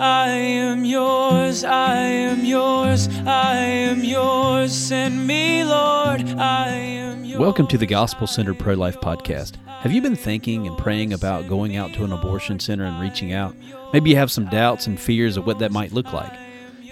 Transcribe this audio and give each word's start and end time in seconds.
I 0.00 0.28
am 0.28 0.86
yours, 0.86 1.62
I 1.62 1.94
am 1.94 2.42
yours, 2.42 3.06
I 3.26 3.56
am 3.56 4.02
yours. 4.02 4.72
Send 4.72 5.26
me, 5.26 5.62
Lord, 5.62 6.22
I 6.38 6.68
am 6.68 7.22
yours. 7.22 7.38
Welcome 7.38 7.66
to 7.66 7.76
the 7.76 7.84
Gospel 7.84 8.26
Centered 8.26 8.58
Pro 8.58 8.72
Life 8.72 8.98
Podcast. 9.02 9.56
Have 9.66 9.92
you 9.92 10.00
been 10.00 10.16
thinking 10.16 10.66
and 10.66 10.78
praying 10.78 11.12
about 11.12 11.48
going 11.48 11.76
out 11.76 11.92
to 11.92 12.04
an 12.04 12.12
abortion 12.12 12.58
center 12.58 12.84
and 12.84 12.98
reaching 12.98 13.34
out? 13.34 13.54
Maybe 13.92 14.08
you 14.08 14.16
have 14.16 14.30
some 14.30 14.46
doubts 14.46 14.86
and 14.86 14.98
fears 14.98 15.36
of 15.36 15.46
what 15.46 15.58
that 15.58 15.70
might 15.70 15.92
look 15.92 16.14
like. 16.14 16.32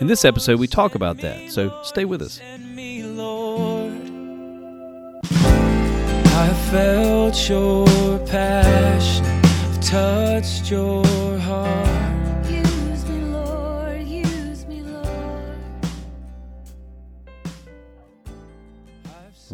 In 0.00 0.06
this 0.06 0.26
episode, 0.26 0.60
we 0.60 0.66
talk 0.66 0.94
about 0.94 1.16
that, 1.22 1.50
so 1.50 1.80
stay 1.84 2.04
with 2.04 2.20
us. 2.20 2.34
Send 2.34 2.76
me, 2.76 3.04
Lord. 3.04 3.94
I 5.32 6.52
felt 6.70 7.48
your 7.48 7.86
passion, 8.26 9.24
touched 9.80 10.70
your 10.70 11.06
heart. 11.38 11.97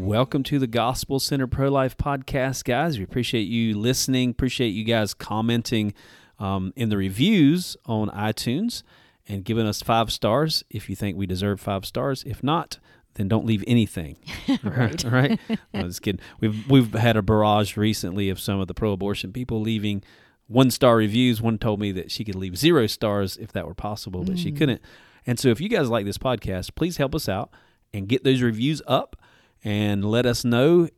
Welcome 0.05 0.43
to 0.45 0.59
the 0.59 0.67
Gospel 0.67 1.19
Centered 1.19 1.47
Pro 1.47 1.71
Life 1.71 1.97
Podcast, 1.97 2.65
guys. 2.65 2.99
We 2.99 3.05
appreciate 3.05 3.45
you 3.45 3.75
listening, 3.79 4.33
appreciate 4.33 4.69
you 4.69 4.85
guys 4.85 5.15
commenting 5.15 5.95
um, 6.39 6.75
in 6.77 6.91
the 6.91 6.99
reviews 6.99 7.75
on 7.87 8.11
iTunes 8.11 8.83
and 9.27 9.47
giving 9.47 9.67
us 9.67 9.81
five 9.81 10.13
stars 10.13 10.63
if 10.69 10.91
you 10.91 10.95
think 10.95 11.17
we 11.17 11.25
deserve 11.25 11.59
five 11.59 11.87
stars. 11.87 12.23
If 12.27 12.45
not, 12.45 12.79
then 13.15 13.29
don't 13.29 13.47
leave 13.47 13.65
anything. 13.67 14.19
right. 14.63 15.03
right? 15.05 15.41
No, 15.73 15.85
just 15.85 16.03
kidding. 16.03 16.21
We've 16.39 16.69
we've 16.69 16.93
had 16.93 17.17
a 17.17 17.23
barrage 17.23 17.79
recently 17.79 18.29
of 18.29 18.39
some 18.39 18.61
of 18.61 18.69
the 18.69 18.75
pro-abortion 18.75 19.33
people 19.33 19.63
leaving 19.63 20.03
one 20.49 20.71
star 20.71 20.97
reviews. 20.97 21.41
One 21.41 21.57
told 21.57 21.81
me 21.81 21.93
that 21.93 22.11
she 22.11 22.25
could 22.27 22.35
leave 22.35 22.59
zero 22.59 22.87
stars 22.89 23.39
if 23.39 23.53
that 23.53 23.67
were 23.67 23.75
possible, 23.75 24.23
but 24.23 24.39
she 24.39 24.53
couldn't. 24.53 24.83
And 25.27 25.39
so, 25.39 25.49
if 25.49 25.63
you 25.63 25.71
guys 25.71 25.89
like 25.89 26.05
this 26.05 26.19
podcast, 26.19 26.75
please 26.75 26.99
help 26.99 27.15
us 27.15 27.27
out 27.27 27.49
and 27.95 28.07
get 28.07 28.23
those 28.23 28.43
reviews 28.43 28.83
up 28.87 29.17
and 29.65 30.05
let 30.05 30.27
us 30.27 30.45
know. 30.45 30.89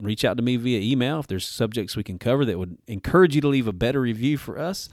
Reach 0.00 0.24
out 0.24 0.36
to 0.36 0.42
me 0.42 0.56
via 0.56 0.80
email 0.80 1.20
if 1.20 1.28
there's 1.28 1.46
subjects 1.46 1.96
we 1.96 2.02
can 2.02 2.18
cover 2.18 2.44
that 2.44 2.58
would 2.58 2.78
encourage 2.88 3.34
you 3.34 3.40
to 3.40 3.48
leave 3.48 3.68
a 3.68 3.72
better 3.72 4.00
review 4.00 4.36
for 4.36 4.58
us. 4.58 4.88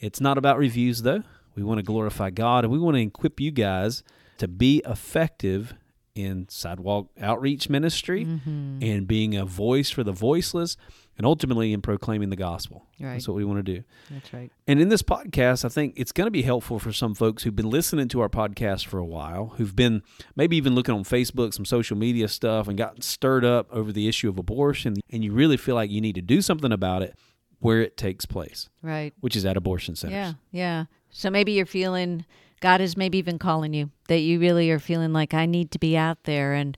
It's 0.00 0.20
not 0.20 0.36
about 0.36 0.58
reviews, 0.58 1.02
though. 1.02 1.22
We 1.54 1.62
want 1.62 1.78
to 1.78 1.84
glorify 1.84 2.30
God 2.30 2.64
and 2.64 2.72
we 2.72 2.78
want 2.78 2.96
to 2.96 3.02
equip 3.02 3.40
you 3.40 3.50
guys 3.50 4.02
to 4.38 4.48
be 4.48 4.82
effective 4.84 5.74
in 6.14 6.46
sidewalk 6.48 7.08
outreach 7.20 7.68
ministry 7.68 8.24
mm-hmm. 8.24 8.78
and 8.82 9.06
being 9.06 9.36
a 9.36 9.44
voice 9.44 9.90
for 9.90 10.02
the 10.02 10.12
voiceless 10.12 10.76
and 11.18 11.26
ultimately 11.26 11.72
in 11.74 11.82
proclaiming 11.82 12.30
the 12.30 12.36
gospel. 12.36 12.86
Right. 12.98 13.12
That's 13.14 13.28
what 13.28 13.36
we 13.36 13.44
want 13.44 13.58
to 13.64 13.74
do. 13.74 13.82
That's 14.10 14.32
right. 14.32 14.50
And 14.66 14.80
in 14.80 14.88
this 14.88 15.02
podcast, 15.02 15.64
I 15.64 15.68
think 15.68 15.94
it's 15.96 16.12
going 16.12 16.26
to 16.26 16.30
be 16.30 16.42
helpful 16.42 16.78
for 16.78 16.92
some 16.92 17.14
folks 17.14 17.42
who've 17.42 17.54
been 17.54 17.68
listening 17.68 18.08
to 18.08 18.20
our 18.20 18.28
podcast 18.30 18.86
for 18.86 18.98
a 18.98 19.04
while, 19.04 19.52
who've 19.56 19.76
been 19.76 20.02
maybe 20.36 20.56
even 20.56 20.74
looking 20.74 20.94
on 20.94 21.04
Facebook, 21.04 21.52
some 21.52 21.64
social 21.66 21.96
media 21.96 22.28
stuff, 22.28 22.68
and 22.68 22.78
gotten 22.78 23.02
stirred 23.02 23.44
up 23.44 23.66
over 23.70 23.92
the 23.92 24.08
issue 24.08 24.28
of 24.30 24.38
abortion, 24.38 24.94
and 25.10 25.22
you 25.22 25.32
really 25.32 25.56
feel 25.58 25.74
like 25.74 25.90
you 25.90 26.00
need 26.00 26.14
to 26.14 26.22
do 26.22 26.40
something 26.40 26.72
about 26.72 27.02
it 27.02 27.14
where 27.60 27.82
it 27.82 27.96
takes 27.96 28.24
place, 28.24 28.68
Right. 28.82 29.12
which 29.20 29.34
is 29.34 29.44
at 29.44 29.56
abortion 29.56 29.96
centers. 29.96 30.14
Yeah. 30.14 30.32
Yeah. 30.52 30.84
So 31.10 31.28
maybe 31.28 31.52
you're 31.52 31.66
feeling 31.66 32.24
God 32.60 32.80
is 32.80 32.96
maybe 32.96 33.18
even 33.18 33.38
calling 33.38 33.72
you 33.74 33.90
that 34.08 34.18
you 34.18 34.38
really 34.40 34.70
are 34.70 34.78
feeling 34.78 35.12
like 35.12 35.34
I 35.34 35.46
need 35.46 35.70
to 35.72 35.78
be 35.78 35.96
out 35.96 36.24
there 36.24 36.54
and 36.54 36.76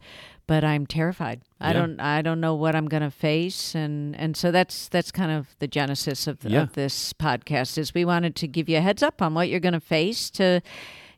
but 0.50 0.64
I'm 0.64 0.84
terrified. 0.84 1.42
I 1.60 1.72
don't 1.72 2.00
I 2.00 2.22
don't 2.22 2.40
know 2.40 2.56
what 2.56 2.74
I'm 2.74 2.88
going 2.88 3.04
to 3.04 3.10
face 3.12 3.72
and 3.76 4.16
and 4.16 4.36
so 4.36 4.50
that's 4.50 4.88
that's 4.88 5.12
kind 5.12 5.30
of 5.30 5.54
the 5.60 5.68
genesis 5.68 6.26
of, 6.26 6.42
Yeah. 6.42 6.62
of 6.62 6.72
this 6.72 7.12
podcast 7.12 7.78
is 7.78 7.94
we 7.94 8.04
wanted 8.04 8.34
to 8.34 8.48
give 8.48 8.68
you 8.68 8.78
a 8.78 8.80
heads 8.80 9.00
up 9.00 9.22
on 9.22 9.32
what 9.34 9.48
you're 9.48 9.60
going 9.60 9.74
to 9.74 9.86
face 9.98 10.28
to 10.30 10.60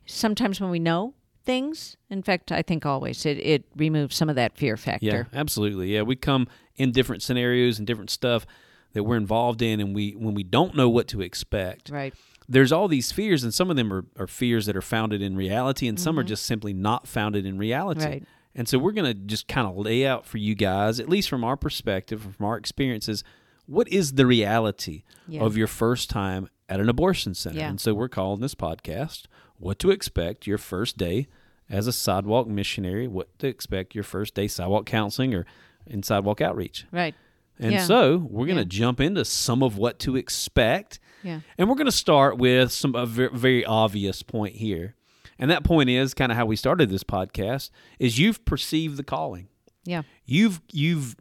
sometimes 0.05 0.61
when 0.61 0.69
we 0.69 0.77
know 0.77 1.15
things 1.45 1.97
in 2.11 2.21
fact 2.21 2.51
I 2.51 2.61
think 2.61 2.85
always 2.85 3.25
it 3.25 3.37
it 3.39 3.63
removes 3.75 4.15
some 4.15 4.29
of 4.29 4.35
that 4.35 4.55
fear 4.55 4.77
factor. 4.77 5.27
Yeah, 5.31 5.39
absolutely. 5.39 5.93
Yeah, 5.95 6.03
we 6.03 6.15
come 6.15 6.47
in 6.75 6.91
different 6.91 7.23
scenarios 7.23 7.79
and 7.79 7.87
different 7.87 8.11
stuff 8.11 8.45
that 8.93 9.03
we're 9.03 9.17
involved 9.17 9.63
in, 9.63 9.79
and 9.79 9.95
we 9.95 10.11
when 10.11 10.35
we 10.35 10.43
don't 10.43 10.75
know 10.75 10.89
what 10.89 11.07
to 11.07 11.21
expect, 11.21 11.89
Right. 11.89 12.13
there's 12.47 12.71
all 12.71 12.87
these 12.87 13.11
fears, 13.11 13.43
and 13.43 13.51
some 13.51 13.71
of 13.71 13.75
them 13.77 13.91
are, 13.91 14.05
are 14.19 14.27
fears 14.27 14.67
that 14.67 14.75
are 14.77 14.81
founded 14.83 15.21
in 15.23 15.35
reality, 15.35 15.87
and 15.87 15.99
some 15.99 16.19
are 16.19 16.23
just 16.23 16.45
simply 16.45 16.73
not 16.73 17.07
founded 17.07 17.43
in 17.47 17.57
reality. 17.57 18.01
Mm-hmm. 18.01 18.11
Right. 18.11 18.23
And 18.55 18.67
so 18.67 18.77
we're 18.77 18.91
going 18.91 19.05
to 19.11 19.13
just 19.13 19.47
kind 19.47 19.67
of 19.67 19.75
lay 19.77 20.05
out 20.05 20.25
for 20.25 20.37
you 20.37 20.53
guys, 20.55 20.99
at 20.99 21.09
least 21.09 21.29
from 21.29 21.43
our 21.43 21.57
perspective, 21.57 22.21
from 22.37 22.45
our 22.45 22.57
experiences, 22.57 23.23
what 23.65 23.87
is 23.87 24.13
the 24.13 24.25
reality 24.25 25.03
Yeah. 25.27 25.41
of 25.41 25.57
your 25.57 25.67
first 25.67 26.09
time 26.09 26.49
at 26.69 26.79
an 26.79 26.89
abortion 26.89 27.33
center? 27.33 27.59
Yeah. 27.59 27.69
And 27.69 27.81
so 27.81 27.93
we're 27.93 28.09
calling 28.09 28.41
this 28.41 28.55
podcast 28.55 29.23
"What 29.57 29.79
to 29.79 29.89
Expect 29.89 30.45
Your 30.45 30.57
First 30.57 30.97
Day 30.97 31.27
as 31.69 31.87
a 31.87 31.93
Sidewalk 31.93 32.47
Missionary." 32.47 33.07
What 33.07 33.37
to 33.39 33.47
expect 33.47 33.95
your 33.95 34.03
first 34.03 34.35
day 34.35 34.47
sidewalk 34.47 34.85
counseling 34.85 35.33
or 35.33 35.45
in 35.87 36.03
sidewalk 36.03 36.39
outreach. 36.41 36.85
Right. 36.91 37.15
And 37.59 37.71
Yeah. 37.73 37.85
so 37.85 38.17
we're 38.29 38.45
going 38.47 38.57
to 38.57 38.65
jump 38.65 38.99
into 38.99 39.23
some 39.25 39.63
of 39.63 39.77
what 39.77 39.97
to 39.99 40.15
expect. 40.15 40.99
Yeah. 41.23 41.39
And 41.57 41.69
we're 41.69 41.75
going 41.75 41.85
to 41.85 41.91
start 41.91 42.37
with 42.37 42.71
some 42.71 42.93
a 42.95 43.05
very, 43.05 43.29
very 43.33 43.65
obvious 43.65 44.21
point 44.23 44.55
here. 44.57 44.95
And 45.39 45.49
that 45.51 45.63
point 45.63 45.89
is 45.89 46.13
kind 46.13 46.31
of 46.31 46.37
how 46.37 46.45
we 46.45 46.55
started 46.55 46.89
this 46.89 47.03
podcast 47.03 47.69
is 47.99 48.19
you've 48.19 48.43
perceived 48.45 48.97
the 48.97 49.03
calling. 49.03 49.47
Yeah. 49.85 50.03
You've 50.25 50.61
you've 50.71 51.15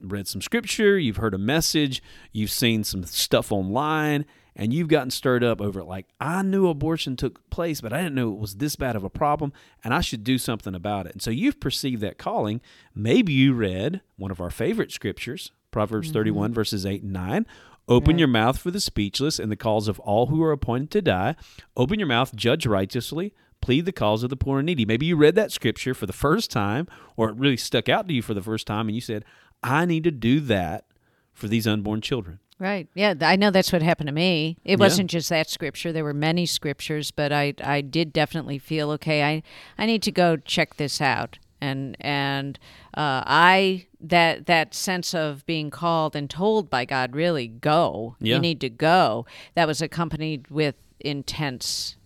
read 0.00 0.26
some 0.26 0.42
scripture, 0.42 0.98
you've 0.98 1.16
heard 1.16 1.34
a 1.34 1.38
message, 1.38 2.02
you've 2.32 2.50
seen 2.50 2.84
some 2.84 3.04
stuff 3.04 3.52
online, 3.52 4.26
and 4.54 4.72
you've 4.72 4.88
gotten 4.88 5.10
stirred 5.10 5.44
up 5.44 5.60
over 5.60 5.80
it 5.80 5.84
like 5.84 6.06
I 6.20 6.42
knew 6.42 6.68
abortion 6.68 7.16
took 7.16 7.48
place, 7.50 7.80
but 7.80 7.92
I 7.92 7.98
didn't 7.98 8.14
know 8.14 8.32
it 8.32 8.38
was 8.38 8.56
this 8.56 8.76
bad 8.76 8.96
of 8.96 9.04
a 9.04 9.10
problem 9.10 9.52
and 9.82 9.94
I 9.94 10.00
should 10.00 10.24
do 10.24 10.38
something 10.38 10.74
about 10.74 11.06
it. 11.06 11.12
And 11.12 11.22
so 11.22 11.30
you've 11.30 11.60
perceived 11.60 12.02
that 12.02 12.18
calling. 12.18 12.60
Maybe 12.94 13.32
you 13.32 13.54
read 13.54 14.02
one 14.16 14.30
of 14.30 14.40
our 14.40 14.50
favorite 14.50 14.92
scriptures, 14.92 15.52
Proverbs 15.70 16.08
mm-hmm. 16.08 16.14
31 16.14 16.54
verses 16.54 16.84
8 16.84 17.02
and 17.02 17.12
9. 17.12 17.46
Open 17.88 18.14
Right. 18.14 18.18
your 18.20 18.28
mouth 18.28 18.58
for 18.58 18.70
the 18.70 18.80
speechless 18.80 19.38
and 19.38 19.50
the 19.50 19.56
cause 19.56 19.88
of 19.88 19.98
all 20.00 20.26
who 20.26 20.42
are 20.42 20.52
appointed 20.52 20.90
to 20.92 21.02
die. 21.02 21.34
Open 21.76 21.98
your 21.98 22.08
mouth, 22.08 22.34
judge 22.36 22.64
righteously, 22.64 23.34
plead 23.62 23.86
the 23.86 23.92
cause 23.92 24.22
of 24.22 24.30
the 24.30 24.36
poor 24.36 24.58
and 24.58 24.66
needy. 24.66 24.84
Maybe 24.84 25.06
you 25.06 25.16
read 25.16 25.34
that 25.36 25.52
scripture 25.52 25.94
for 25.94 26.06
the 26.06 26.12
first 26.12 26.50
time, 26.50 26.86
or 27.16 27.30
it 27.30 27.36
really 27.36 27.56
stuck 27.56 27.88
out 27.88 28.06
to 28.08 28.14
you 28.14 28.20
for 28.20 28.34
the 28.34 28.42
first 28.42 28.66
time, 28.66 28.88
and 28.88 28.94
you 28.94 29.00
said, 29.00 29.24
I 29.62 29.86
need 29.86 30.04
to 30.04 30.10
do 30.10 30.40
that 30.40 30.84
for 31.32 31.48
these 31.48 31.66
unborn 31.66 32.00
children. 32.00 32.40
Right. 32.58 32.88
Yeah, 32.94 33.14
I 33.22 33.34
know 33.34 33.50
that's 33.50 33.72
what 33.72 33.82
happened 33.82 34.06
to 34.06 34.12
me. 34.12 34.56
It 34.64 34.78
wasn't 34.78 35.10
just 35.10 35.28
that 35.30 35.50
scripture. 35.50 35.90
There 35.92 36.04
were 36.04 36.14
many 36.14 36.46
scriptures, 36.46 37.10
but 37.10 37.32
I 37.32 37.54
I 37.60 37.80
did 37.80 38.12
definitely 38.12 38.58
feel 38.58 38.92
okay. 38.92 39.24
I 39.24 39.42
I 39.76 39.86
need 39.86 40.00
to 40.04 40.12
go 40.12 40.36
check 40.36 40.76
this 40.76 41.00
out. 41.00 41.40
And 41.60 41.96
and 41.98 42.60
uh, 42.96 43.24
I 43.26 43.86
that 44.00 44.46
that 44.46 44.74
sense 44.74 45.12
of 45.12 45.44
being 45.44 45.70
called 45.70 46.14
and 46.14 46.30
told 46.30 46.70
by 46.70 46.84
God, 46.84 47.16
really 47.16 47.48
go. 47.48 48.14
Yeah. 48.20 48.36
You 48.36 48.40
need 48.40 48.60
to 48.60 48.70
go. 48.70 49.26
That 49.54 49.66
was 49.66 49.82
accompanied 49.82 50.48
with 50.48 50.76
intense 51.00 51.96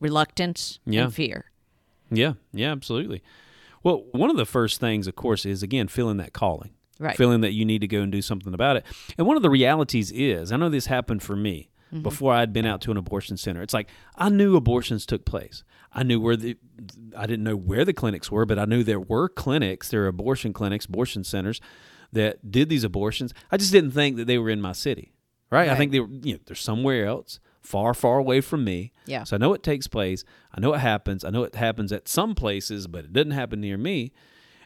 reluctance 0.00 0.78
Yeah. 0.86 1.04
and 1.04 1.14
fear. 1.14 1.46
Yeah, 2.10 2.34
yeah, 2.52 2.72
absolutely. 2.72 3.22
Well, 3.82 4.04
one 4.12 4.30
of 4.30 4.36
the 4.36 4.46
first 4.46 4.80
things, 4.80 5.06
of 5.06 5.14
course, 5.16 5.46
is 5.46 5.62
again 5.62 5.88
feeling 5.88 6.16
that 6.18 6.32
calling, 6.32 6.70
Right. 6.98 7.16
feeling 7.16 7.40
that 7.42 7.52
you 7.52 7.64
need 7.64 7.80
to 7.80 7.86
go 7.86 8.00
and 8.02 8.10
do 8.12 8.20
something 8.22 8.52
about 8.52 8.76
it. 8.76 8.84
And 9.16 9.26
one 9.26 9.36
of 9.36 9.42
the 9.42 9.50
realities 9.50 10.10
is, 10.12 10.52
I 10.52 10.56
know 10.56 10.68
this 10.68 10.86
happened 10.86 11.22
for 11.22 11.36
me 11.36 11.68
Mm-hmm. 11.92 12.02
before 12.04 12.32
I'd 12.32 12.52
been 12.52 12.66
out 12.66 12.80
to 12.82 12.92
an 12.92 12.96
abortion 12.96 13.36
center. 13.36 13.62
It's 13.62 13.74
like 13.74 13.88
I 14.14 14.28
knew 14.28 14.54
abortions 14.54 15.04
took 15.04 15.24
place. 15.24 15.64
I 15.92 16.04
knew 16.04 16.20
where 16.20 16.36
the, 16.36 16.56
I 17.16 17.26
didn't 17.26 17.42
know 17.42 17.56
where 17.56 17.84
the 17.84 17.92
clinics 17.92 18.30
were, 18.30 18.46
but 18.46 18.60
I 18.60 18.64
knew 18.64 18.84
there 18.84 19.00
were 19.00 19.28
clinics, 19.28 19.88
there 19.88 20.04
are 20.04 20.06
abortion 20.06 20.52
clinics, 20.52 20.86
abortion 20.86 21.24
centers 21.24 21.60
that 22.12 22.48
did 22.48 22.68
these 22.68 22.84
abortions. 22.84 23.34
I 23.50 23.56
just 23.56 23.72
didn't 23.72 23.90
think 23.90 24.18
that 24.18 24.26
they 24.28 24.38
were 24.38 24.50
in 24.50 24.60
my 24.60 24.70
city, 24.70 25.14
right? 25.50 25.68
I 25.68 25.74
think 25.74 25.90
they 25.90 25.98
were, 25.98 26.06
you 26.22 26.34
know, 26.34 26.38
they're 26.46 26.54
somewhere 26.54 27.06
else, 27.06 27.40
far, 27.62 27.94
far 27.94 28.18
away 28.18 28.40
from 28.40 28.64
me. 28.64 28.92
Yeah. 29.06 29.24
So 29.24 29.36
I 29.36 29.38
know 29.38 29.52
it 29.54 29.62
takes 29.62 29.86
place. 29.86 30.24
I 30.52 30.60
know 30.60 30.72
it 30.74 30.78
happens. 30.78 31.24
I 31.24 31.30
know 31.30 31.42
it 31.44 31.54
happens 31.54 31.92
at 31.92 32.08
some 32.08 32.34
places, 32.34 32.86
but 32.86 33.04
it 33.04 33.12
doesn't 33.12 33.30
happen 33.32 33.60
near 33.60 33.76
me. 33.78 34.12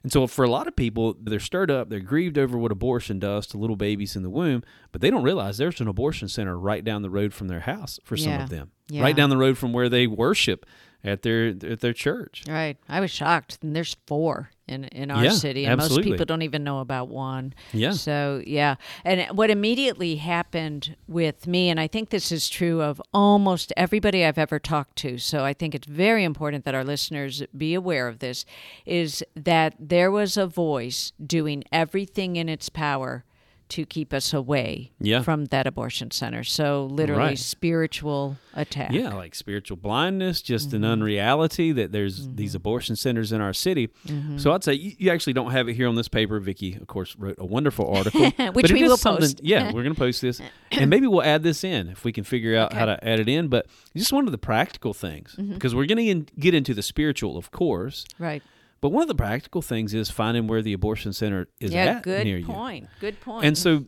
And 0.03 0.13
so 0.13 0.27
for 0.27 0.45
a 0.45 0.51
lot 0.51 0.69
of 0.69 0.77
people, 0.77 1.17
they're 1.19 1.41
stirred 1.41 1.71
up, 1.71 1.89
they're 1.89 1.99
grieved 2.01 2.37
over 2.37 2.59
what 2.59 2.71
abortion 2.71 3.19
does 3.19 3.47
to 3.49 3.57
little 3.59 3.75
babies 3.77 4.17
in 4.17 4.23
the 4.23 4.29
womb, 4.29 4.63
but 4.93 5.01
they 5.01 5.09
don't 5.09 5.23
realize 5.23 5.57
there's 5.57 5.81
an 5.81 5.89
abortion 5.89 6.29
center 6.29 6.59
right 6.59 6.85
down 6.85 7.01
the 7.01 7.09
road 7.09 7.33
from 7.33 7.49
their 7.49 7.61
house 7.61 7.99
for 8.05 8.15
some 8.17 8.33
Yeah. 8.33 8.43
of 8.45 8.51
them. 8.51 8.71
Yeah. 8.89 9.03
Right 9.03 9.17
down 9.17 9.31
the 9.31 9.39
road 9.39 9.57
from 9.57 9.73
where 9.73 9.89
they 9.89 10.07
worship 10.07 10.67
at 11.05 11.23
their 11.23 11.49
at 11.49 11.81
their 11.81 11.93
church. 11.93 12.43
Right. 12.49 12.77
I 12.89 13.01
was 13.01 13.11
shocked. 13.11 13.59
And 13.63 13.77
there's 13.77 13.97
four 14.07 14.51
in 14.67 14.85
in 14.85 15.11
our 15.11 15.25
Yeah, 15.25 15.31
city, 15.31 15.65
and 15.67 15.75
absolutely. 15.81 16.11
most 16.11 16.15
people 16.15 16.25
don't 16.27 16.43
even 16.43 16.65
know 16.65 16.81
about 16.81 17.09
one. 17.09 17.53
Yeah. 17.73 17.93
So 17.93 18.43
yeah, 18.47 18.77
and 19.05 19.27
what 19.37 19.51
immediately 19.51 20.17
happened 20.17 20.97
with 21.07 21.47
me, 21.47 21.69
and 21.69 21.79
I 21.79 21.87
think 21.87 22.09
this 22.09 22.33
is 22.33 22.49
true 22.49 22.81
of 22.81 23.01
almost 23.13 23.73
everybody 23.77 24.25
I've 24.25 24.39
ever 24.39 24.59
talked 24.59 24.97
to. 24.97 25.19
So 25.19 25.45
I 25.45 25.53
think 25.53 25.75
it's 25.75 25.87
very 25.87 26.25
important 26.25 26.65
that 26.65 26.75
our 26.75 26.85
listeners 26.85 27.43
be 27.57 27.75
aware 27.75 28.09
of 28.09 28.21
this. 28.21 28.47
Is 28.87 29.23
that 29.37 29.75
there 29.79 30.11
was 30.11 30.37
a 30.39 30.47
voice 30.47 31.13
doing 31.25 31.65
everything 31.71 32.37
in 32.37 32.49
its 32.49 32.71
power 32.71 33.25
to 33.71 33.87
keep 33.87 34.13
us 34.13 34.33
away 34.35 34.93
Yeah. 35.01 35.23
from 35.23 35.47
that 35.47 35.67
abortion 35.67 36.11
center. 36.11 36.45
So 36.45 36.87
literally 36.87 37.23
Right. 37.23 37.39
spiritual 37.39 38.37
attack. 38.55 38.93
Yeah, 38.93 39.15
like 39.15 39.35
spiritual 39.35 39.77
blindness, 39.77 40.43
just 40.43 40.69
Mm-hmm. 40.69 40.77
an 40.77 40.85
unreality 40.85 41.73
that 41.73 41.91
there's 41.91 42.29
these 42.35 42.55
abortion 42.55 42.95
centers 42.95 43.33
in 43.33 43.41
our 43.41 43.53
city. 43.53 43.89
Mm-hmm. 44.07 44.39
So 44.39 44.53
I'd 44.53 44.63
say 44.65 44.75
you, 44.75 44.93
you 44.99 45.11
actually 45.11 45.33
don't 45.33 45.51
have 45.51 45.69
it 45.69 45.75
here 45.75 45.89
on 45.89 45.95
this 45.95 46.09
paper. 46.09 46.39
Vicky, 46.41 46.75
of 46.75 46.87
course, 46.87 47.17
wrote 47.17 47.37
a 47.39 47.47
wonderful 47.47 47.89
article, 47.95 48.31
Which 48.53 48.71
we 48.71 48.83
will 48.85 48.99
post. 48.99 49.41
yeah, 49.43 49.67
we're 49.73 49.83
going 49.83 49.95
to 49.95 49.99
post 49.99 50.21
this, 50.21 50.41
and 50.71 50.91
maybe 50.91 51.07
we'll 51.07 51.23
add 51.23 51.43
this 51.43 51.65
in 51.65 51.89
if 51.89 52.05
we 52.05 52.13
can 52.13 52.25
figure 52.25 52.57
out 52.57 52.73
how 52.75 52.85
to 52.85 53.03
add 53.03 53.19
it 53.19 53.29
in. 53.29 53.49
But 53.49 53.67
just 53.97 54.13
one 54.13 54.27
of 54.27 54.33
the 54.33 54.39
practical 54.39 54.93
things, 54.95 55.35
Mm-hmm. 55.39 55.55
because 55.55 55.75
we're 55.75 55.87
going 55.87 56.25
to 56.25 56.33
get 56.39 56.55
into 56.55 56.75
the 56.75 56.83
spiritual, 56.83 57.37
of 57.37 57.51
course. 57.51 58.05
Right. 58.19 58.43
But 58.81 58.91
one 58.91 59.03
of 59.03 59.09
the 59.09 59.15
practical 59.15 59.63
things 59.63 59.95
is 59.95 60.11
finding 60.11 60.47
where 60.47 60.63
the 60.63 60.73
abortion 60.73 61.13
center 61.13 61.49
is 61.59 61.73
yeah, 61.73 61.85
at 61.85 62.03
good 62.03 62.25
near 62.25 62.39
you. 62.39 62.47
point. 62.47 62.89
Good 63.01 63.21
point. 63.21 63.47
And 63.47 63.57
so 63.57 63.87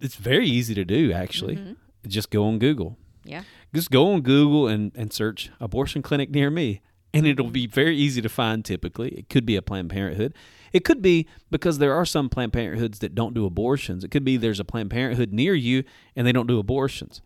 it's 0.00 0.16
very 0.16 0.46
easy 0.46 0.74
to 0.74 0.84
do, 0.84 1.12
actually. 1.12 1.56
Mm-hmm. 1.56 1.72
Just 2.06 2.30
go 2.30 2.44
on 2.44 2.58
Google. 2.58 2.98
yeah. 3.24 3.42
Just 3.74 3.90
go 3.90 4.12
on 4.12 4.20
Google 4.20 4.68
and, 4.68 4.92
and 4.94 5.12
search 5.12 5.50
abortion 5.60 6.02
clinic 6.02 6.30
near 6.30 6.50
me. 6.50 6.80
And 7.12 7.26
it'll 7.26 7.50
be 7.50 7.66
very 7.66 7.96
easy 7.96 8.20
to 8.20 8.28
find 8.28 8.62
typically. 8.64 9.08
It 9.10 9.30
could 9.30 9.46
be 9.46 9.56
a 9.56 9.62
Planned 9.62 9.88
Parenthood. 9.88 10.34
It 10.72 10.84
could 10.84 11.00
be 11.00 11.26
because 11.50 11.78
there 11.78 11.94
are 11.94 12.04
some 12.04 12.28
Planned 12.28 12.52
Parenthoods 12.52 12.98
that 12.98 13.14
don't 13.14 13.32
do 13.32 13.46
abortions. 13.46 14.04
It 14.04 14.10
could 14.10 14.24
be 14.24 14.36
there's 14.36 14.60
a 14.60 14.64
Planned 14.64 14.90
Parenthood 14.90 15.32
near 15.32 15.54
you 15.54 15.82
and 16.14 16.26
they 16.26 16.32
don't 16.32 16.46
do 16.46 16.58
abortions. 16.58 17.22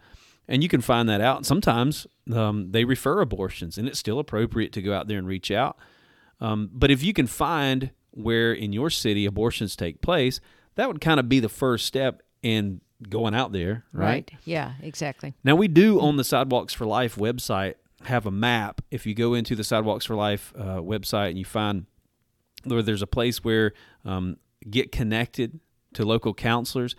And 0.46 0.62
you 0.62 0.68
can 0.68 0.80
find 0.80 1.08
that 1.08 1.20
out. 1.20 1.44
Sometimes 1.44 2.06
um, 2.32 2.72
they 2.72 2.84
refer 2.84 3.20
abortions, 3.20 3.78
and 3.78 3.86
it's 3.86 4.00
still 4.00 4.18
appropriate 4.18 4.72
to 4.72 4.82
go 4.82 4.92
out 4.92 5.06
there 5.06 5.18
and 5.18 5.26
reach 5.26 5.50
out. 5.50 5.76
Um, 6.40 6.70
but 6.72 6.90
if 6.90 7.02
you 7.02 7.12
can 7.12 7.26
find 7.26 7.90
where 8.12 8.52
in 8.52 8.72
your 8.72 8.90
city 8.90 9.26
abortions 9.26 9.76
take 9.76 10.00
place, 10.00 10.40
that 10.74 10.88
would 10.88 11.00
kind 11.00 11.20
of 11.20 11.28
be 11.28 11.40
the 11.40 11.48
first 11.48 11.86
step 11.86 12.22
in 12.42 12.80
going 13.08 13.34
out 13.34 13.52
there, 13.52 13.84
right? 13.92 14.30
Yeah, 14.44 14.72
exactly. 14.82 15.34
Now 15.44 15.54
we 15.54 15.68
do 15.68 16.00
on 16.00 16.16
the 16.16 16.24
Sidewalks 16.24 16.74
for 16.74 16.86
Life 16.86 17.16
website 17.16 17.74
have 18.04 18.26
a 18.26 18.30
map. 18.30 18.80
If 18.90 19.06
you 19.06 19.14
go 19.14 19.34
into 19.34 19.54
the 19.54 19.64
Sidewalks 19.64 20.06
for 20.06 20.14
Life 20.14 20.52
uh, 20.56 20.80
website 20.80 21.30
and 21.30 21.38
you 21.38 21.44
find 21.44 21.86
where 22.64 22.82
there's 22.82 23.02
a 23.02 23.06
place 23.06 23.44
where 23.44 23.72
um, 24.04 24.36
get 24.68 24.92
connected 24.92 25.60
to 25.94 26.04
local 26.04 26.34
counselors, 26.34 26.94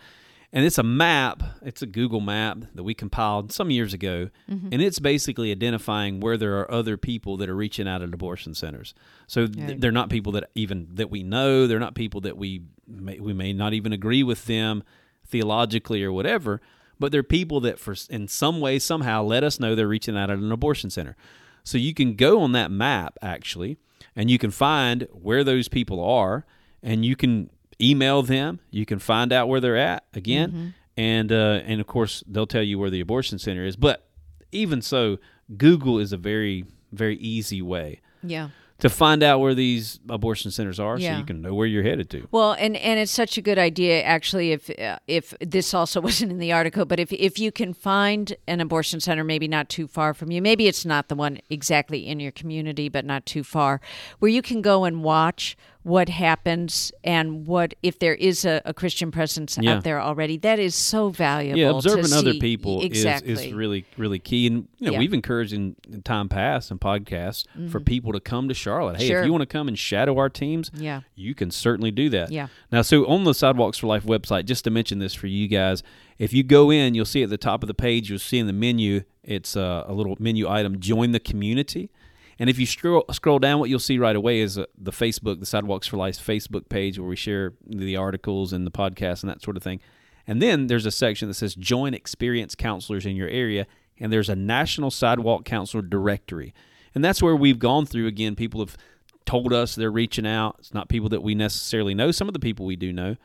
and 0.52 0.64
it's 0.66 0.78
a 0.78 0.82
map. 0.82 1.42
It's 1.62 1.82
a 1.82 1.86
Google 1.86 2.20
map 2.20 2.58
that 2.74 2.82
we 2.82 2.94
compiled 2.94 3.52
some 3.52 3.70
years 3.70 3.94
ago, 3.94 4.28
mm-hmm. 4.50 4.68
and 4.70 4.82
it's 4.82 4.98
basically 4.98 5.50
identifying 5.50 6.20
where 6.20 6.36
there 6.36 6.58
are 6.60 6.70
other 6.70 6.96
people 6.96 7.36
that 7.38 7.48
are 7.48 7.56
reaching 7.56 7.88
out 7.88 8.02
at 8.02 8.12
abortion 8.12 8.54
centers. 8.54 8.94
So 9.26 9.46
th- 9.46 9.68
Right. 9.68 9.80
they're 9.80 9.92
not 9.92 10.10
people 10.10 10.32
that 10.32 10.50
even 10.54 10.88
that 10.94 11.10
we 11.10 11.22
know. 11.22 11.66
They're 11.66 11.78
not 11.78 11.94
people 11.94 12.20
that 12.22 12.36
we 12.36 12.62
may, 12.86 13.18
we 13.18 13.32
may 13.32 13.52
not 13.52 13.72
even 13.72 13.92
agree 13.92 14.22
with 14.22 14.46
them 14.46 14.82
theologically 15.26 16.02
or 16.04 16.12
whatever. 16.12 16.60
But 16.98 17.10
they're 17.10 17.22
people 17.24 17.60
that, 17.60 17.78
for 17.80 17.96
in 18.10 18.28
some 18.28 18.60
way, 18.60 18.78
somehow, 18.78 19.22
let 19.24 19.42
us 19.42 19.58
know 19.58 19.74
they're 19.74 19.88
reaching 19.88 20.16
out 20.16 20.30
at 20.30 20.38
an 20.38 20.52
abortion 20.52 20.88
center. 20.90 21.16
So 21.64 21.78
you 21.78 21.94
can 21.94 22.14
go 22.14 22.40
on 22.42 22.52
that 22.52 22.70
map 22.70 23.18
actually, 23.22 23.78
and 24.14 24.30
you 24.30 24.38
can 24.38 24.50
find 24.50 25.08
where 25.10 25.42
those 25.42 25.68
people 25.68 26.04
are, 26.04 26.44
and 26.82 27.04
you 27.04 27.16
can 27.16 27.50
email 27.80 28.22
them. 28.22 28.60
You 28.70 28.84
can 28.86 28.98
find 28.98 29.32
out 29.32 29.48
where 29.48 29.60
they're 29.60 29.76
at 29.76 30.04
again, 30.14 30.74
and 30.96 31.30
uh, 31.32 31.60
and 31.64 31.80
of 31.80 31.86
course 31.86 32.22
they'll 32.26 32.46
tell 32.46 32.62
you 32.62 32.78
where 32.78 32.90
the 32.90 33.00
abortion 33.00 33.38
center 33.38 33.64
is. 33.64 33.76
But 33.76 34.06
even 34.52 34.82
so, 34.82 35.18
Google 35.56 35.98
is 35.98 36.12
a 36.12 36.16
very 36.18 36.64
very 36.92 37.16
easy 37.16 37.62
way 37.62 38.00
Yeah. 38.22 38.50
to 38.80 38.90
find 38.90 39.22
out 39.22 39.38
where 39.40 39.54
these 39.54 39.98
abortion 40.10 40.50
centers 40.50 40.78
are, 40.78 41.00
so 41.00 41.16
you 41.16 41.24
can 41.24 41.40
know 41.40 41.54
where 41.54 41.66
you're 41.66 41.82
headed 41.82 42.10
to. 42.10 42.28
Well, 42.30 42.52
and 42.52 42.76
and 42.76 43.00
it's 43.00 43.10
such 43.12 43.38
a 43.38 43.40
good 43.40 43.58
idea 43.58 44.02
actually 44.02 44.52
if 44.52 44.68
uh, 44.78 44.98
if 45.06 45.32
this 45.40 45.72
also 45.72 46.00
wasn't 46.08 46.32
in 46.32 46.38
the 46.38 46.52
article, 46.52 46.84
but 46.84 47.00
if 47.00 47.10
if 47.14 47.38
you 47.38 47.50
can 47.50 47.72
find 47.72 48.36
an 48.46 48.60
abortion 48.60 49.00
center 49.00 49.24
maybe 49.24 49.48
not 49.48 49.70
too 49.70 49.86
far 49.86 50.12
from 50.12 50.30
you, 50.30 50.42
maybe 50.42 50.66
it's 50.66 50.84
not 50.84 51.08
the 51.08 51.14
one 51.14 51.38
exactly 51.48 52.06
in 52.06 52.20
your 52.20 52.32
community 52.32 52.90
but 52.90 53.04
not 53.06 53.24
too 53.24 53.42
far, 53.42 53.80
where 54.18 54.30
you 54.30 54.42
can 54.42 54.60
go 54.60 54.84
and 54.84 55.02
watch 55.02 55.56
what 55.84 56.08
happens 56.08 56.92
and 57.02 57.46
what 57.46 57.74
if 57.82 57.98
there 57.98 58.14
is 58.14 58.44
a, 58.44 58.62
a 58.64 58.72
Christian 58.72 59.10
presence 59.10 59.58
Yeah. 59.60 59.74
out 59.76 59.84
there 59.84 60.00
already. 60.00 60.36
That 60.36 60.58
is 60.58 60.74
so 60.74 61.08
valuable. 61.08 61.58
Yeah, 61.58 61.70
observing 61.70 62.12
other 62.12 62.32
see. 62.32 62.38
people 62.40 62.82
exactly. 62.82 63.32
is, 63.32 63.40
is 63.40 63.52
really 63.52 63.84
really 63.96 64.18
key, 64.18 64.46
and 64.46 64.68
you 64.78 64.86
know 64.86 64.92
Yeah. 64.92 64.98
we've 65.00 65.12
encouraged 65.12 65.52
in, 65.52 65.76
time 66.04 66.28
past 66.28 66.70
and 66.70 66.80
podcasts 66.80 67.46
for 67.70 67.80
people 67.80 68.12
to 68.12 68.20
come 68.20 68.48
to 68.48 68.54
Charlotte. 68.54 68.96
Hey, 68.96 69.04
Mm-hmm. 69.04 69.08
Sure. 69.10 69.20
if 69.20 69.26
you 69.26 69.32
want 69.32 69.42
to 69.42 69.46
come 69.46 69.68
and 69.68 69.78
shadow 69.78 70.16
our 70.18 70.28
teams, 70.28 70.70
Yeah. 70.74 71.00
you 71.16 71.34
can 71.34 71.50
certainly 71.50 71.90
do 71.90 72.08
that. 72.10 72.30
Yeah. 72.30 72.46
Now, 72.70 72.82
so 72.82 73.04
on 73.06 73.24
the 73.24 73.34
Sidewalks 73.34 73.78
for 73.78 73.86
Life 73.88 74.04
website, 74.04 74.44
just 74.46 74.64
to 74.64 74.70
mention 74.70 75.00
this 75.00 75.14
for 75.14 75.26
you 75.26 75.48
guys, 75.48 75.82
if 76.18 76.32
you 76.32 76.42
go 76.44 76.70
in, 76.70 76.94
you'll 76.94 77.04
see 77.04 77.22
at 77.24 77.30
the 77.30 77.36
top 77.38 77.62
of 77.62 77.66
the 77.66 77.74
page, 77.74 78.08
you'll 78.08 78.18
see 78.20 78.38
in 78.38 78.46
the 78.46 78.52
menu, 78.52 79.02
it's 79.24 79.56
uh, 79.56 79.84
a 79.86 79.92
little 79.92 80.16
menu 80.20 80.48
item, 80.48 80.78
join 80.78 81.10
the 81.12 81.20
community. 81.20 81.90
And 82.38 82.48
if 82.50 82.58
you 82.58 82.66
scroll 82.66 83.04
scroll 83.12 83.38
down, 83.38 83.60
what 83.60 83.70
you'll 83.70 83.78
see 83.78 83.98
right 83.98 84.16
away 84.16 84.40
is 84.40 84.58
uh, 84.58 84.66
the 84.76 84.90
Facebook, 84.90 85.40
the 85.40 85.46
Sidewalks 85.46 85.86
for 85.86 85.96
Life 85.96 86.16
Facebook 86.16 86.68
page, 86.68 86.98
where 86.98 87.08
we 87.08 87.16
share 87.16 87.52
the 87.66 87.96
articles 87.96 88.52
and 88.52 88.66
the 88.66 88.70
podcast 88.70 89.22
and 89.22 89.30
that 89.30 89.42
sort 89.42 89.56
of 89.56 89.62
thing. 89.62 89.80
And 90.26 90.40
then 90.40 90.68
there's 90.68 90.86
a 90.86 90.90
section 90.90 91.28
that 91.28 91.34
says 91.34 91.54
join 91.54 91.94
experienced 91.94 92.58
counselors 92.58 93.06
in 93.06 93.16
your 93.16 93.28
area, 93.28 93.66
and 93.98 94.12
there's 94.12 94.28
a 94.28 94.36
National 94.36 94.90
Sidewalk 94.90 95.44
Counselor 95.44 95.82
Directory. 95.82 96.54
And 96.94 97.04
that's 97.04 97.22
where 97.22 97.36
we've 97.36 97.58
gone 97.58 97.86
through 97.86 98.06
again. 98.06 98.36
People 98.36 98.60
have 98.60 98.76
told 99.24 99.52
us 99.52 99.74
they're 99.74 99.90
reaching 99.90 100.26
out. 100.26 100.56
It's 100.58 100.74
not 100.74 100.88
people 100.88 101.08
that 101.10 101.22
we 101.22 101.34
necessarily 101.34 101.94
know. 101.94 102.10
Some 102.10 102.28
of 102.28 102.34
the 102.34 102.40
people 102.40 102.66
we 102.66 102.76
do 102.76 102.92
know, 102.92 103.16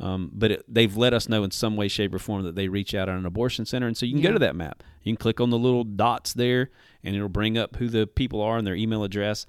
um, 0.00 0.30
but 0.32 0.50
it, 0.50 0.64
they've 0.68 0.96
let 0.96 1.14
us 1.14 1.28
know 1.28 1.44
in 1.44 1.50
some 1.50 1.76
way, 1.76 1.88
shape, 1.88 2.14
or 2.14 2.18
form 2.18 2.42
that 2.42 2.56
they 2.56 2.68
reach 2.68 2.94
out 2.94 3.08
at 3.08 3.16
an 3.16 3.26
abortion 3.26 3.64
center. 3.64 3.86
And 3.86 3.96
so 3.96 4.06
you 4.06 4.12
can 4.14 4.22
go 4.22 4.32
to 4.32 4.38
that 4.40 4.56
map. 4.56 4.82
You 5.02 5.12
can 5.12 5.18
click 5.18 5.40
on 5.40 5.50
the 5.50 5.58
little 5.58 5.84
dots 5.84 6.32
there, 6.32 6.70
and 7.04 7.14
it'll 7.16 7.28
bring 7.28 7.56
up 7.58 7.76
who 7.76 7.88
the 7.88 8.06
people 8.06 8.40
are 8.40 8.58
and 8.58 8.66
their 8.66 8.74
email 8.74 9.04
address. 9.04 9.46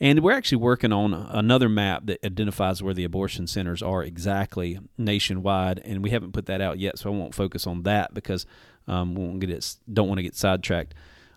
And 0.00 0.20
we're 0.20 0.32
actually 0.32 0.58
working 0.58 0.92
on 0.92 1.14
another 1.14 1.68
map 1.68 2.06
that 2.06 2.24
identifies 2.26 2.82
where 2.82 2.94
the 2.94 3.04
abortion 3.04 3.46
centers 3.46 3.82
are 3.82 4.02
exactly 4.02 4.78
nationwide, 4.98 5.80
and 5.84 6.02
we 6.02 6.10
haven't 6.10 6.32
put 6.32 6.46
that 6.46 6.60
out 6.60 6.78
yet, 6.78 6.98
so 6.98 7.12
I 7.12 7.16
won't 7.16 7.34
focus 7.34 7.66
on 7.66 7.82
that 7.84 8.12
because 8.14 8.44
um, 8.88 9.14
we 9.14 9.22
won't 9.24 9.38
get 9.40 9.50
it, 9.50 9.76
don't 9.92 10.08
want 10.08 10.18
to 10.18 10.22
get 10.24 10.34
sidetracked. 10.34 10.94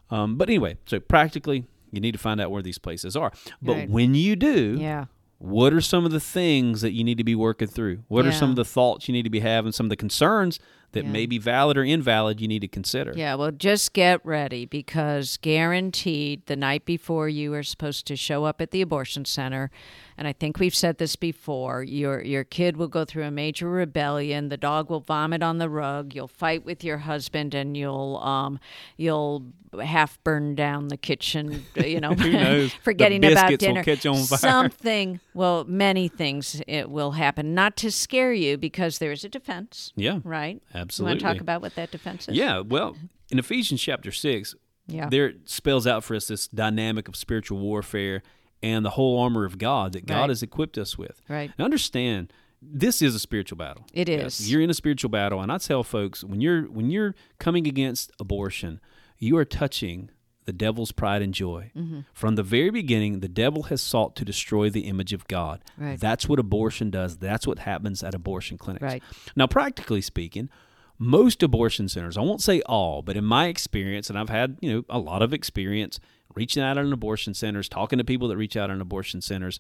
Um, 0.10 0.36
but 0.38 0.50
anyway, 0.50 0.78
so 0.88 1.00
practically, 1.00 1.66
you 1.92 2.00
need 2.02 2.14
to 2.14 2.18
find 2.18 2.42
out 2.42 2.50
where 2.52 2.64
these 2.64 2.80
places 2.80 3.16
are. 3.16 3.32
But 3.62 3.74
Right. 3.74 3.90
when 3.90 4.16
you 4.16 4.36
do, 4.36 4.78
Yeah. 4.80 5.06
what 5.38 5.72
are 5.74 5.82
some 5.82 6.04
of 6.06 6.12
the 6.12 6.20
things 6.20 6.82
that 6.82 6.94
you 6.94 7.04
need 7.04 7.18
to 7.20 7.24
be 7.24 7.36
working 7.36 7.68
through? 7.68 8.00
What 8.08 8.26
are 8.26 8.32
some 8.32 8.50
of 8.50 8.56
the 8.56 8.66
thoughts 8.66 9.08
you 9.08 9.14
need 9.14 9.24
to 9.24 9.30
be 9.30 9.42
having? 9.42 9.72
Some 9.74 9.86
of 9.86 9.90
the 9.92 9.96
concerns 9.96 10.60
that 10.96 11.04
Yeah. 11.06 11.12
may 11.12 11.26
be 11.28 11.38
valid 11.38 11.78
or 11.78 11.84
invalid 11.84 12.42
you 12.42 12.48
need 12.48 12.62
to 12.62 12.68
consider. 12.68 13.14
Yeah, 13.16 13.36
well, 13.36 13.52
just 13.52 13.94
get 13.94 14.20
ready 14.26 14.66
because 14.66 15.38
guaranteed 15.38 16.46
the 16.48 16.56
night 16.56 16.86
before 16.86 17.30
you 17.30 17.54
are 17.54 17.64
supposed 17.64 18.08
to 18.08 18.16
show 18.16 18.46
up 18.46 18.62
at 18.62 18.72
the 18.72 18.82
abortion 18.82 19.26
center, 19.26 19.70
and 20.18 20.28
I 20.28 20.34
think 20.34 20.58
we've 20.60 20.74
said 20.76 20.98
this 20.98 21.16
before, 21.16 21.84
your 21.84 22.24
your 22.24 22.44
kid 22.46 22.78
will 22.78 22.88
go 22.88 23.04
through 23.06 23.26
a 23.26 23.32
major 23.32 23.70
rebellion. 23.70 24.50
The 24.50 24.58
dog 24.58 24.90
will 24.90 25.02
vomit 25.02 25.44
on 25.44 25.58
the 25.58 25.70
rug. 25.70 26.16
You'll 26.16 26.28
fight 26.30 26.66
with 26.66 26.84
your 26.84 27.00
husband, 27.00 27.54
and 27.54 27.76
you'll 27.76 28.18
um 28.24 28.60
you'll 28.98 29.44
half 29.84 30.18
burn 30.24 30.56
down 30.56 30.88
the 30.88 30.96
kitchen. 30.96 31.66
You 31.76 32.00
know, 32.00 32.14
Who 32.16 32.32
knows? 32.32 32.72
The 32.76 32.80
forgetting 32.82 33.26
about 33.26 33.60
dinner. 33.60 33.84
catch 33.84 34.06
on 34.06 34.24
fire. 34.24 34.38
Something. 34.40 35.20
Well, 35.34 35.66
many 35.68 36.08
things 36.08 36.62
it 36.66 36.90
will 36.90 37.12
happen. 37.12 37.54
Not 37.54 37.76
to 37.78 37.92
scare 37.92 38.32
you 38.32 38.58
because 38.58 39.00
there 39.00 39.12
is 39.12 39.26
a 39.26 39.30
defense. 39.30 39.92
Yeah. 39.98 40.20
Right. 40.24 40.62
You 40.98 41.06
want 41.06 41.20
to 41.20 41.26
talk 41.26 41.40
about 41.42 41.62
what 41.62 41.76
that 41.76 41.92
defense 41.92 42.28
is? 42.28 42.36
Yeah, 42.36 42.60
well, 42.60 42.96
in 43.32 43.40
Ephesians 43.40 43.82
chapter 43.82 44.12
6, 44.12 44.56
Yeah. 44.88 45.10
there 45.10 45.28
it 45.28 45.50
spells 45.50 45.88
out 45.88 46.04
for 46.04 46.16
us 46.16 46.28
this 46.28 46.48
dynamic 46.48 47.08
of 47.08 47.16
spiritual 47.16 47.58
warfare 47.60 48.22
and 48.64 48.86
the 48.86 48.92
whole 48.92 49.20
armor 49.20 49.46
of 49.46 49.58
God 49.58 49.94
that 49.94 50.06
God 50.06 50.22
Right. 50.22 50.30
has 50.30 50.42
equipped 50.44 50.78
us 50.78 50.98
with. 50.98 51.22
Right. 51.28 51.52
Now 51.58 51.66
understand, 51.66 52.32
this 52.62 53.02
is 53.02 53.14
a 53.16 53.20
spiritual 53.20 53.58
battle. 53.58 53.86
It 53.94 54.10
is. 54.10 54.40
Yes. 54.42 54.50
You're 54.50 54.62
in 54.62 54.70
a 54.70 54.74
spiritual 54.76 55.10
battle, 55.10 55.42
and 55.42 55.52
I 55.52 55.58
tell 55.58 55.84
folks 55.84 56.24
when 56.24 56.42
you're 56.42 56.64
when 56.64 56.90
you're 56.90 57.14
coming 57.40 57.68
against 57.68 58.12
abortion, 58.20 58.80
you 59.20 59.38
are 59.38 59.46
touching 59.46 60.10
the 60.46 60.54
devil's 60.54 60.92
pride 60.92 61.22
and 61.24 61.34
joy. 61.34 61.72
Mm-hmm. 61.76 62.02
From 62.14 62.36
the 62.36 62.44
very 62.44 62.70
beginning, 62.70 63.20
the 63.20 63.28
devil 63.28 63.64
has 63.64 63.82
sought 63.82 64.16
to 64.18 64.26
destroy 64.26 64.70
the 64.70 64.82
image 64.82 65.12
of 65.12 65.28
God. 65.28 65.64
Right. 65.76 66.00
That's 66.00 66.30
what 66.30 66.38
abortion 66.40 66.92
does. 66.92 67.18
That's 67.18 67.48
what 67.48 67.60
happens 67.60 68.04
at 68.04 68.14
abortion 68.14 68.58
clinics. 68.60 68.84
Right. 68.84 69.04
Now, 69.36 69.48
practically 69.48 70.02
speaking, 70.02 70.50
most 70.98 71.44
abortion 71.44 71.90
centers, 71.90 72.18
I 72.18 72.22
won't 72.22 72.42
say 72.42 72.62
all, 72.62 73.02
but 73.02 73.18
in 73.18 73.26
my 73.26 73.48
experience, 73.48 74.10
and 74.10 74.18
I've 74.18 74.30
had, 74.30 74.58
you 74.62 74.72
know, 74.72 74.84
a 74.90 75.00
lot 75.00 75.22
of 75.22 75.34
experience 75.34 76.00
reaching 76.36 76.64
out 76.64 76.78
at 76.78 76.86
an 76.86 76.94
abortion 76.94 77.34
centers, 77.34 77.68
talking 77.70 77.98
to 77.98 78.04
people 78.04 78.28
that 78.30 78.38
reach 78.38 78.56
out 78.56 78.70
in 78.70 78.82
abortion 78.82 79.22
centers, 79.22 79.60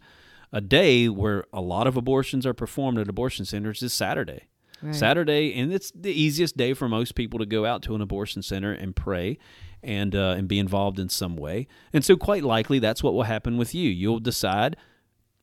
a 0.51 0.61
day 0.61 1.09
where 1.09 1.45
a 1.51 1.61
lot 1.61 1.87
of 1.87 1.97
abortions 1.97 2.45
are 2.45 2.53
performed 2.53 2.97
at 2.99 3.09
abortion 3.09 3.45
centers 3.45 3.81
is 3.81 3.93
Saturday. 3.93 4.43
Right. 4.81 4.93
Saturday, 4.93 5.53
and 5.53 5.73
it's 5.73 5.91
the 5.91 6.11
easiest 6.11 6.57
day 6.57 6.73
for 6.73 6.89
most 6.89 7.15
people 7.15 7.39
to 7.39 7.45
go 7.45 7.65
out 7.65 7.81
to 7.83 7.95
an 7.95 8.01
abortion 8.01 8.41
center 8.41 8.73
and 8.73 8.95
pray 8.95 9.37
and 9.81 10.13
uh, 10.13 10.35
and 10.37 10.49
be 10.49 10.59
involved 10.59 10.99
in 10.99 11.07
some 11.07 11.37
way. 11.37 11.67
And 11.93 12.03
so, 12.03 12.17
quite 12.17 12.43
likely, 12.43 12.79
that's 12.79 13.01
what 13.01 13.13
will 13.13 13.23
happen 13.23 13.55
with 13.57 13.73
you. 13.73 13.89
You'll 13.89 14.19
decide 14.19 14.75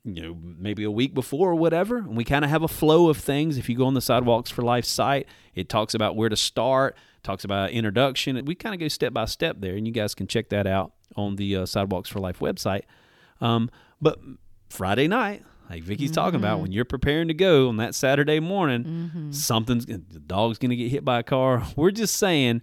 you 0.05 0.21
know, 0.23 0.37
maybe 0.59 0.83
a 0.85 0.91
week 0.91 1.15
before 1.15 1.51
or 1.51 1.55
whatever. 1.55 1.99
And 1.99 2.17
we 2.17 2.25
kind 2.25 2.45
of 2.45 2.51
have 2.51 2.63
a 2.63 2.69
flow 2.69 3.09
of 3.09 3.17
things. 3.19 3.57
If 3.59 3.69
you 3.69 3.77
go 3.77 3.87
on 3.87 3.95
the 3.95 4.01
Sidewalks 4.01 4.51
for 4.51 4.63
Life 4.63 4.85
site, 4.85 5.27
it 5.55 5.69
talks 5.69 5.95
about 5.95 6.17
where 6.17 6.29
to 6.29 6.37
start, 6.37 6.97
talks 7.23 7.45
about 7.45 7.71
introduction. 7.71 8.45
We 8.45 8.55
kind 8.55 8.75
of 8.75 8.81
go 8.81 8.89
step 8.89 9.13
by 9.13 9.27
step 9.27 9.57
there, 9.61 9.77
and 9.77 9.87
you 9.87 9.93
guys 9.93 10.15
can 10.15 10.27
check 10.27 10.49
that 10.49 10.67
out 10.67 10.93
on 11.15 11.37
the 11.37 11.57
uh, 11.57 11.67
Sidewalks 11.67 12.09
for 12.09 12.19
Life 12.19 12.41
website. 12.41 12.83
Um, 13.41 13.71
but 14.01 14.19
Friday 14.71 15.07
night, 15.07 15.45
like 15.71 15.85
Vicky's 15.85 16.11
talking 16.11 16.39
about, 16.41 16.61
when 16.61 16.73
you're 16.73 16.85
preparing 16.85 17.29
to 17.29 17.35
go 17.35 17.69
on 17.69 17.77
that 17.77 17.95
Saturday 17.95 18.41
morning, 18.41 19.29
something's 19.33 19.87
the 19.87 19.99
dog's 19.99 20.59
going 20.59 20.71
to 20.71 20.77
get 20.77 20.91
hit 20.91 21.05
by 21.05 21.21
a 21.21 21.23
car. 21.23 21.63
We're 21.77 21.91
just 21.93 22.17
saying 22.17 22.61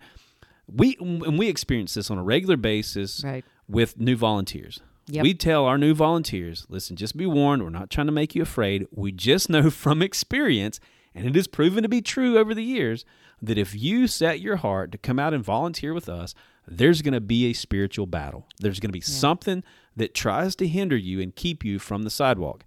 we 0.68 0.96
and 1.00 1.40
we 1.40 1.48
experience 1.48 1.94
this 1.96 2.12
on 2.12 2.18
a 2.18 2.24
regular 2.24 2.58
basis 2.58 3.24
Right. 3.24 3.44
with 3.68 3.98
new 4.00 4.16
volunteers. 4.16 4.82
Yep. 5.12 5.24
We 5.24 5.34
tell 5.34 5.66
our 5.66 5.78
new 5.78 5.94
volunteers, 5.94 6.66
listen, 6.70 6.96
just 6.96 7.18
be 7.18 7.26
warned, 7.26 7.64
we're 7.64 7.70
not 7.70 7.90
trying 7.90 8.08
to 8.08 8.14
make 8.14 8.36
you 8.36 8.42
afraid. 8.44 8.86
We 8.92 9.12
just 9.12 9.50
know 9.50 9.70
from 9.72 10.02
experience, 10.02 10.80
and 11.16 11.26
it 11.28 11.36
has 11.36 11.48
proven 11.48 11.84
to 11.84 11.90
be 11.90 12.02
true 12.02 12.38
over 12.38 12.54
the 12.54 12.64
years, 12.64 13.06
that 13.42 13.58
if 13.58 13.74
you 13.76 14.08
set 14.08 14.40
your 14.42 14.58
heart 14.58 14.92
to 14.92 14.98
come 14.98 15.18
out 15.20 15.34
and 15.34 15.44
volunteer 15.44 15.94
with 15.94 16.10
us, 16.10 16.36
there's 16.68 17.02
going 17.02 17.14
to 17.14 17.22
be 17.22 17.46
a 17.50 17.54
spiritual 17.54 18.06
battle. 18.06 18.48
There's 18.60 18.80
going 18.80 18.90
to 18.90 18.94
be 18.94 19.02
something 19.02 19.64
that 19.96 20.14
tries 20.14 20.56
to 20.58 20.68
hinder 20.68 20.98
you 20.98 21.20
and 21.20 21.36
keep 21.36 21.66
you 21.66 21.80
from 21.80 22.04
the 22.04 22.10
sidewalk. 22.12 22.64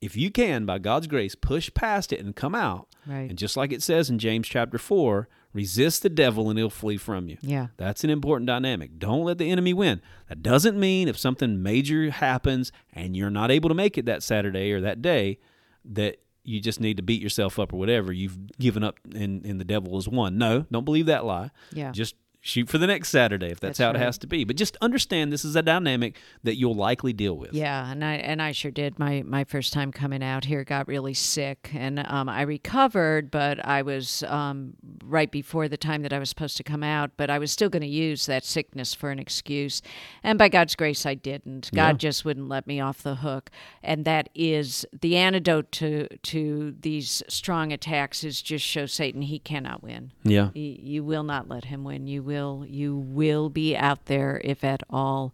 If 0.00 0.16
you 0.16 0.30
can, 0.30 0.64
by 0.64 0.78
God's 0.78 1.06
grace, 1.06 1.34
push 1.34 1.72
past 1.74 2.12
it 2.12 2.20
and 2.20 2.34
come 2.34 2.54
out, 2.54 2.88
Right. 3.06 3.28
and 3.28 3.36
just 3.38 3.56
like 3.56 3.72
it 3.72 3.82
says 3.82 4.08
in 4.08 4.18
James 4.18 4.48
chapter 4.48 4.78
4, 4.78 5.28
resist 5.52 6.02
the 6.02 6.08
devil 6.08 6.48
and 6.48 6.58
he'll 6.58 6.70
flee 6.70 6.96
from 6.96 7.28
you. 7.28 7.36
Yeah. 7.40 7.68
That's 7.76 8.04
an 8.04 8.10
important 8.10 8.46
dynamic. 8.46 8.98
Don't 8.98 9.24
let 9.24 9.38
the 9.38 9.50
enemy 9.50 9.74
win. 9.74 10.00
That 10.28 10.42
doesn't 10.42 10.78
mean 10.78 11.08
if 11.08 11.18
something 11.18 11.62
major 11.62 12.10
happens 12.10 12.72
and 12.92 13.16
you're 13.16 13.30
not 13.30 13.50
able 13.50 13.68
to 13.68 13.74
make 13.74 13.98
it 13.98 14.06
that 14.06 14.22
Saturday 14.22 14.72
or 14.72 14.80
that 14.80 15.02
day 15.02 15.38
that 15.84 16.18
you 16.44 16.60
just 16.60 16.80
need 16.80 16.96
to 16.96 17.02
beat 17.02 17.22
yourself 17.22 17.58
up 17.58 17.72
or 17.72 17.76
whatever. 17.76 18.12
You've 18.12 18.56
given 18.58 18.82
up 18.82 18.98
and, 19.14 19.44
and 19.44 19.60
the 19.60 19.64
devil 19.64 19.96
is 19.98 20.08
won. 20.08 20.38
No, 20.38 20.66
don't 20.72 20.84
believe 20.84 21.06
that 21.06 21.24
lie. 21.24 21.50
Yeah. 21.72 21.92
Just 21.92 22.14
shoot 22.44 22.68
for 22.68 22.76
the 22.76 22.86
next 22.88 23.08
Saturday 23.08 23.46
if 23.46 23.60
that's, 23.60 23.78
That's 23.78 23.86
how 23.86 23.90
it 23.98 24.04
has 24.04 24.18
to 24.18 24.26
be. 24.26 24.42
But 24.44 24.56
just 24.56 24.76
understand 24.82 25.32
this 25.32 25.44
is 25.44 25.54
a 25.56 25.62
dynamic 25.62 26.18
that 26.42 26.56
you'll 26.56 26.74
likely 26.74 27.12
deal 27.12 27.38
with. 27.38 27.54
Yeah, 27.54 27.90
and 27.90 28.04
I 28.04 28.14
and 28.14 28.42
I 28.42 28.50
sure 28.52 28.72
did. 28.72 28.98
My 28.98 29.22
my 29.24 29.44
first 29.44 29.72
time 29.72 29.92
coming 29.92 30.22
out 30.22 30.44
here, 30.44 30.64
got 30.64 30.88
really 30.88 31.14
sick, 31.14 31.70
and 31.72 32.00
um, 32.00 32.28
I 32.28 32.42
recovered, 32.42 33.30
but 33.30 33.64
I 33.64 33.82
was 33.82 34.24
um, 34.24 34.74
right 35.04 35.30
before 35.30 35.68
the 35.68 35.76
time 35.76 36.02
that 36.02 36.12
I 36.12 36.18
was 36.18 36.28
supposed 36.28 36.56
to 36.56 36.64
come 36.64 36.82
out. 36.82 37.12
But 37.16 37.30
I 37.30 37.38
was 37.38 37.52
still 37.52 37.68
going 37.68 37.82
to 37.82 37.88
use 37.88 38.26
that 38.26 38.44
sickness 38.44 38.92
for 38.92 39.10
an 39.10 39.20
excuse, 39.20 39.80
and 40.24 40.36
by 40.38 40.48
God's 40.48 40.74
grace, 40.74 41.06
I 41.06 41.14
didn't. 41.14 41.70
God 41.72 41.94
Yeah. 41.94 42.08
just 42.08 42.24
wouldn't 42.24 42.48
let 42.48 42.66
me 42.66 42.80
off 42.80 43.02
the 43.02 43.16
hook, 43.16 43.50
and 43.84 44.04
that 44.04 44.28
is 44.34 44.84
the 45.00 45.16
antidote 45.16 45.70
to 45.72 46.08
to 46.08 46.74
these 46.80 47.22
strong 47.28 47.72
attacks. 47.72 48.24
Is 48.24 48.42
just 48.42 48.64
show 48.64 48.86
Satan 48.86 49.22
he 49.22 49.38
cannot 49.38 49.82
win. 49.84 50.10
Yeah. 50.24 50.50
You, 50.54 50.76
you 50.80 51.04
will 51.04 51.22
not 51.22 51.48
let 51.48 51.66
him 51.66 51.84
win. 51.84 52.08
You 52.08 52.22
will 52.22 52.31
you 52.68 52.96
will 52.96 53.48
be 53.50 53.76
out 53.76 54.06
there 54.06 54.40
if 54.44 54.64
at 54.64 54.82
all 54.90 55.32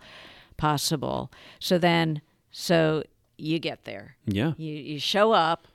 possible. 0.57 1.31
So 1.59 1.79
then 1.79 2.21
so 2.51 3.05
you 3.37 3.59
get 3.59 3.85
there. 3.85 4.17
Yeah. 4.27 4.53
You 4.57 4.75
you 4.75 4.99
show 4.99 5.33
up 5.33 5.69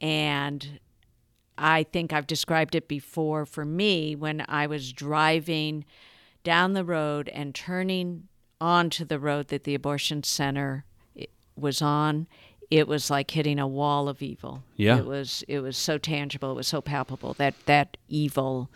and 0.00 0.80
I 1.56 1.82
think 1.84 2.12
I've 2.12 2.26
described 2.26 2.74
it 2.74 2.86
before 2.88 3.44
for 3.46 3.64
me 3.64 4.14
when 4.14 4.44
I 4.48 4.66
was 4.66 4.92
driving 4.92 5.84
down 6.44 6.72
the 6.74 6.84
road 6.84 7.28
and 7.30 7.54
turning 7.54 8.28
onto 8.60 9.04
the 9.04 9.18
road 9.18 9.48
that 9.48 9.64
the 9.64 9.74
abortion 9.74 10.22
center 10.22 10.84
was 11.56 11.82
on 11.82 12.26
it 12.70 12.86
was 12.86 13.10
like 13.10 13.30
hitting 13.30 13.58
a 13.58 13.66
wall 13.66 14.08
of 14.08 14.20
evil 14.22 14.62
Yeah. 14.76 14.98
it 14.98 15.06
was 15.06 15.42
it 15.48 15.60
was 15.60 15.76
so 15.76 15.96
tangible 15.98 16.50
it 16.52 16.54
was 16.54 16.68
so 16.68 16.80
palpable 16.80 17.34
that 17.34 17.54
that 17.66 17.96
evil 18.08 18.70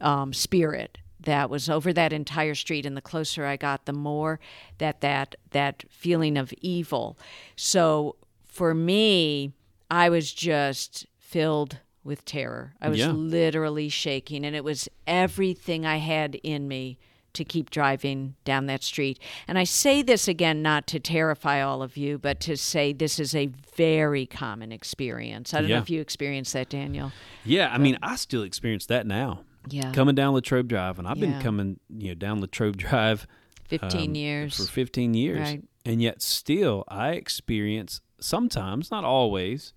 um, 0.00 0.32
spirit 0.32 0.98
that 1.24 1.48
was 1.50 1.68
over 1.68 1.92
that 1.92 2.12
entire 2.12 2.54
street 2.54 2.84
and 2.86 2.96
the 2.96 3.00
closer 3.02 3.44
i 3.46 3.56
got 3.56 3.84
the 3.86 3.92
more 3.92 4.38
that 4.78 5.00
that 5.00 5.34
that 5.50 5.84
feeling 5.90 6.36
of 6.36 6.52
evil 6.60 7.18
so 7.56 8.16
for 8.44 8.74
me 8.74 9.52
i 9.90 10.08
was 10.08 10.32
just 10.32 11.06
filled 11.18 11.78
with 12.04 12.24
terror 12.24 12.74
i 12.80 12.88
was 12.88 12.98
Yeah. 12.98 13.10
literally 13.12 13.88
shaking 13.88 14.44
and 14.44 14.54
it 14.56 14.64
was 14.64 14.88
everything 15.06 15.86
i 15.86 15.96
had 15.98 16.34
in 16.42 16.68
me 16.68 16.98
to 17.34 17.44
keep 17.46 17.70
driving 17.70 18.34
down 18.44 18.66
that 18.66 18.82
street. 18.82 19.18
And 19.48 19.58
I 19.58 19.64
say 19.64 20.02
this 20.02 20.28
again 20.28 20.60
not 20.60 20.86
to 20.88 21.00
terrify 21.00 21.62
all 21.62 21.82
of 21.82 21.96
you, 21.96 22.18
but 22.18 22.40
to 22.40 22.58
say 22.58 22.92
this 22.92 23.18
is 23.18 23.34
a 23.34 23.46
very 23.74 24.26
common 24.26 24.70
experience. 24.70 25.54
I 25.54 25.62
don't 25.62 25.70
Yeah. 25.70 25.76
know 25.76 25.82
if 25.82 25.88
you 25.88 26.02
experienced 26.02 26.52
that, 26.52 26.68
Daniel. 26.68 27.10
Yeah. 27.42 27.72
I 27.72 27.78
mean, 27.78 27.96
I 28.02 28.16
still 28.16 28.42
experience 28.42 28.84
that 28.84 29.06
now. 29.06 29.44
Yeah. 29.68 29.92
Coming 29.92 30.14
down 30.14 30.34
Latrobe 30.34 30.68
Drive, 30.68 30.98
and 30.98 31.06
I've 31.08 31.20
been 31.20 31.40
coming, 31.40 31.78
you 31.88 32.08
know, 32.08 32.14
down 32.14 32.40
Latrobe 32.40 32.76
Drive 32.78 33.26
15 33.68 34.10
um, 34.10 34.14
years. 34.16 34.56
for 34.56 34.70
15 34.72 35.14
years 35.14 35.38
Right. 35.38 35.62
and 35.86 36.02
yet 36.02 36.20
still 36.20 36.84
i 36.88 37.12
experience 37.12 38.02
sometimes 38.20 38.90
not 38.90 39.02
always 39.02 39.72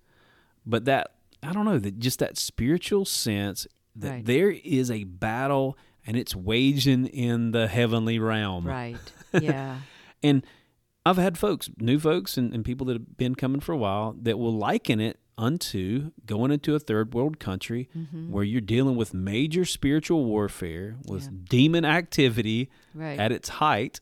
but 0.66 0.84
that 0.84 1.12
i 1.42 1.50
don't 1.52 1.64
know 1.64 1.78
that 1.78 1.98
just 1.98 2.18
that 2.18 2.36
spiritual 2.36 3.06
sense 3.06 3.66
that 3.94 4.10
Right. 4.10 4.24
there 4.26 4.50
is 4.50 4.90
a 4.90 5.04
battle 5.04 5.78
and 6.06 6.14
it's 6.14 6.36
waging 6.36 7.06
in 7.06 7.52
the 7.52 7.68
heavenly 7.68 8.18
realm 8.18 8.66
right. 8.66 8.98
Yeah. 9.40 9.78
and 10.22 10.44
i've 11.06 11.16
had 11.16 11.38
folks 11.38 11.70
new 11.78 11.98
folks 11.98 12.36
and, 12.36 12.52
and 12.52 12.66
people 12.66 12.86
that 12.88 12.94
have 12.94 13.16
been 13.16 13.34
coming 13.34 13.60
for 13.60 13.72
a 13.72 13.78
while 13.78 14.14
that 14.20 14.38
will 14.38 14.52
liken 14.54 15.00
it 15.00 15.18
unto 15.38 16.10
going 16.24 16.50
into 16.50 16.74
a 16.74 16.78
third 16.78 17.12
world 17.14 17.38
country 17.38 17.88
Mm-hmm. 17.96 18.30
where 18.32 18.44
you're 18.44 18.60
dealing 18.60 18.96
with 18.96 19.12
major 19.14 19.64
spiritual 19.64 20.24
warfare 20.24 20.96
with 21.06 21.48
demon 21.48 21.84
activity 21.84 22.70
Right. 22.94 23.12
Mm-hmm. 23.12 23.20
at 23.20 23.32
its 23.32 23.48
height 23.48 24.00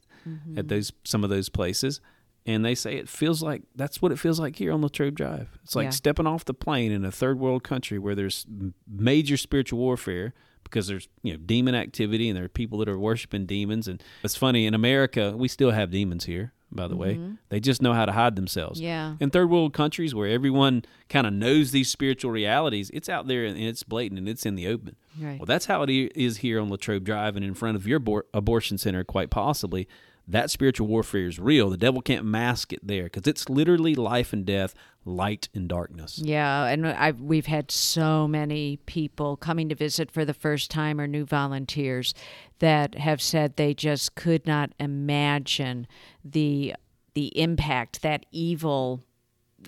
at 0.56 0.68
those 0.68 0.90
some 1.04 1.22
of 1.22 1.28
those 1.28 1.50
places 1.50 2.00
and 2.46 2.64
they 2.64 2.74
say 2.74 2.96
it 2.96 3.08
feels 3.10 3.42
like 3.42 3.62
that's 3.74 4.00
what 4.00 4.10
it 4.12 4.18
feels 4.18 4.40
like 4.40 4.56
here 4.56 4.72
on 4.72 4.80
the 4.80 4.86
Latrobe 4.86 5.14
Drive. 5.16 5.48
It's 5.62 5.74
like 5.76 5.84
Yeah. 5.86 5.90
stepping 5.90 6.26
off 6.26 6.44
the 6.46 6.54
plane 6.54 6.92
in 6.92 7.04
a 7.04 7.10
third 7.12 7.38
world 7.38 7.62
country 7.62 7.98
where 7.98 8.14
there's 8.14 8.46
major 8.88 9.36
spiritual 9.36 9.78
warfare 9.78 10.32
because 10.62 10.86
there's 10.86 11.08
you 11.22 11.32
know 11.32 11.38
demon 11.44 11.74
activity 11.74 12.28
and 12.30 12.36
there 12.38 12.44
are 12.44 12.48
people 12.48 12.78
that 12.78 12.88
are 12.88 12.98
worshiping 12.98 13.44
demons 13.44 13.86
and 13.86 14.02
it's 14.22 14.36
funny 14.36 14.64
in 14.66 14.72
America 14.74 15.34
we 15.36 15.46
still 15.48 15.72
have 15.72 15.90
demons 15.90 16.24
here 16.24 16.52
by 16.74 16.88
the 16.88 16.96
way 16.96 17.18
they 17.50 17.60
just 17.60 17.80
know 17.82 17.92
how 17.92 18.04
to 18.04 18.12
hide 18.12 18.36
themselves 18.36 18.78
Mm-hmm. 18.80 18.86
Yeah. 18.86 19.14
in 19.20 19.30
third 19.30 19.48
world 19.50 19.72
countries 19.72 20.14
where 20.14 20.28
everyone 20.28 20.84
kind 21.08 21.26
of 21.26 21.32
knows 21.32 21.70
these 21.70 21.88
spiritual 21.88 22.30
realities 22.30 22.90
it's 22.92 23.08
out 23.08 23.26
there 23.28 23.44
and 23.44 23.58
it's 23.58 23.82
blatant 23.82 24.18
and 24.18 24.28
it's 24.28 24.44
in 24.46 24.54
the 24.54 24.66
open 24.68 24.96
Right. 25.20 25.38
well 25.38 25.46
that's 25.46 25.66
how 25.66 25.82
it 25.82 25.90
is 25.90 26.38
here 26.38 26.60
on 26.60 26.68
Latrobe 26.70 27.04
Drive 27.04 27.36
and 27.36 27.44
in 27.44 27.54
front 27.54 27.76
of 27.76 27.86
your 27.86 28.00
abor- 28.00 28.22
abortion 28.34 28.78
center 28.78 29.04
quite 29.04 29.30
possibly 29.30 29.86
that 30.26 30.50
spiritual 30.50 30.86
warfare 30.86 31.26
is 31.26 31.38
real. 31.38 31.70
The 31.70 31.76
devil 31.76 32.00
can't 32.00 32.24
mask 32.24 32.72
it 32.72 32.86
there 32.86 33.04
because 33.04 33.26
it's 33.26 33.48
literally 33.48 33.94
life 33.94 34.32
and 34.32 34.44
death 34.46 34.74
light 35.04 35.48
and 35.54 35.68
darkness. 35.68 36.18
Yeah, 36.18 36.64
and 36.64 36.86
I've, 36.86 37.20
we've 37.20 37.46
had 37.46 37.70
so 37.70 38.26
many 38.26 38.78
people 38.86 39.36
coming 39.36 39.68
to 39.68 39.74
visit 39.74 40.10
for 40.10 40.24
the 40.24 40.32
first 40.32 40.70
time 40.70 40.98
or 41.00 41.06
new 41.06 41.26
volunteers 41.26 42.14
that 42.60 42.94
have 42.94 43.20
said 43.20 43.56
they 43.56 43.74
just 43.74 44.14
could 44.14 44.46
not 44.46 44.72
imagine 44.80 45.86
the 46.24 46.74
the 47.12 47.38
impact 47.38 48.02
that 48.02 48.26
evil 48.32 49.04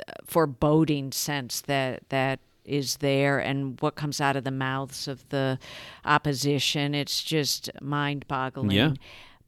uh, 0.01 0.13
foreboding 0.25 1.13
sense 1.13 1.61
that 1.61 2.09
that 2.09 2.41
is 2.65 2.97
there 2.97 3.39
and 3.39 3.81
what 3.81 3.95
comes 3.95 4.21
out 4.21 4.37
of 4.37 4.43
the 4.43 4.51
mouths 4.51 5.07
of 5.07 5.29
the 5.29 5.59
opposition. 6.05 6.95
It's 6.95 7.23
just 7.23 7.71
mind-boggling. 7.81 8.73
Yeah. 8.73 8.95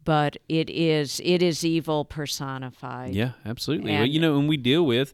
But 0.08 0.36
it 0.48 0.68
is 0.70 1.20
it 1.24 1.42
is 1.42 1.64
evil 1.64 2.04
personified 2.04 3.14
Yeah, 3.14 3.32
absolutely. 3.44 3.92
well, 3.92 4.02
And- 4.04 4.12
you 4.12 4.20
know, 4.20 4.38
and 4.38 4.48
we 4.48 4.56
deal 4.56 4.84
with, 4.86 5.12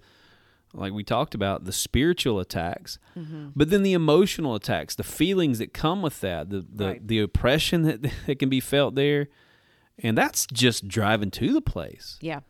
like 0.72 0.92
we 0.92 1.02
talked 1.04 1.34
about, 1.34 1.64
the 1.64 1.72
spiritual 1.72 2.38
attacks, 2.40 2.98
mm-hmm. 3.18 3.48
but 3.56 3.70
then 3.70 3.82
the 3.82 3.92
emotional 3.92 4.54
attacks, 4.54 4.94
the 4.94 5.02
feelings 5.20 5.58
that 5.58 5.72
come 5.74 6.00
with 6.02 6.20
that, 6.20 6.50
the 6.50 6.64
the, 6.80 6.86
Right. 6.86 7.08
the 7.08 7.18
oppression 7.20 7.82
that, 7.82 8.02
that 8.26 8.38
can 8.38 8.48
be 8.48 8.60
felt 8.60 8.94
there, 8.94 9.26
and 9.98 10.16
that's 10.16 10.46
just 10.46 10.86
driving 10.88 11.30
to 11.32 11.52
the 11.52 11.60
place, 11.74 12.18
yeah 12.20 12.40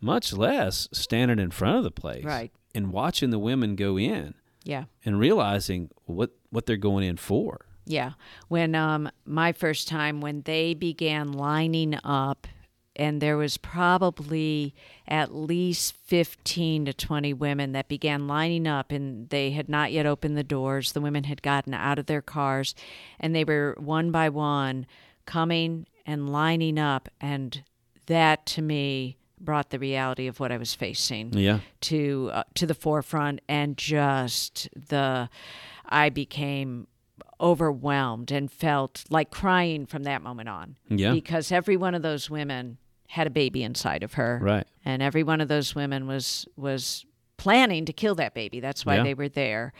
much 0.00 0.34
less 0.34 0.86
standing 0.92 1.38
in 1.38 1.50
front 1.50 1.78
of 1.78 1.84
the 1.84 1.90
place, 1.90 2.24
Right. 2.24 2.52
and 2.74 2.92
watching 2.92 3.30
the 3.30 3.38
women 3.38 3.74
go 3.76 3.98
in 3.98 4.34
yeah 4.64 4.84
and 5.04 5.18
realizing 5.18 5.90
what 6.04 6.30
what 6.50 6.66
they're 6.66 6.76
going 6.90 7.04
in 7.04 7.16
for. 7.16 7.66
Yeah. 7.86 8.12
When 8.48 8.74
um 8.74 9.10
my 9.26 9.52
first 9.52 9.88
time 9.88 10.20
when 10.20 10.42
they 10.42 10.74
began 10.74 11.32
lining 11.32 11.94
up 12.04 12.46
and 12.96 13.20
there 13.20 13.36
was 13.36 13.56
probably 13.56 14.72
at 15.08 15.34
least 15.34 15.96
15 16.04 16.84
to 16.84 16.92
20 16.94 17.32
women 17.32 17.72
that 17.72 17.88
began 17.88 18.28
lining 18.28 18.66
up 18.68 18.92
and 18.92 19.28
they 19.30 19.50
had 19.50 19.68
not 19.68 19.90
yet 19.90 20.06
opened 20.06 20.36
the 20.36 20.44
doors. 20.44 20.92
The 20.92 21.00
women 21.00 21.24
had 21.24 21.42
gotten 21.42 21.74
out 21.74 21.98
of 21.98 22.06
their 22.06 22.22
cars 22.22 22.74
and 23.18 23.34
they 23.34 23.42
were 23.44 23.74
one 23.80 24.10
by 24.12 24.28
one 24.28 24.86
coming 25.26 25.86
and 26.06 26.30
lining 26.30 26.78
up 26.78 27.08
and 27.20 27.62
that 28.06 28.46
to 28.46 28.62
me 28.62 29.16
brought 29.40 29.70
the 29.70 29.78
reality 29.78 30.26
of 30.28 30.38
what 30.38 30.52
I 30.52 30.56
was 30.56 30.74
facing 30.74 31.32
Yeah. 31.32 31.60
to 31.82 32.30
uh, 32.32 32.42
to 32.54 32.66
the 32.66 32.74
forefront 32.74 33.40
and 33.48 33.76
just 33.76 34.68
the 34.74 35.28
I 35.88 36.10
became 36.10 36.86
overwhelmed 37.40 38.30
and 38.30 38.50
felt 38.50 39.04
like 39.10 39.30
crying 39.30 39.86
from 39.86 40.04
that 40.04 40.22
moment 40.22 40.48
on 40.48 40.76
Yeah. 40.88 41.12
because 41.12 41.50
every 41.52 41.76
one 41.76 41.94
of 41.94 42.02
those 42.02 42.30
women 42.30 42.78
had 43.08 43.26
a 43.26 43.30
baby 43.30 43.62
inside 43.62 44.02
of 44.02 44.14
her 44.14 44.38
Right. 44.42 44.66
and 44.84 45.02
every 45.02 45.22
one 45.22 45.40
of 45.40 45.48
those 45.48 45.74
women 45.74 46.06
was 46.06 46.46
was 46.56 47.04
planning 47.36 47.84
to 47.84 47.92
kill 47.92 48.14
that 48.16 48.34
baby 48.34 48.60
that's 48.60 48.86
why 48.86 48.96
Yeah. 48.96 49.02
they 49.02 49.14
were 49.14 49.28
there 49.28 49.72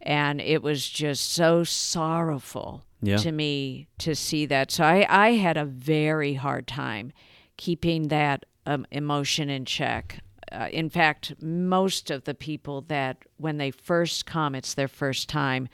and 0.00 0.40
it 0.40 0.62
was 0.62 0.88
just 0.88 1.32
so 1.32 1.64
sorrowful 1.64 2.84
Yeah. 3.02 3.16
to 3.18 3.32
me 3.32 3.88
to 3.98 4.14
see 4.14 4.46
that 4.46 4.70
so 4.70 4.84
i 4.84 5.06
i 5.08 5.32
had 5.32 5.56
a 5.56 5.64
very 5.64 6.34
hard 6.34 6.66
time 6.66 7.12
keeping 7.56 8.08
that 8.08 8.44
um, 8.66 8.86
emotion 8.90 9.48
in 9.50 9.64
check 9.64 10.20
uh, 10.52 10.68
in 10.72 10.88
fact 10.88 11.34
most 11.42 12.10
of 12.10 12.24
the 12.24 12.34
people 12.34 12.80
that 12.82 13.18
when 13.36 13.58
they 13.58 13.70
first 13.70 14.26
come 14.26 14.54
it's 14.54 14.74
their 14.74 14.88
first 14.88 15.28
time 15.28 15.68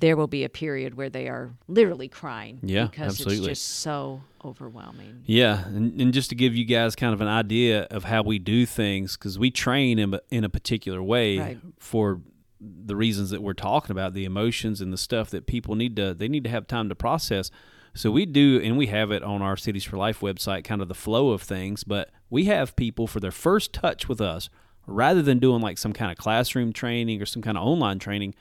there 0.00 0.16
will 0.16 0.26
be 0.26 0.44
a 0.44 0.48
period 0.48 0.94
where 0.94 1.08
they 1.10 1.28
are 1.28 1.50
literally 1.68 2.08
crying 2.08 2.58
Yeah, 2.62 2.86
because 2.86 3.20
absolutely. 3.20 3.50
it's 3.52 3.60
just 3.60 3.78
so 3.80 4.20
overwhelming 4.44 5.22
Yeah, 5.26 5.66
and, 5.66 6.00
and 6.00 6.12
just 6.12 6.28
to 6.30 6.34
give 6.34 6.54
you 6.54 6.64
guys 6.64 6.94
kind 6.96 7.12
of 7.14 7.20
an 7.20 7.28
idea 7.28 7.82
of 7.90 8.04
how 8.04 8.22
we 8.22 8.38
do 8.38 8.66
things, 8.66 9.16
because 9.16 9.38
we 9.38 9.50
train 9.50 9.98
in, 9.98 10.14
a- 10.14 10.20
in 10.30 10.44
a 10.44 10.48
particular 10.48 11.02
way 11.02 11.38
Right. 11.38 11.58
for 11.78 12.20
the 12.60 12.96
reasons 12.96 13.30
that 13.30 13.42
we're 13.42 13.52
talking 13.52 13.90
about, 13.90 14.14
the 14.14 14.24
emotions 14.24 14.80
and 14.80 14.92
the 14.92 14.96
stuff 14.98 15.30
that 15.30 15.46
people 15.46 15.74
need 15.74 15.94
to 15.96 16.14
they 16.14 16.28
need 16.28 16.44
to 16.44 16.50
have 16.50 16.66
time 16.66 16.88
to 16.88 16.94
process. 16.94 17.50
So 17.94 18.10
we 18.10 18.26
do, 18.26 18.60
and 18.62 18.76
we 18.76 18.86
have 18.88 19.10
it 19.10 19.22
on 19.22 19.40
our 19.42 19.56
Cities 19.56 19.84
for 19.84 19.96
Life 19.96 20.20
website, 20.20 20.64
kind 20.64 20.82
of 20.82 20.88
the 20.88 20.94
flow 20.94 21.30
of 21.30 21.40
things. 21.42 21.82
But 21.84 22.10
we 22.28 22.44
have 22.44 22.76
people 22.76 23.06
for 23.06 23.20
their 23.20 23.30
first 23.30 23.72
touch 23.72 24.08
with 24.08 24.20
us, 24.20 24.48
rather 24.86 25.22
than 25.22 25.38
doing 25.38 25.60
like 25.62 25.78
some 25.78 25.92
kind 25.92 26.10
of 26.10 26.18
classroom 26.18 26.72
training 26.72 27.20
or 27.22 27.26
some 27.26 27.40
kind 27.42 27.56
of 27.58 27.64
online 27.64 27.98
training. 27.98 28.34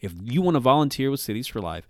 If 0.00 0.14
you 0.22 0.42
want 0.42 0.54
to 0.54 0.60
volunteer 0.60 1.10
with 1.10 1.20
Cities 1.20 1.46
for 1.46 1.60
Life, 1.60 1.88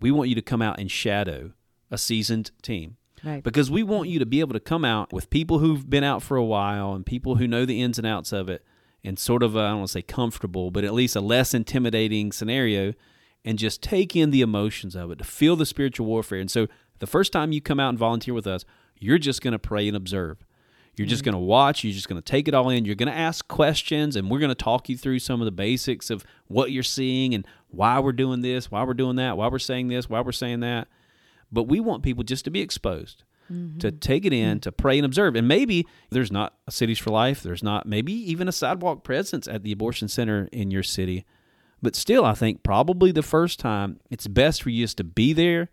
we 0.00 0.10
want 0.10 0.28
you 0.28 0.34
to 0.34 0.42
come 0.42 0.62
out 0.62 0.78
and 0.78 0.90
shadow 0.90 1.52
a 1.90 1.98
seasoned 1.98 2.50
team 2.62 2.96
right 3.22 3.42
because 3.44 3.70
we 3.70 3.82
want 3.82 4.08
you 4.08 4.18
to 4.18 4.26
be 4.26 4.40
able 4.40 4.52
to 4.52 4.60
come 4.60 4.84
out 4.84 5.12
with 5.12 5.30
people 5.30 5.60
who've 5.60 5.88
been 5.88 6.04
out 6.04 6.22
for 6.22 6.36
a 6.36 6.44
while 6.44 6.92
and 6.94 7.06
people 7.06 7.36
who 7.36 7.46
know 7.46 7.64
the 7.64 7.80
ins 7.80 7.96
and 7.96 8.06
outs 8.06 8.32
of 8.32 8.48
it 8.48 8.64
and 9.04 9.18
sort 9.18 9.42
of, 9.42 9.56
I 9.56 9.66
I 9.66 9.68
don't 9.68 9.78
want 9.78 9.88
to 9.88 9.92
say 9.92 10.02
comfortable, 10.02 10.70
but 10.70 10.84
at 10.84 10.92
least 10.92 11.16
a 11.16 11.20
less 11.20 11.54
intimidating 11.54 12.32
scenario 12.32 12.92
and 13.44 13.58
just 13.58 13.80
take 13.80 14.16
in 14.16 14.30
the 14.32 14.40
emotions 14.40 14.96
of 14.96 15.10
it, 15.12 15.18
to 15.18 15.24
feel 15.24 15.54
the 15.54 15.64
spiritual 15.64 16.06
warfare. 16.06 16.40
And 16.40 16.50
so 16.50 16.66
the 16.98 17.06
first 17.06 17.32
time 17.32 17.52
you 17.52 17.60
come 17.60 17.78
out 17.78 17.90
and 17.90 17.98
volunteer 17.98 18.34
with 18.34 18.46
us, 18.46 18.64
you're 18.98 19.18
just 19.18 19.42
going 19.42 19.52
to 19.52 19.58
pray 19.58 19.86
and 19.86 19.96
observe. 19.96 20.44
You're 20.96 21.06
just 21.06 21.22
mm-hmm. 21.22 21.32
going 21.32 21.42
to 21.42 21.46
watch, 21.46 21.84
you're 21.84 21.92
just 21.92 22.08
going 22.08 22.20
to 22.20 22.24
take 22.24 22.48
it 22.48 22.54
all 22.54 22.70
in. 22.70 22.84
You're 22.84 22.94
going 22.94 23.12
to 23.12 23.16
ask 23.16 23.46
questions, 23.48 24.16
and 24.16 24.30
we're 24.30 24.38
going 24.38 24.48
to 24.48 24.54
talk 24.54 24.88
you 24.88 24.96
through 24.96 25.18
some 25.18 25.40
of 25.40 25.44
the 25.44 25.52
basics 25.52 26.08
of 26.08 26.24
what 26.46 26.72
you're 26.72 26.82
seeing 26.82 27.34
and 27.34 27.46
why 27.68 27.98
we're 27.98 28.12
doing 28.12 28.40
this, 28.40 28.70
why 28.70 28.82
we're 28.82 28.94
doing 28.94 29.16
that, 29.16 29.36
why 29.36 29.48
we're 29.48 29.58
saying 29.58 29.88
this, 29.88 30.08
why 30.08 30.20
we're 30.20 30.32
saying 30.32 30.60
that. 30.60 30.88
But 31.52 31.64
we 31.64 31.80
want 31.80 32.02
people 32.02 32.24
just 32.24 32.44
to 32.46 32.50
be 32.50 32.60
exposed 32.60 33.24
mm-hmm. 33.52 33.78
to 33.78 33.92
take 33.92 34.24
it 34.24 34.32
in 34.32 34.52
mm-hmm. 34.52 34.58
to 34.60 34.72
pray 34.72 34.98
and 34.98 35.04
observe. 35.04 35.36
And 35.36 35.46
maybe 35.46 35.86
there's 36.10 36.32
not 36.32 36.54
a 36.66 36.70
cities 36.70 36.98
for 36.98 37.10
life 37.10 37.42
there's 37.42 37.62
not 37.62 37.86
maybe 37.86 38.12
even 38.12 38.48
a 38.48 38.52
sidewalk 38.52 39.04
presence 39.04 39.46
at 39.46 39.62
the 39.62 39.72
abortion 39.72 40.08
center 40.08 40.48
in 40.52 40.70
your 40.70 40.82
city. 40.82 41.24
But 41.82 41.94
still 41.94 42.24
i 42.24 42.32
think 42.32 42.62
probably 42.62 43.12
the 43.12 43.22
first 43.22 43.60
time 43.60 44.00
it's 44.10 44.26
best 44.26 44.62
for 44.62 44.70
you 44.70 44.84
just 44.84 44.96
to 44.96 45.04
be 45.04 45.32
there 45.32 45.68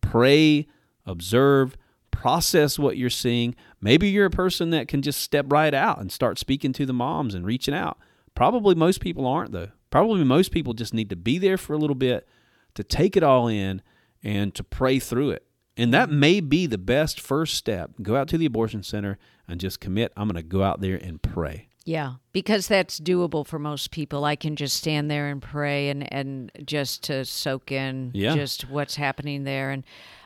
pray 0.00 0.68
observe 1.04 1.76
process 2.12 2.78
what 2.78 2.96
you're 2.96 3.10
seeing 3.10 3.54
maybe 3.80 4.08
you're 4.08 4.26
a 4.26 4.30
person 4.30 4.70
that 4.70 4.88
can 4.88 5.02
just 5.02 5.20
step 5.20 5.46
right 5.48 5.74
out 5.74 6.00
and 6.00 6.10
start 6.12 6.38
speaking 6.38 6.72
to 6.72 6.86
the 6.86 6.92
moms 6.92 7.34
and 7.34 7.46
reaching 7.46 7.74
out 7.74 7.98
probably 8.34 8.74
most 8.74 9.00
people 9.00 9.26
aren't 9.26 9.52
though 9.52 9.68
probably 9.90 10.22
most 10.24 10.52
people 10.52 10.72
just 10.72 10.94
need 10.94 11.10
to 11.10 11.16
be 11.16 11.36
there 11.38 11.56
for 11.58 11.72
a 11.72 11.78
little 11.78 11.96
bit 11.96 12.26
to 12.74 12.84
take 12.84 13.16
it 13.16 13.22
all 13.24 13.48
in 13.48 13.82
and 14.22 14.54
to 14.54 14.62
pray 14.62 14.98
through 15.00 15.30
it. 15.30 15.44
And 15.76 15.92
that 15.94 16.10
may 16.10 16.40
be 16.40 16.66
the 16.66 16.78
best 16.78 17.20
first 17.20 17.54
step. 17.54 17.90
Go 18.02 18.14
out 18.14 18.28
to 18.28 18.38
the 18.38 18.46
abortion 18.46 18.82
center 18.84 19.18
and 19.48 19.58
just 19.58 19.80
commit. 19.80 20.12
I'm 20.16 20.28
going 20.28 20.36
to 20.36 20.42
go 20.48 20.62
out 20.62 20.80
there 20.80 20.94
and 20.96 21.20
pray. 21.20 21.68
Yeah, 21.84 22.14
because 22.32 22.68
that's 22.68 23.00
doable 23.00 23.44
for 23.46 23.58
most 23.58 23.90
people. 23.90 24.24
I 24.24 24.36
can 24.36 24.54
just 24.54 24.76
stand 24.76 25.10
there 25.10 25.28
and 25.28 25.40
pray 25.42 25.88
and, 25.88 26.12
and 26.12 26.52
just 26.64 27.02
to 27.04 27.24
soak 27.24 27.72
in 27.72 28.12
Yeah. 28.14 28.36
just 28.36 28.68
what's 28.70 28.94
happening 28.94 29.44
there. 29.44 29.70
And 29.70 29.82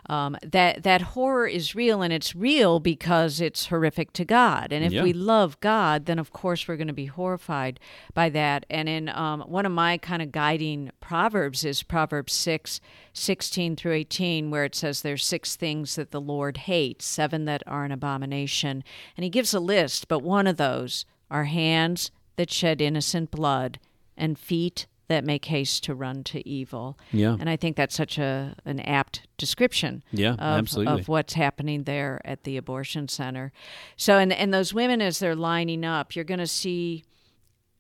um, 0.06 0.36
that 0.42 0.82
that 0.82 1.00
horror 1.00 1.46
is 1.46 1.74
real, 1.74 2.02
and 2.02 2.12
it's 2.12 2.34
real 2.34 2.80
because 2.80 3.40
it's 3.40 3.66
horrific 3.66 4.12
to 4.14 4.24
God. 4.24 4.72
And 4.72 4.84
if 4.84 4.92
Yeah. 4.92 5.02
we 5.02 5.12
love 5.12 5.58
God, 5.60 6.06
then 6.06 6.18
of 6.18 6.32
course 6.32 6.66
we're 6.68 6.76
going 6.76 6.88
to 6.88 6.92
be 6.92 7.06
horrified 7.06 7.80
by 8.12 8.28
that. 8.30 8.66
And 8.68 8.88
in 8.88 9.08
um, 9.08 9.40
one 9.42 9.66
of 9.66 9.72
my 9.72 9.98
kind 9.98 10.20
of 10.22 10.32
guiding 10.32 10.90
proverbs 11.00 11.64
is 11.64 11.82
Proverbs 11.82 12.32
6, 12.32 12.80
16 13.12 13.76
through 13.76 13.92
18, 13.92 14.50
where 14.50 14.64
it 14.64 14.74
says 14.74 15.02
there's 15.02 15.24
six 15.24 15.56
things 15.56 15.96
that 15.96 16.10
the 16.10 16.20
Lord 16.20 16.58
hates, 16.58 17.04
seven 17.04 17.44
that 17.46 17.62
are 17.66 17.84
an 17.84 17.92
abomination. 17.92 18.84
And 19.16 19.24
he 19.24 19.30
gives 19.30 19.54
a 19.54 19.60
list, 19.60 20.08
but 20.08 20.20
one 20.20 20.46
of 20.46 20.56
those 20.56 21.04
are 21.30 21.44
hands 21.44 22.10
that 22.36 22.50
shed 22.50 22.80
innocent 22.80 23.30
blood 23.30 23.78
and 24.16 24.38
feet 24.38 24.86
that 25.08 25.24
make 25.24 25.44
haste 25.46 25.84
to 25.84 25.94
run 25.94 26.24
to 26.24 26.46
evil. 26.48 26.98
Yeah. 27.12 27.36
And 27.38 27.48
I 27.48 27.56
think 27.56 27.76
that's 27.76 27.94
such 27.94 28.18
a 28.18 28.56
an 28.64 28.80
apt 28.80 29.26
description 29.36 30.02
Yeah, 30.12 30.32
of, 30.32 30.58
absolutely. 30.58 31.00
of 31.00 31.08
what's 31.08 31.34
happening 31.34 31.84
there 31.84 32.20
at 32.24 32.44
the 32.44 32.56
abortion 32.56 33.08
center. 33.08 33.52
So 33.96 34.18
and 34.18 34.32
and 34.32 34.52
those 34.52 34.72
women 34.72 35.02
as 35.02 35.18
they're 35.18 35.36
lining 35.36 35.84
up, 35.84 36.14
you're 36.14 36.24
going 36.24 36.40
to 36.40 36.46
see 36.46 37.04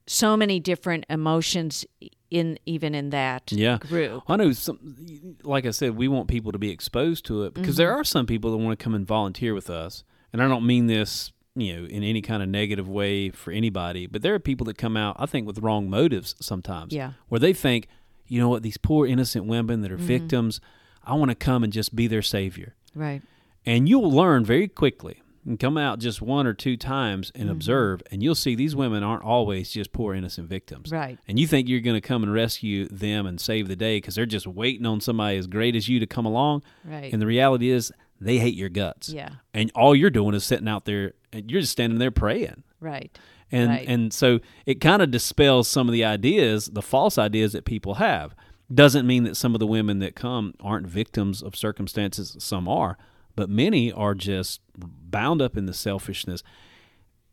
so 0.06 0.36
many 0.36 0.60
different 0.60 1.06
emotions 1.08 1.86
in 2.30 2.58
even 2.66 2.94
in 2.94 3.10
that 3.10 3.52
Yeah. 3.52 3.78
group. 3.78 4.22
I 4.28 4.36
know 4.36 4.52
some 4.52 5.36
like 5.42 5.66
I 5.66 5.70
said 5.70 5.96
we 5.96 6.08
want 6.08 6.28
people 6.28 6.52
to 6.52 6.58
be 6.58 6.70
exposed 6.70 7.24
to 7.26 7.44
it 7.44 7.54
because 7.54 7.76
there 7.76 7.90
mm-hmm. 7.90 8.00
are 8.00 8.04
some 8.04 8.26
people 8.26 8.50
that 8.50 8.58
want 8.58 8.78
to 8.78 8.82
come 8.82 8.94
and 8.94 9.06
volunteer 9.06 9.54
with 9.54 9.70
us. 9.70 10.04
And 10.32 10.42
I 10.42 10.48
don't 10.48 10.66
mean 10.66 10.88
this, 10.88 11.32
you 11.56 11.76
know, 11.76 11.86
in 11.86 12.02
any 12.02 12.20
kind 12.20 12.42
of 12.42 12.48
negative 12.48 12.88
way 12.88 13.30
for 13.30 13.52
anybody, 13.52 14.06
but 14.06 14.22
there 14.22 14.34
are 14.34 14.40
people 14.40 14.64
that 14.66 14.78
come 14.78 14.96
out 14.96 15.16
I 15.18 15.26
think 15.26 15.46
with 15.46 15.58
wrong 15.58 15.88
motives 15.88 16.34
sometimes. 16.40 16.92
Yeah. 16.92 17.12
Where 17.28 17.38
they 17.38 17.52
think, 17.52 17.88
you 18.26 18.40
know 18.40 18.48
what, 18.48 18.62
these 18.62 18.76
poor 18.76 19.06
innocent 19.06 19.46
women 19.46 19.82
that 19.82 19.92
are 19.92 19.96
mm-hmm. 19.96 20.06
victims, 20.06 20.60
I 21.04 21.14
want 21.14 21.30
to 21.30 21.34
come 21.34 21.62
and 21.62 21.72
just 21.72 21.94
be 21.94 22.06
their 22.06 22.22
savior. 22.22 22.74
Right. 22.94 23.22
And 23.66 23.88
you'll 23.88 24.10
learn 24.10 24.44
very 24.44 24.68
quickly 24.68 25.22
and 25.46 25.58
come 25.58 25.76
out 25.76 25.98
just 25.98 26.22
one 26.22 26.46
or 26.46 26.54
two 26.54 26.76
times 26.76 27.30
and 27.34 27.44
mm-hmm. 27.44 27.52
observe, 27.52 28.02
and 28.10 28.22
you'll 28.22 28.34
see 28.34 28.54
these 28.54 28.74
women 28.74 29.02
aren't 29.02 29.22
always 29.22 29.70
just 29.70 29.92
poor 29.92 30.14
innocent 30.14 30.48
victims. 30.48 30.90
Right. 30.90 31.18
And 31.28 31.38
you 31.38 31.46
think 31.46 31.68
you're 31.68 31.80
going 31.80 32.00
to 32.00 32.06
come 32.06 32.22
and 32.22 32.32
rescue 32.32 32.88
them 32.88 33.26
and 33.26 33.40
save 33.40 33.68
the 33.68 33.76
day 33.76 33.98
because 33.98 34.14
they're 34.14 34.26
just 34.26 34.46
waiting 34.46 34.86
on 34.86 35.00
somebody 35.00 35.36
as 35.36 35.46
great 35.46 35.76
as 35.76 35.88
you 35.88 36.00
to 36.00 36.06
come 36.06 36.24
along. 36.24 36.62
Right. 36.84 37.12
And 37.12 37.20
the 37.20 37.26
reality 37.26 37.70
is, 37.70 37.92
they 38.24 38.38
hate 38.38 38.54
your 38.54 38.68
guts. 38.68 39.08
Yeah. 39.08 39.30
And 39.52 39.70
all 39.74 39.94
you're 39.94 40.10
doing 40.10 40.34
is 40.34 40.44
sitting 40.44 40.68
out 40.68 40.84
there, 40.84 41.12
and 41.32 41.50
you're 41.50 41.60
just 41.60 41.72
standing 41.72 41.98
there 41.98 42.10
praying. 42.10 42.62
Right. 42.80 43.16
And 43.52 43.70
Right. 43.70 43.88
and 43.88 44.12
so 44.12 44.40
it 44.66 44.80
kind 44.80 45.02
of 45.02 45.10
dispels 45.10 45.68
some 45.68 45.88
of 45.88 45.92
the 45.92 46.04
ideas, 46.04 46.66
the 46.66 46.82
false 46.82 47.18
ideas 47.18 47.52
that 47.52 47.64
people 47.64 47.94
have. 47.94 48.34
Doesn't 48.72 49.06
mean 49.06 49.24
that 49.24 49.36
some 49.36 49.54
of 49.54 49.58
the 49.60 49.66
women 49.66 49.98
that 49.98 50.14
come 50.16 50.54
aren't 50.60 50.86
victims 50.86 51.42
of 51.42 51.54
circumstances. 51.54 52.34
Some 52.38 52.66
are, 52.66 52.96
but 53.36 53.50
many 53.50 53.92
are 53.92 54.14
just 54.14 54.60
bound 54.76 55.42
up 55.42 55.56
in 55.56 55.66
the 55.66 55.74
selfishness 55.74 56.42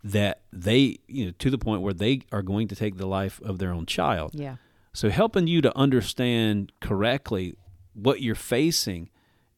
that 0.03 0.41
they, 0.51 0.97
you 1.07 1.25
know, 1.27 1.31
to 1.39 1.49
the 1.49 1.57
point 1.57 1.81
where 1.81 1.93
they 1.93 2.21
are 2.31 2.41
going 2.41 2.67
to 2.67 2.75
take 2.75 2.97
the 2.97 3.05
life 3.07 3.39
of 3.41 3.59
their 3.59 3.71
own 3.71 3.85
child. 3.85 4.31
Yeah. 4.33 4.57
So 4.93 5.09
helping 5.09 5.47
you 5.47 5.61
to 5.61 5.75
understand 5.77 6.71
correctly 6.81 7.55
what 7.93 8.21
you're 8.21 8.35
facing 8.35 9.09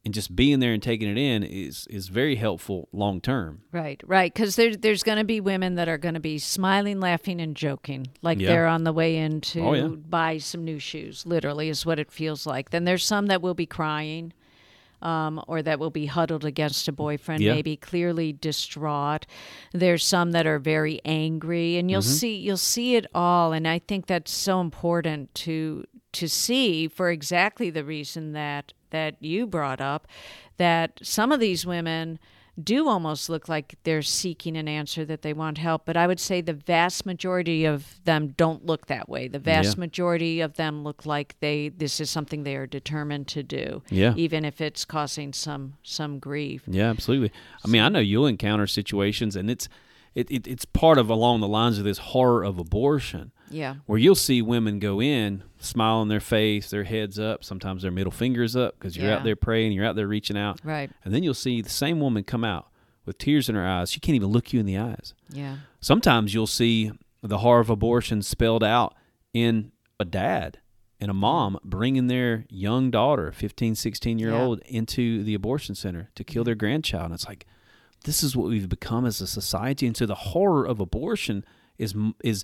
and 0.05 0.13
just 0.13 0.35
being 0.35 0.59
there 0.59 0.73
and 0.73 0.83
taking 0.83 1.07
it 1.09 1.17
in 1.17 1.43
is 1.43 1.87
is 1.89 2.09
very 2.09 2.35
helpful 2.35 2.89
long 2.91 3.21
term. 3.21 3.61
Right, 3.71 4.01
right. 4.05 4.33
Because 4.33 4.55
there, 4.57 4.75
there's 4.75 5.01
going 5.03 5.17
to 5.17 5.23
be 5.23 5.39
women 5.39 5.75
that 5.75 5.87
are 5.87 5.97
going 5.97 6.15
to 6.15 6.19
be 6.19 6.39
smiling, 6.39 6.99
laughing, 6.99 7.39
and 7.39 7.55
joking, 7.55 8.07
like 8.21 8.39
Yeah. 8.39 8.49
they're 8.49 8.67
on 8.67 8.83
the 8.83 8.91
way 8.93 9.15
in 9.17 9.39
to 9.41 9.59
Oh, 9.61 9.73
yeah. 9.73 9.87
buy 9.87 10.39
some 10.39 10.65
new 10.65 10.79
shoes. 10.79 11.25
Literally, 11.25 11.69
is 11.69 11.85
what 11.85 11.99
it 11.99 12.11
feels 12.11 12.45
like. 12.45 12.71
Then 12.71 12.83
there's 12.83 13.05
some 13.05 13.27
that 13.27 13.41
will 13.41 13.53
be 13.53 13.65
crying, 13.65 14.33
um, 15.01 15.41
or 15.47 15.61
that 15.61 15.79
will 15.79 15.89
be 15.89 16.05
huddled 16.05 16.45
against 16.45 16.87
a 16.87 16.91
boyfriend, 16.91 17.41
Yeah. 17.41 17.53
maybe 17.53 17.75
clearly 17.77 18.33
distraught. 18.33 19.25
There's 19.73 20.05
some 20.05 20.31
that 20.31 20.45
are 20.45 20.59
very 20.59 20.99
angry, 21.05 21.77
and 21.77 21.89
you'll 21.89 22.01
Mm-hmm. 22.01 22.11
see 22.11 22.35
you'll 22.37 22.57
see 22.57 22.95
it 22.95 23.05
all. 23.15 23.53
And 23.53 23.67
I 23.67 23.79
think 23.79 24.07
that's 24.07 24.31
so 24.31 24.59
important 24.59 25.33
to 25.35 25.85
to 26.13 26.27
see 26.29 26.87
for 26.87 27.09
exactly 27.09 27.69
the 27.71 27.83
reason 27.83 28.33
that 28.33 28.71
that 28.93 29.15
you 29.19 29.45
brought 29.45 29.81
up 29.81 30.07
that 30.57 30.99
some 31.03 31.31
of 31.33 31.39
these 31.41 31.65
women 31.65 32.17
do 32.63 32.87
almost 32.87 33.29
look 33.29 33.49
like 33.49 33.73
they're 33.83 34.03
seeking 34.03 34.55
an 34.55 34.67
answer 34.67 35.03
that 35.03 35.23
they 35.23 35.33
want 35.33 35.57
help 35.57 35.81
but 35.87 35.97
i 35.97 36.05
would 36.05 36.19
say 36.19 36.39
the 36.39 36.53
vast 36.53 37.03
majority 37.03 37.65
of 37.65 37.95
them 38.05 38.27
don't 38.37 38.63
look 38.63 38.85
that 38.85 39.09
way 39.09 39.27
the 39.27 39.39
vast 39.39 39.75
Yeah. 39.75 39.79
majority 39.79 40.39
of 40.39 40.53
them 40.55 40.83
look 40.83 41.03
like 41.03 41.35
they 41.39 41.69
this 41.69 41.99
is 41.99 42.11
something 42.11 42.43
they 42.43 42.55
are 42.55 42.67
determined 42.67 43.27
to 43.29 43.41
do 43.41 43.81
Yeah. 43.89 44.13
even 44.15 44.45
if 44.45 44.61
it's 44.61 44.85
causing 44.85 45.33
some 45.33 45.73
some 45.81 46.19
grief 46.19 46.61
Yeah, 46.67 46.91
absolutely. 46.91 47.31
I 47.65 47.67
mean, 47.67 47.81
I 47.81 47.89
know 47.89 47.99
you'll 47.99 48.27
encounter 48.27 48.67
situations, 48.67 49.35
and 49.35 49.49
it's 49.49 49.67
it, 50.13 50.29
it, 50.29 50.45
it's 50.47 50.63
part 50.63 50.99
of 50.99 51.09
along 51.09 51.39
the 51.41 51.47
lines 51.47 51.79
of 51.79 51.85
this 51.85 51.97
horror 51.97 52.43
of 52.43 52.59
abortion 52.59 53.31
Yeah. 53.53 53.75
where 53.85 53.99
you'll 53.99 54.15
see 54.15 54.41
women 54.41 54.79
go 54.79 55.01
in, 55.01 55.43
smile 55.59 55.95
on 55.97 56.07
their 56.09 56.19
face, 56.19 56.69
their 56.69 56.83
heads 56.83 57.17
up, 57.19 57.43
sometimes 57.43 57.83
their 57.83 57.91
middle 57.91 58.11
fingers 58.11 58.55
up 58.55 58.75
because 58.77 58.97
you're 58.97 59.07
Yeah. 59.07 59.17
out 59.17 59.23
there 59.23 59.35
praying, 59.35 59.71
you're 59.73 59.85
out 59.85 59.95
there 59.95 60.07
reaching 60.07 60.37
out. 60.37 60.59
Right. 60.63 60.89
And 61.05 61.13
then 61.13 61.23
you'll 61.23 61.33
see 61.33 61.61
the 61.61 61.69
same 61.69 61.99
woman 61.99 62.23
come 62.23 62.43
out 62.43 62.67
with 63.05 63.17
tears 63.17 63.47
in 63.49 63.55
her 63.55 63.65
eyes. 63.67 63.91
She 63.91 63.99
can't 63.99 64.15
even 64.15 64.29
look 64.29 64.51
you 64.53 64.59
in 64.59 64.65
the 64.65 64.77
eyes. 64.77 65.13
Yeah. 65.29 65.57
Sometimes 65.79 66.33
you'll 66.33 66.47
see 66.47 66.91
the 67.21 67.37
horror 67.39 67.59
of 67.61 67.69
abortion 67.69 68.21
spelled 68.21 68.63
out 68.63 68.95
in 69.33 69.71
a 69.99 70.05
dad 70.05 70.59
and 70.99 71.09
a 71.11 71.13
mom 71.13 71.57
bringing 71.63 72.07
their 72.07 72.45
young 72.49 72.89
daughter, 72.91 73.31
15, 73.31 73.75
16 73.75 74.19
year 74.19 74.33
old, 74.33 74.59
into 74.61 75.23
the 75.23 75.33
abortion 75.33 75.75
center 75.75 76.09
to 76.15 76.23
kill 76.23 76.43
their 76.43 76.55
grandchild. 76.55 77.05
And 77.05 77.13
it's 77.13 77.27
like, 77.27 77.45
this 78.05 78.23
is 78.23 78.35
what 78.35 78.49
we've 78.49 78.67
become 78.69 79.05
as 79.05 79.21
a 79.21 79.27
society. 79.27 79.85
And 79.87 79.95
so 79.95 80.05
the 80.05 80.15
horror 80.15 80.65
of 80.65 80.79
abortion 80.79 81.45
is 81.77 81.95
is 82.23 82.43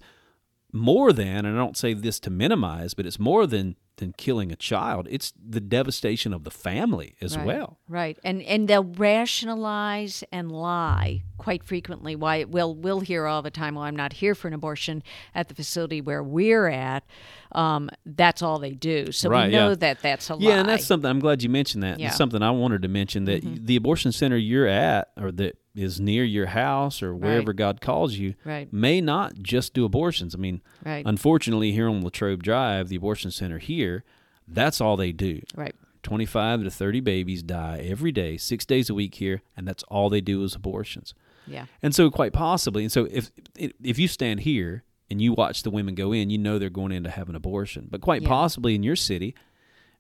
more 0.71 1.11
than, 1.11 1.45
and 1.45 1.55
I 1.55 1.57
don't 1.57 1.77
say 1.77 1.93
this 1.93 2.19
to 2.21 2.29
minimize, 2.29 2.93
but 2.93 3.05
it's 3.05 3.19
more 3.19 3.47
than 3.47 3.75
than 3.99 4.13
killing 4.13 4.51
a 4.51 4.55
child. 4.55 5.07
It's 5.11 5.33
the 5.37 5.59
devastation 5.59 6.33
of 6.33 6.45
the 6.45 6.51
family 6.51 7.15
as 7.21 7.37
right. 7.37 7.45
well. 7.45 7.79
Right. 7.87 8.17
And 8.23 8.41
and 8.43 8.67
they'll 8.67 8.83
rationalize 8.83 10.23
and 10.31 10.51
lie 10.51 11.23
quite 11.37 11.63
frequently. 11.63 12.15
Why 12.15 12.45
we'll 12.45 12.75
we'll 12.75 13.01
hear 13.01 13.27
all 13.27 13.41
the 13.41 13.51
time, 13.51 13.75
well, 13.75 13.83
I'm 13.83 13.95
not 13.95 14.13
here 14.13 14.35
for 14.35 14.47
an 14.47 14.53
abortion 14.53 15.03
at 15.35 15.49
the 15.49 15.55
facility 15.55 16.01
where 16.01 16.23
we're 16.23 16.67
at. 16.67 17.03
Um, 17.51 17.89
that's 18.05 18.41
all 18.41 18.59
they 18.59 18.73
do. 18.73 19.11
So 19.11 19.29
Right, 19.29 19.47
we 19.47 19.51
know 19.51 19.69
yeah. 19.69 19.75
that 19.75 20.01
that's 20.01 20.29
a 20.29 20.35
lie. 20.35 20.49
Yeah, 20.49 20.59
and 20.59 20.69
that's 20.69 20.85
something 20.85 21.09
I'm 21.09 21.19
glad 21.19 21.43
you 21.43 21.49
mentioned 21.49 21.83
that. 21.83 21.99
Yeah. 21.99 22.05
Mm-hmm. 22.05 22.07
It's 22.07 22.17
something 22.17 22.41
I 22.41 22.51
wanted 22.51 22.81
to 22.81 22.87
mention 22.87 23.25
that 23.25 23.43
the 23.43 23.75
abortion 23.75 24.11
center 24.11 24.37
you're 24.37 24.67
at 24.67 25.09
or 25.17 25.31
that 25.33 25.57
is 25.75 25.99
near 25.99 26.23
your 26.23 26.47
house 26.47 27.01
or 27.03 27.15
wherever 27.15 27.47
Right. 27.51 27.55
God 27.57 27.81
calls 27.81 28.15
you 28.15 28.35
Right. 28.43 28.71
may 28.73 28.99
not 29.01 29.39
just 29.41 29.73
do 29.73 29.85
abortions. 29.85 30.33
I 30.33 30.37
mean, 30.37 30.61
Right. 30.83 31.05
unfortunately 31.05 31.71
here 31.71 31.87
on 31.87 32.03
Latrobe 32.03 32.41
Drive, 32.43 32.89
the 32.89 32.95
abortion 32.95 33.31
center 33.31 33.59
here, 33.59 34.03
that's 34.47 34.81
all 34.81 34.97
they 34.97 35.11
do. 35.11 35.41
right. 35.55 35.75
25 36.01 36.63
to 36.63 36.71
30 36.71 37.01
babies 37.01 37.43
die 37.43 37.79
every 37.83 38.11
day, 38.11 38.37
6 38.37 38.65
days 38.65 38.89
a 38.89 38.93
week 38.93 39.15
here, 39.15 39.41
and 39.57 39.67
that's 39.67 39.83
all 39.83 40.09
they 40.09 40.21
do 40.21 40.41
is 40.43 40.55
abortions. 40.55 41.13
Yeah. 41.45 41.65
And 41.83 41.93
so, 41.93 42.09
quite 42.09 42.31
possibly, 42.31 42.83
and 42.83 42.91
so 42.91 43.05
if 43.11 43.31
if 43.57 43.99
you 43.99 44.07
stand 44.07 44.39
here 44.41 44.83
and 45.11 45.21
you 45.21 45.33
watch 45.33 45.61
the 45.63 45.69
women 45.69 45.95
go 45.95 46.13
in, 46.13 46.29
you 46.29 46.37
know 46.37 46.57
they're 46.57 46.69
going 46.69 46.93
in 46.93 47.03
to 47.03 47.09
have 47.09 47.27
an 47.27 47.35
abortion. 47.35 47.87
But 47.91 47.99
quite 48.01 48.21
Yeah. 48.21 48.29
possibly 48.29 48.75
in 48.75 48.83
your 48.83 48.95
city, 48.95 49.35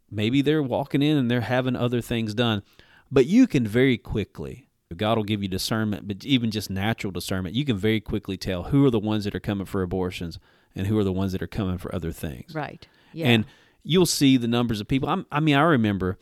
maybe 0.09 0.41
they're 0.41 0.63
walking 0.63 1.01
in 1.01 1.17
and 1.17 1.29
they're 1.29 1.41
having 1.41 1.75
other 1.75 1.99
things 2.01 2.33
done. 2.33 2.63
But 3.11 3.25
you 3.25 3.45
can 3.45 3.67
very 3.67 3.97
quickly, 3.97 4.67
God 4.97 5.17
will 5.17 5.23
give 5.23 5.43
you 5.43 5.47
discernment, 5.47 6.07
but 6.07 6.25
even 6.25 6.49
just 6.49 6.69
natural 6.69 7.11
discernment, 7.11 7.53
you 7.55 7.63
can 7.63 7.77
very 7.77 8.01
quickly 8.01 8.37
tell 8.37 8.63
who 8.63 8.83
are 8.85 8.89
the 8.89 8.99
ones 8.99 9.23
that 9.25 9.35
are 9.35 9.39
coming 9.39 9.65
for 9.67 9.83
abortions 9.83 10.39
and 10.75 10.87
who 10.87 10.97
are 10.97 11.03
the 11.03 11.11
ones 11.13 11.31
that 11.31 11.43
are 11.43 11.47
coming 11.47 11.77
for 11.77 11.93
other 11.93 12.11
things. 12.11 12.55
Right. 12.55 12.87
Yeah. 13.13 13.27
And 13.27 13.45
you'll 13.83 14.07
see 14.07 14.35
the 14.37 14.47
numbers 14.47 14.81
of 14.81 14.87
people. 14.87 15.07
I'm, 15.07 15.27
I 15.31 15.39
mean, 15.41 15.55
I 15.55 15.61
remember 15.61 16.17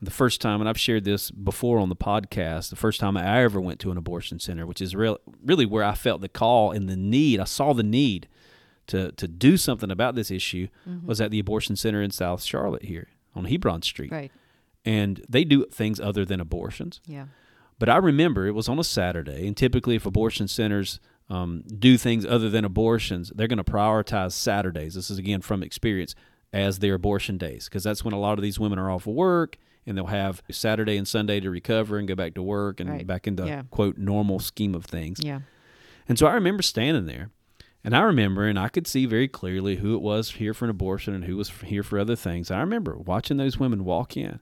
the 0.00 0.10
first 0.12 0.40
time, 0.40 0.60
and 0.60 0.68
I've 0.68 0.78
shared 0.78 1.02
this 1.04 1.32
before 1.32 1.78
on 1.80 1.88
the 1.88 1.96
podcast, 1.96 2.70
the 2.70 2.76
first 2.76 3.00
time 3.00 3.16
I 3.16 3.42
ever 3.42 3.60
went 3.60 3.80
to 3.80 3.90
an 3.90 3.96
abortion 3.96 4.38
center, 4.38 4.66
which 4.66 4.80
is 4.80 4.94
real, 4.94 5.18
really 5.44 5.66
where 5.66 5.82
I 5.84 5.94
felt 5.94 6.20
the 6.20 6.28
call 6.28 6.70
and 6.70 6.88
the 6.88 6.96
need. 6.96 7.40
I 7.40 7.44
saw 7.44 7.72
the 7.72 7.82
need 7.82 8.28
to, 8.88 9.10
to 9.12 9.26
do 9.28 9.56
something 9.56 9.90
about 9.90 10.14
this 10.14 10.30
issue 10.30 10.68
Mm-hmm. 10.88 11.06
was 11.08 11.20
at 11.20 11.32
the 11.32 11.38
abortion 11.40 11.74
center 11.74 12.00
in 12.02 12.10
South 12.12 12.42
Charlotte 12.42 12.84
here 12.84 13.08
on 13.34 13.46
Hebron 13.46 13.82
Street. 13.82 14.12
right. 14.12 14.30
And 14.84 15.24
they 15.28 15.44
do 15.44 15.64
things 15.66 16.00
other 16.00 16.24
than 16.24 16.40
abortions. 16.40 17.00
Yeah. 17.06 17.26
But 17.82 17.88
I 17.88 17.96
remember 17.96 18.46
it 18.46 18.54
was 18.54 18.68
on 18.68 18.78
a 18.78 18.84
Saturday, 18.84 19.44
and 19.44 19.56
typically, 19.56 19.96
if 19.96 20.06
abortion 20.06 20.46
centers 20.46 21.00
um, 21.28 21.64
do 21.80 21.98
things 21.98 22.24
other 22.24 22.48
than 22.48 22.64
abortions, 22.64 23.32
they're 23.34 23.48
going 23.48 23.56
to 23.56 23.64
prioritize 23.64 24.34
Saturdays. 24.34 24.94
This 24.94 25.10
is 25.10 25.18
again 25.18 25.40
from 25.40 25.64
experience 25.64 26.14
as 26.52 26.78
their 26.78 26.94
abortion 26.94 27.38
days, 27.38 27.64
because 27.64 27.82
that's 27.82 28.04
when 28.04 28.14
a 28.14 28.20
lot 28.20 28.38
of 28.38 28.42
these 28.44 28.60
women 28.60 28.78
are 28.78 28.88
off 28.88 29.08
of 29.08 29.14
work, 29.14 29.56
and 29.84 29.98
they'll 29.98 30.06
have 30.06 30.44
Saturday 30.48 30.96
and 30.96 31.08
Sunday 31.08 31.40
to 31.40 31.50
recover 31.50 31.98
and 31.98 32.06
go 32.06 32.14
back 32.14 32.34
to 32.34 32.42
work 32.44 32.78
and 32.78 32.88
Right. 32.88 33.04
back 33.04 33.26
into 33.26 33.44
Yeah. 33.44 33.62
quote 33.72 33.98
normal 33.98 34.38
scheme 34.38 34.76
of 34.76 34.84
things. 34.84 35.18
Yeah. 35.20 35.40
And 36.08 36.16
so 36.16 36.28
I 36.28 36.34
remember 36.34 36.62
standing 36.62 37.06
there, 37.06 37.30
and 37.82 37.96
I 37.96 38.02
remember, 38.02 38.46
and 38.46 38.60
I 38.60 38.68
could 38.68 38.86
see 38.86 39.06
very 39.06 39.26
clearly 39.26 39.78
who 39.78 39.96
it 39.96 40.02
was 40.02 40.30
here 40.34 40.54
for 40.54 40.66
an 40.66 40.70
abortion 40.70 41.14
and 41.14 41.24
who 41.24 41.36
was 41.36 41.50
here 41.64 41.82
for 41.82 41.98
other 41.98 42.14
things. 42.14 42.48
I 42.48 42.60
remember 42.60 42.96
watching 42.96 43.38
those 43.38 43.58
women 43.58 43.84
walk 43.84 44.16
in, 44.16 44.38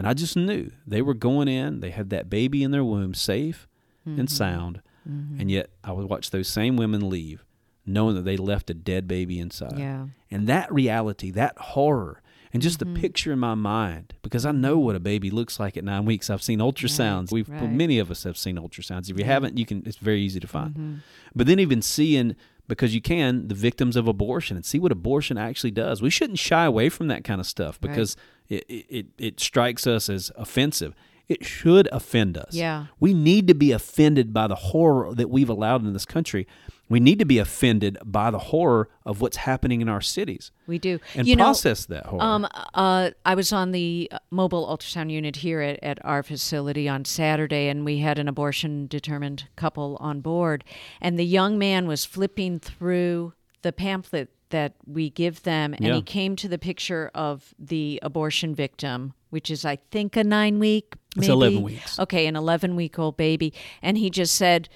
and 0.00 0.08
I 0.08 0.14
just 0.14 0.34
knew 0.34 0.70
they 0.86 1.02
were 1.02 1.12
going 1.12 1.46
in. 1.46 1.80
They 1.80 1.90
had 1.90 2.08
that 2.08 2.30
baby 2.30 2.62
in 2.62 2.70
their 2.70 2.82
womb, 2.84 3.12
safe 3.14 3.68
Mm-hmm. 4.08 4.18
and 4.20 4.30
sound, 4.30 4.80
and 5.04 5.50
yet 5.50 5.68
I 5.84 5.92
would 5.92 6.08
watch 6.08 6.30
those 6.30 6.48
same 6.48 6.76
women 6.78 7.10
leave, 7.10 7.44
knowing 7.84 8.14
that 8.14 8.22
they 8.24 8.38
left 8.38 8.70
a 8.70 8.74
dead 8.74 9.06
baby 9.06 9.38
inside. 9.38 9.78
Yeah. 9.78 10.06
And 10.30 10.46
that 10.46 10.72
reality, 10.72 11.30
that 11.32 11.58
horror, 11.58 12.22
and 12.50 12.62
just 12.62 12.78
Mm-hmm. 12.80 12.94
the 12.94 13.00
picture 13.00 13.30
in 13.30 13.38
my 13.38 13.54
mind, 13.54 14.14
because 14.22 14.46
I 14.46 14.52
know 14.52 14.78
what 14.78 14.96
a 14.96 15.00
baby 15.00 15.30
looks 15.30 15.60
like 15.60 15.76
at 15.76 15.84
nine 15.84 16.06
weeks. 16.06 16.30
I've 16.30 16.42
seen 16.42 16.60
ultrasounds. 16.60 17.30
We've 17.30 17.48
right. 17.48 17.70
many 17.70 17.98
of 17.98 18.10
us 18.10 18.22
have 18.24 18.38
seen 18.38 18.56
ultrasounds. 18.56 19.10
If 19.10 19.18
you 19.18 19.24
haven't, 19.26 19.58
you 19.58 19.66
can. 19.66 19.82
It's 19.84 19.98
very 19.98 20.22
easy 20.22 20.40
to 20.40 20.48
find. 20.48 20.70
Mm-hmm. 20.74 20.94
But 21.34 21.46
then 21.46 21.58
even 21.60 21.82
seeing, 21.82 22.36
because 22.66 22.94
you 22.94 23.02
can, 23.02 23.48
the 23.48 23.54
victims 23.54 23.96
of 23.96 24.08
abortion 24.08 24.56
and 24.56 24.64
see 24.64 24.78
what 24.78 24.92
abortion 24.92 25.36
actually 25.36 25.72
does. 25.72 26.00
We 26.00 26.08
shouldn't 26.10 26.38
shy 26.38 26.64
away 26.64 26.88
from 26.88 27.08
that 27.08 27.22
kind 27.22 27.38
of 27.40 27.46
stuff 27.46 27.78
because 27.80 28.14
it, 28.14 28.20
it, 28.50 28.64
it, 28.68 29.06
it 29.18 29.40
strikes 29.40 29.86
us 29.86 30.08
as 30.10 30.30
offensive. 30.36 30.94
It 31.28 31.44
should 31.44 31.88
offend 31.92 32.36
us. 32.36 32.54
Yeah. 32.54 32.86
We 32.98 33.14
need 33.14 33.46
to 33.46 33.54
be 33.54 33.70
offended 33.70 34.34
by 34.34 34.48
the 34.48 34.56
horror 34.56 35.14
that 35.14 35.30
we've 35.30 35.48
allowed 35.48 35.84
in 35.84 35.92
this 35.92 36.04
country. 36.04 36.46
We 36.88 36.98
need 36.98 37.20
to 37.20 37.24
be 37.24 37.38
offended 37.38 37.98
by 38.04 38.32
the 38.32 38.38
horror 38.40 38.88
of 39.06 39.20
what's 39.20 39.36
happening 39.36 39.80
in 39.80 39.88
our 39.88 40.00
cities 40.00 40.50
We 40.66 40.80
do. 40.80 40.98
and 41.14 41.28
you 41.28 41.36
know, 41.36 41.44
process 41.44 41.86
that 41.86 42.06
horror. 42.06 42.20
Um, 42.20 42.48
uh, 42.74 43.10
I 43.24 43.36
was 43.36 43.52
on 43.52 43.70
the 43.70 44.08
uh, 44.10 44.18
mobile 44.32 44.66
ultrasound 44.66 45.12
unit 45.12 45.36
here 45.36 45.60
at, 45.60 45.78
at 45.84 46.04
our 46.04 46.24
facility 46.24 46.88
on 46.88 47.04
Saturday, 47.04 47.68
and 47.68 47.84
we 47.84 47.98
had 47.98 48.18
an 48.18 48.26
abortion 48.26 48.88
determined 48.88 49.44
couple 49.54 49.98
on 50.00 50.20
board. 50.20 50.64
And 51.00 51.16
the 51.16 51.24
young 51.24 51.56
man 51.58 51.86
was 51.86 52.04
flipping 52.04 52.58
through 52.58 53.34
the 53.62 53.72
pamphlet 53.72 54.30
that 54.50 54.74
we 54.86 55.10
give 55.10 55.42
them, 55.42 55.74
and 55.74 55.84
Yeah. 55.84 55.96
he 55.96 56.02
came 56.02 56.36
to 56.36 56.48
the 56.48 56.58
picture 56.58 57.10
of 57.14 57.54
the 57.58 57.98
abortion 58.02 58.54
victim, 58.54 59.14
which 59.30 59.50
is, 59.50 59.64
I 59.64 59.76
think, 59.90 60.16
a 60.16 60.24
nine 60.24 60.58
week. 60.58 60.94
It's 61.16 61.26
11 61.28 61.62
weeks. 61.62 61.98
Okay, 61.98 62.26
an 62.26 62.36
11 62.36 62.76
week 62.76 62.98
old 62.98 63.16
baby. 63.16 63.52
And 63.82 63.98
he 63.98 64.10
just 64.10 64.34
said, 64.34 64.68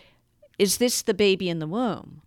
Is 0.59 0.79
this 0.79 1.03
the 1.03 1.15
baby 1.15 1.49
in 1.49 1.59
the 1.59 1.67
womb? 1.67 2.23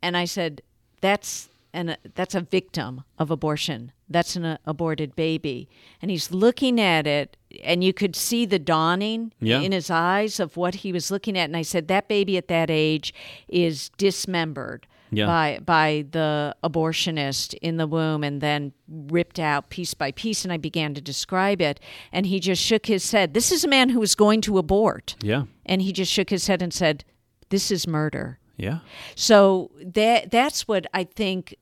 And 0.00 0.16
I 0.16 0.26
said, 0.26 0.62
"That's 1.00 1.48
an 1.72 1.96
that's 2.14 2.34
a 2.36 2.40
victim 2.42 3.02
of 3.18 3.30
abortion. 3.32 3.90
That's 4.08 4.36
an 4.36 4.44
uh, 4.44 4.58
aborted 4.64 5.16
baby." 5.16 5.68
And 6.00 6.08
he's 6.10 6.30
looking 6.30 6.80
at 6.80 7.06
it, 7.06 7.36
and 7.64 7.82
you 7.82 7.92
could 7.92 8.14
see 8.14 8.44
the 8.46 8.58
dawning 8.60 9.32
Yeah. 9.40 9.60
in 9.60 9.72
his 9.72 9.90
eyes 9.90 10.38
of 10.38 10.56
what 10.56 10.76
he 10.76 10.92
was 10.92 11.10
looking 11.10 11.36
at. 11.36 11.46
And 11.46 11.56
I 11.56 11.62
said, 11.62 11.88
"That 11.88 12.06
baby 12.06 12.36
at 12.36 12.46
that 12.48 12.70
age 12.70 13.12
is 13.48 13.90
dismembered." 13.96 14.86
Yeah. 15.16 15.26
By 15.26 15.58
by 15.64 16.04
the 16.10 16.54
abortionist 16.62 17.54
in 17.62 17.76
the 17.76 17.86
womb 17.86 18.24
and 18.24 18.40
then 18.40 18.72
ripped 18.88 19.38
out 19.38 19.70
piece 19.70 19.94
by 19.94 20.12
piece 20.12 20.44
and 20.44 20.52
I 20.52 20.56
began 20.56 20.94
to 20.94 21.00
describe 21.00 21.60
it 21.60 21.80
and 22.12 22.26
he 22.26 22.40
just 22.40 22.62
shook 22.62 22.86
his 22.86 23.10
head. 23.12 23.34
This 23.34 23.50
is 23.52 23.64
a 23.64 23.68
man 23.68 23.88
who 23.90 24.00
was 24.00 24.14
going 24.14 24.40
to 24.42 24.58
abort. 24.58 25.16
yeah. 25.22 25.44
And 25.66 25.80
he 25.82 25.92
just 25.92 26.12
shook 26.12 26.30
his 26.30 26.46
head 26.46 26.60
and 26.62 26.72
said, 26.72 27.04
"This 27.48 27.70
is 27.70 27.86
murder." 27.86 28.38
Yeah. 28.56 28.80
So 29.14 29.70
that 29.82 30.30
that's 30.30 30.68
what 30.68 30.86
I 30.92 31.04
think 31.04 31.54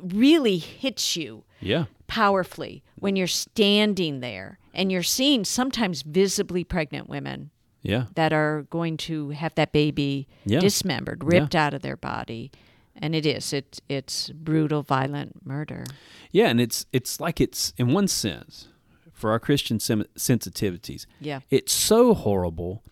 really 0.00 0.58
hits 0.58 1.16
you 1.16 1.44
Yeah. 1.60 1.84
powerfully 2.08 2.82
when 2.98 3.16
you're 3.16 3.26
standing 3.28 4.20
there 4.20 4.58
and 4.74 4.90
you're 4.90 5.02
seeing 5.04 5.44
sometimes 5.44 6.02
visibly 6.02 6.64
pregnant 6.64 7.08
women 7.08 7.50
Yeah. 7.82 8.06
that 8.16 8.32
are 8.32 8.66
going 8.70 8.96
to 9.08 9.30
have 9.30 9.54
that 9.54 9.72
baby 9.72 10.26
Yeah. 10.44 10.58
dismembered, 10.60 11.22
ripped 11.22 11.54
out 11.54 11.74
of 11.74 11.82
their 11.82 11.96
body. 11.96 12.50
And 12.96 13.14
it 13.14 13.26
is. 13.26 13.52
It's 13.52 13.80
it's 13.88 14.30
brutal, 14.30 14.82
violent 14.82 15.44
murder. 15.44 15.84
Yeah, 16.30 16.46
and 16.48 16.60
it's 16.60 16.86
it's 16.92 17.20
like 17.20 17.40
it's 17.40 17.72
in 17.76 17.92
one 17.92 18.08
sense 18.08 18.68
for 19.12 19.30
our 19.30 19.38
Christian 19.38 19.78
sem- 19.80 20.04
sensitivities. 20.16 21.06
Yeah. 21.20 21.40
It's 21.50 21.72
so 21.72 22.14
horrible 22.14 22.84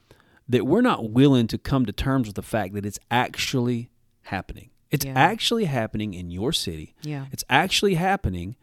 that 0.49 0.67
we're 0.67 0.81
not 0.83 1.11
willing 1.11 1.47
to 1.49 1.59
come 1.59 1.87
to 1.87 1.93
terms 1.93 2.27
with 2.27 2.37
the 2.37 2.43
fact 2.43 2.75
that 2.75 2.85
it's 2.85 2.99
actually 3.11 3.91
happening. 4.23 4.71
It's 4.91 5.05
Yeah. 5.05 5.13
actually 5.17 5.65
happening 5.65 6.15
in 6.15 6.31
your 6.31 6.53
city. 6.53 6.95
Yeah. 7.03 7.27
It's 7.33 7.45
actually 7.49 7.95
happening 7.95 8.57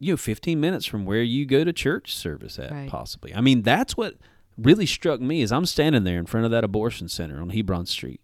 you 0.00 0.12
know 0.12 0.16
15 0.16 0.60
minutes 0.60 0.84
from 0.84 1.04
where 1.06 1.22
you 1.22 1.46
go 1.46 1.62
to 1.64 1.72
church 1.72 2.14
service 2.14 2.58
at 2.58 2.70
Right. 2.70 2.88
possibly. 2.88 3.32
I 3.34 3.40
mean, 3.40 3.62
that's 3.62 3.96
what 3.96 4.16
really 4.58 4.86
struck 4.86 5.20
me 5.20 5.40
as 5.42 5.52
I'm 5.52 5.66
standing 5.66 6.04
there 6.04 6.18
in 6.18 6.26
front 6.26 6.44
of 6.44 6.50
that 6.50 6.64
abortion 6.64 7.08
center 7.08 7.40
on 7.40 7.50
Hebron 7.50 7.86
Street. 7.86 8.20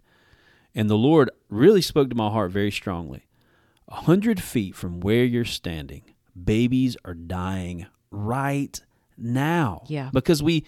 And 0.75 0.89
the 0.89 0.97
Lord 0.97 1.31
really 1.49 1.83
spoke 1.83 2.11
to 2.11 2.17
my 2.17 2.31
heart 2.31 2.51
very 2.53 2.71
strongly. 2.71 3.27
A 3.89 3.97
hundred 4.03 4.41
feet 4.43 4.77
from 4.77 5.01
where 5.01 5.25
you're 5.25 5.45
standing, 5.45 6.03
babies 6.43 6.97
are 7.05 7.15
dying 7.15 7.87
right 8.11 8.81
now. 9.19 9.83
Yeah. 9.89 10.11
Because 10.13 10.43
we 10.43 10.65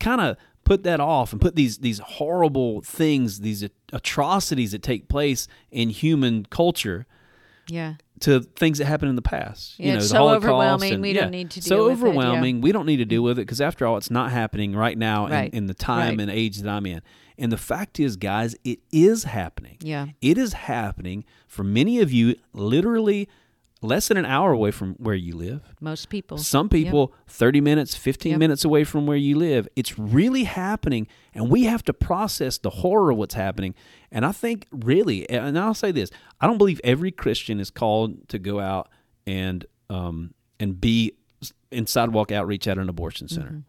kind 0.00 0.20
of 0.20 0.36
put 0.64 0.82
that 0.82 0.98
off 0.98 1.32
and 1.32 1.40
put 1.40 1.54
these 1.54 1.78
these 1.78 2.00
horrible 2.00 2.82
things, 2.82 3.40
these 3.40 3.64
atrocities 3.92 4.72
that 4.72 4.82
take 4.82 5.08
place 5.08 5.46
in 5.70 5.90
human 5.90 6.44
culture 6.46 7.06
Yeah. 7.68 7.94
to 8.20 8.40
things 8.40 8.78
that 8.78 8.86
happened 8.86 9.10
in 9.10 9.16
the 9.16 9.22
past. 9.22 9.74
Yeah, 9.78 9.86
you 9.86 9.92
know, 9.92 9.96
it's 9.98 10.06
the 10.06 10.10
so 10.10 10.16
Holocaust 10.18 10.44
overwhelming, 10.44 10.92
and- 10.94 11.02
we 11.02 11.12
yeah, 11.12 11.20
don't 11.22 11.30
need 11.32 11.50
to 11.50 11.62
so 11.62 11.76
deal 11.76 11.84
with 11.86 11.92
it, 11.92 12.02
yeah. 12.02 12.08
overwhelming. 12.08 12.60
We 12.60 12.72
don't 12.72 12.86
need 12.86 12.96
to 12.98 13.04
deal 13.04 13.22
with 13.22 13.38
it 13.38 13.42
because 13.42 13.60
after 13.60 13.86
all, 13.86 13.96
it's 13.96 14.10
not 14.10 14.30
happening 14.32 14.74
right 14.74 14.96
now 14.96 15.28
Right. 15.28 15.50
in, 15.52 15.58
in 15.58 15.66
the 15.66 15.74
time 15.74 16.10
Right. 16.18 16.20
and 16.20 16.30
age 16.30 16.58
that 16.58 16.68
I'm 16.70 16.86
in. 16.86 17.02
And 17.38 17.52
the 17.52 17.58
fact 17.58 18.00
is, 18.00 18.16
guys, 18.16 18.56
it 18.64 18.78
is 18.90 19.24
happening. 19.24 19.76
Yeah. 19.80 20.06
It 20.22 20.38
is 20.38 20.54
happening 20.54 21.24
for 21.46 21.62
many 21.64 22.00
of 22.00 22.10
you, 22.10 22.36
literally 22.54 23.28
less 23.86 24.08
than 24.08 24.16
an 24.16 24.26
hour 24.26 24.52
away 24.52 24.70
from 24.70 24.94
where 24.94 25.14
you 25.14 25.34
live. 25.36 25.62
Most 25.80 26.08
people. 26.08 26.38
Some 26.38 26.68
people 26.68 27.14
30 27.28 27.60
minutes, 27.60 27.94
15 27.94 28.32
Yep. 28.32 28.38
minutes 28.38 28.64
away 28.64 28.84
from 28.84 29.06
where 29.06 29.16
you 29.16 29.36
live. 29.38 29.68
It's 29.76 29.98
really 29.98 30.44
happening 30.44 31.06
and 31.34 31.50
we 31.50 31.64
have 31.64 31.82
to 31.84 31.92
process 31.94 32.58
the 32.58 32.70
horror 32.70 33.10
of 33.12 33.16
what's 33.18 33.34
happening. 33.34 33.74
And 34.10 34.26
I 34.26 34.32
think 34.32 34.66
really 34.70 35.28
and 35.30 35.58
I'll 35.58 35.74
say 35.74 35.92
this, 35.92 36.10
I 36.40 36.46
don't 36.46 36.58
believe 36.58 36.80
every 36.84 37.10
Christian 37.12 37.60
is 37.60 37.70
called 37.70 38.28
to 38.28 38.38
go 38.38 38.60
out 38.60 38.88
and 39.26 39.64
um 39.88 40.34
and 40.60 40.80
be 40.80 41.12
in 41.70 41.86
sidewalk 41.86 42.32
outreach 42.32 42.66
at 42.66 42.78
an 42.78 42.88
abortion 42.88 43.28
center. 43.28 43.48
Mm-hmm. 43.48 43.60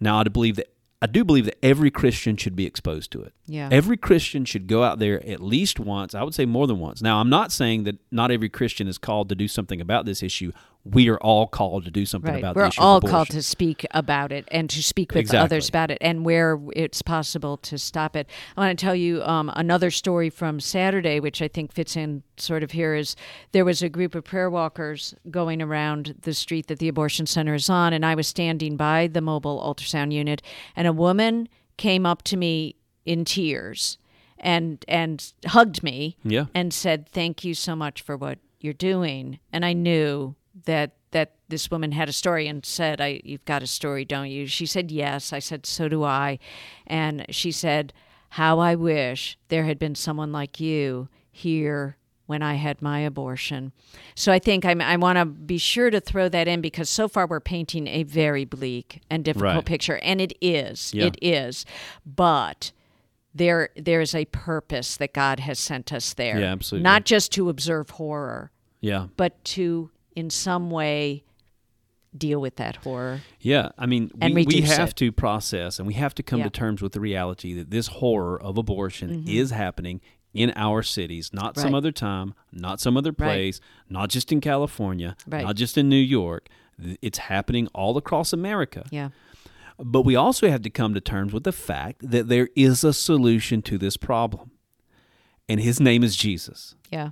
Now 0.00 0.18
I 0.18 0.24
believe 0.24 0.56
that 0.56 0.68
I 1.02 1.06
do 1.06 1.24
believe 1.24 1.44
that 1.44 1.58
every 1.62 1.90
Christian 1.90 2.36
should 2.36 2.56
be 2.56 2.64
exposed 2.64 3.10
to 3.12 3.22
it. 3.22 3.34
Yeah. 3.46 3.68
Every 3.70 3.98
Christian 3.98 4.46
should 4.46 4.66
go 4.66 4.82
out 4.82 4.98
there 4.98 5.24
at 5.28 5.42
least 5.42 5.78
once. 5.78 6.14
I 6.14 6.22
would 6.22 6.34
say 6.34 6.46
more 6.46 6.66
than 6.66 6.78
once. 6.78 7.02
Now, 7.02 7.18
I'm 7.20 7.28
not 7.28 7.52
saying 7.52 7.84
that 7.84 7.96
not 8.10 8.30
every 8.30 8.48
Christian 8.48 8.88
is 8.88 8.96
called 8.96 9.28
to 9.28 9.34
do 9.34 9.46
something 9.46 9.80
about 9.80 10.06
this 10.06 10.22
issue. 10.22 10.52
We 10.92 11.08
are 11.08 11.18
all 11.18 11.46
called 11.46 11.84
to 11.86 11.90
do 11.90 12.06
something 12.06 12.32
Right. 12.32 12.38
about 12.38 12.54
We're 12.56 12.62
the 12.62 12.68
issue. 12.68 12.80
all 12.80 13.00
called 13.00 13.28
to 13.30 13.42
speak 13.42 13.84
about 13.90 14.30
it 14.32 14.46
and 14.52 14.70
to 14.70 14.82
speak 14.82 15.10
with 15.12 15.18
Exactly. 15.20 15.44
others 15.44 15.68
about 15.68 15.90
it 15.90 15.98
and 16.00 16.24
where 16.24 16.60
it's 16.74 17.02
possible 17.02 17.56
to 17.58 17.76
stop 17.78 18.14
it. 18.14 18.28
I 18.56 18.60
want 18.60 18.78
to 18.78 18.84
tell 18.84 18.94
you 18.94 19.22
um, 19.24 19.50
another 19.56 19.90
story 19.90 20.30
from 20.30 20.60
Saturday, 20.60 21.18
which 21.18 21.42
I 21.42 21.48
think 21.48 21.72
fits 21.72 21.96
in 21.96 22.22
sort 22.36 22.62
of 22.62 22.70
here 22.70 22.94
is 22.94 23.16
there 23.52 23.64
was 23.64 23.82
a 23.82 23.88
group 23.88 24.14
of 24.14 24.24
prayer 24.24 24.48
walkers 24.48 25.14
going 25.30 25.60
around 25.60 26.14
the 26.22 26.34
street 26.34 26.68
that 26.68 26.78
the 26.78 26.88
abortion 26.88 27.26
center 27.26 27.54
is 27.54 27.68
on, 27.68 27.92
and 27.92 28.06
I 28.06 28.14
was 28.14 28.26
standing 28.28 28.76
by 28.76 29.06
the 29.08 29.20
mobile 29.20 29.60
ultrasound 29.60 30.12
unit, 30.12 30.40
and 30.76 30.86
a 30.86 30.92
woman 30.92 31.48
came 31.76 32.06
up 32.06 32.22
to 32.24 32.36
me 32.36 32.76
in 33.04 33.24
tears 33.24 33.98
and 34.38 34.84
and 34.86 35.32
hugged 35.46 35.82
me 35.82 36.16
Yeah. 36.22 36.46
and 36.54 36.72
said, 36.72 37.08
"Thank 37.08 37.42
you 37.44 37.54
so 37.54 37.74
much 37.74 38.02
for 38.02 38.16
what 38.16 38.38
you're 38.60 38.72
doing." 38.72 39.38
And 39.52 39.64
I 39.64 39.72
knew 39.72 40.34
that 40.64 40.92
that 41.12 41.32
this 41.48 41.70
woman 41.70 41.92
had 41.92 42.08
a 42.08 42.12
story 42.12 42.48
and 42.48 42.64
said, 42.64 43.00
"I 43.00 43.20
you've 43.24 43.44
got 43.44 43.62
a 43.62 43.66
story, 43.66 44.04
don't 44.04 44.30
you?" 44.30 44.46
She 44.46 44.66
said, 44.66 44.90
"Yes." 44.90 45.32
I 45.32 45.38
said, 45.38 45.66
"So 45.66 45.88
do 45.88 46.02
I." 46.04 46.38
And 46.86 47.24
she 47.30 47.52
said, 47.52 47.92
"How 48.30 48.58
I 48.58 48.74
wish 48.74 49.38
there 49.48 49.64
had 49.64 49.78
been 49.78 49.94
someone 49.94 50.32
like 50.32 50.60
you 50.60 51.08
here." 51.30 51.96
When 52.26 52.42
I 52.42 52.54
had 52.54 52.82
my 52.82 52.98
abortion. 52.98 53.70
So 54.16 54.32
I 54.32 54.40
think 54.40 54.64
I'm, 54.64 54.80
I 54.80 54.96
want 54.96 55.16
to 55.16 55.24
be 55.26 55.58
sure 55.58 55.90
to 55.90 56.00
throw 56.00 56.28
that 56.30 56.48
in 56.48 56.60
because 56.60 56.90
so 56.90 57.06
far 57.06 57.24
we're 57.24 57.38
painting 57.38 57.86
a 57.86 58.02
very 58.02 58.44
bleak 58.44 59.00
and 59.08 59.24
difficult 59.24 59.54
Right. 59.54 59.64
picture. 59.64 59.98
And 59.98 60.20
it 60.20 60.32
is. 60.40 60.92
Yeah. 60.92 61.04
It 61.04 61.18
is. 61.22 61.64
But 62.04 62.72
there 63.32 63.68
there 63.76 64.00
is 64.00 64.12
a 64.12 64.24
purpose 64.24 64.96
that 64.96 65.12
God 65.12 65.38
has 65.38 65.60
sent 65.60 65.92
us 65.92 66.14
there. 66.14 66.40
Yeah, 66.40 66.50
absolutely. 66.50 66.82
Not 66.82 67.04
just 67.04 67.30
to 67.34 67.48
observe 67.48 67.90
horror, 67.90 68.50
Yeah. 68.80 69.06
but 69.16 69.44
to 69.54 69.90
in 70.16 70.30
some 70.30 70.70
way 70.70 71.22
deal 72.16 72.40
with 72.40 72.56
that 72.56 72.76
horror. 72.76 73.20
Yeah, 73.40 73.68
I 73.76 73.84
mean, 73.86 74.10
we, 74.20 74.46
we 74.46 74.60
have 74.62 74.88
it. 74.90 74.96
to 74.96 75.12
process 75.12 75.78
and 75.78 75.86
we 75.86 75.94
have 75.94 76.14
to 76.14 76.22
come 76.22 76.38
Yeah. 76.38 76.44
to 76.46 76.50
terms 76.50 76.80
with 76.80 76.92
the 76.92 77.00
reality 77.00 77.52
that 77.54 77.70
this 77.70 77.88
horror 77.88 78.40
of 78.40 78.56
abortion 78.56 79.24
is 79.28 79.50
happening 79.50 80.00
in 80.32 80.52
our 80.56 80.82
cities, 80.82 81.30
not 81.34 81.56
some 81.56 81.66
Mm-hmm. 81.66 81.74
Other 81.74 81.92
time, 81.92 82.34
not 82.52 82.80
some 82.80 82.96
other 82.96 83.12
place, 83.12 83.60
not 83.90 84.08
just 84.08 84.32
in 84.32 84.40
California, 84.40 85.14
Right. 85.26 85.44
not 85.44 85.56
just 85.56 85.76
in 85.76 85.88
New 85.90 85.96
York. 85.96 86.48
It's 87.02 87.18
happening 87.18 87.68
all 87.74 87.96
across 87.98 88.32
America. 88.32 88.86
Yeah. 88.90 89.10
But 89.78 90.02
we 90.02 90.16
also 90.16 90.48
have 90.48 90.62
to 90.62 90.70
come 90.70 90.94
to 90.94 91.00
terms 91.02 91.34
with 91.34 91.44
the 91.44 91.52
fact 91.52 92.00
that 92.10 92.28
there 92.28 92.48
is 92.56 92.82
a 92.82 92.94
solution 92.94 93.60
to 93.62 93.76
this 93.76 93.96
problem. 93.98 94.52
And 95.50 95.60
his 95.60 95.80
name 95.80 96.02
is 96.02 96.16
Jesus 96.16 96.74
Yeah. 96.90 97.10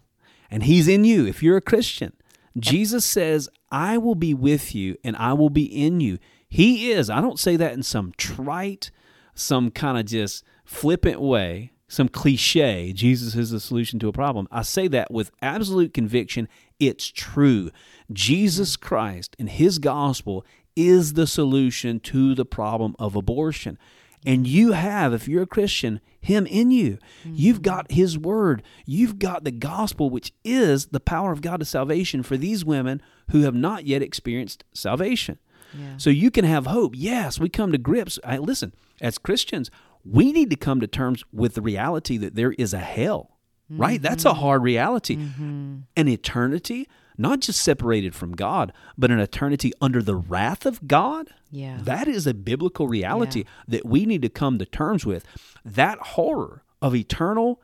and 0.50 0.62
he's 0.62 0.88
in 0.88 1.04
you 1.04 1.26
if 1.26 1.42
you're 1.42 1.58
a 1.58 1.62
Christian. 1.62 2.14
Jesus 2.58 3.04
says, 3.04 3.48
I 3.70 3.98
will 3.98 4.14
be 4.14 4.34
with 4.34 4.74
you 4.74 4.96
and 5.02 5.16
I 5.16 5.32
will 5.32 5.50
be 5.50 5.64
in 5.64 6.00
you. 6.00 6.18
He 6.48 6.92
is. 6.92 7.10
I 7.10 7.20
don't 7.20 7.38
say 7.38 7.56
that 7.56 7.72
in 7.72 7.82
some 7.82 8.12
trite, 8.16 8.90
some 9.34 9.70
kind 9.70 9.98
of 9.98 10.06
just 10.06 10.44
flippant 10.64 11.20
way, 11.20 11.72
some 11.88 12.08
cliche. 12.08 12.92
Jesus 12.92 13.34
is 13.34 13.50
the 13.50 13.60
solution 13.60 13.98
to 13.98 14.08
a 14.08 14.12
problem. 14.12 14.46
I 14.52 14.62
say 14.62 14.88
that 14.88 15.10
with 15.10 15.30
absolute 15.42 15.92
conviction. 15.92 16.48
It's 16.78 17.08
true. 17.08 17.70
Jesus 18.12 18.76
Christ 18.76 19.34
and 19.38 19.48
his 19.48 19.78
gospel 19.78 20.46
is 20.76 21.14
the 21.14 21.26
solution 21.26 22.00
to 22.00 22.34
the 22.34 22.44
problem 22.44 22.94
of 22.98 23.16
abortion. 23.16 23.78
And 24.24 24.46
you 24.46 24.72
have, 24.72 25.12
if 25.12 25.28
you're 25.28 25.42
a 25.42 25.46
Christian, 25.46 26.00
Him 26.20 26.46
in 26.46 26.70
you. 26.70 26.98
You've 27.24 27.56
mm-hmm. 27.56 27.62
got 27.62 27.92
His 27.92 28.18
Word. 28.18 28.62
You've 28.86 29.18
got 29.18 29.44
the 29.44 29.50
gospel, 29.50 30.08
which 30.10 30.32
is 30.44 30.86
the 30.86 31.00
power 31.00 31.32
of 31.32 31.42
God 31.42 31.60
to 31.60 31.66
salvation 31.66 32.22
for 32.22 32.36
these 32.36 32.64
women 32.64 33.02
who 33.30 33.42
have 33.42 33.54
not 33.54 33.86
yet 33.86 34.02
experienced 34.02 34.64
salvation. 34.72 35.38
Yeah. 35.78 35.96
So 35.96 36.10
you 36.10 36.30
can 36.30 36.44
have 36.44 36.66
hope. 36.66 36.94
Yes, 36.96 37.38
we 37.38 37.48
come 37.48 37.72
to 37.72 37.78
grips. 37.78 38.18
I, 38.24 38.38
listen, 38.38 38.72
as 39.00 39.18
Christians, 39.18 39.70
we 40.04 40.32
need 40.32 40.50
to 40.50 40.56
come 40.56 40.80
to 40.80 40.86
terms 40.86 41.24
with 41.32 41.54
the 41.54 41.62
reality 41.62 42.16
that 42.18 42.34
there 42.34 42.52
is 42.52 42.72
a 42.72 42.78
hell, 42.78 43.38
right? 43.68 44.00
That's 44.00 44.24
a 44.24 44.28
mm-hmm. 44.28 44.40
hard 44.40 44.62
reality. 44.62 45.16
Mm-hmm. 45.16 45.76
An 45.96 46.08
eternity, 46.08 46.88
not 47.16 47.40
just 47.40 47.60
separated 47.60 48.14
from 48.14 48.32
God, 48.32 48.72
but 48.98 49.10
an 49.10 49.18
eternity 49.20 49.72
under 49.80 50.02
the 50.02 50.16
wrath 50.16 50.66
of 50.66 50.86
God. 50.88 51.30
Yeah. 51.50 51.78
That 51.82 52.08
is 52.08 52.26
a 52.26 52.34
biblical 52.34 52.88
reality 52.88 53.44
that 53.68 53.86
we 53.86 54.04
need 54.06 54.22
to 54.22 54.28
come 54.28 54.58
to 54.58 54.66
terms 54.66 55.06
with. 55.06 55.24
That 55.64 55.98
horror 55.98 56.62
of 56.82 56.94
eternal 56.94 57.60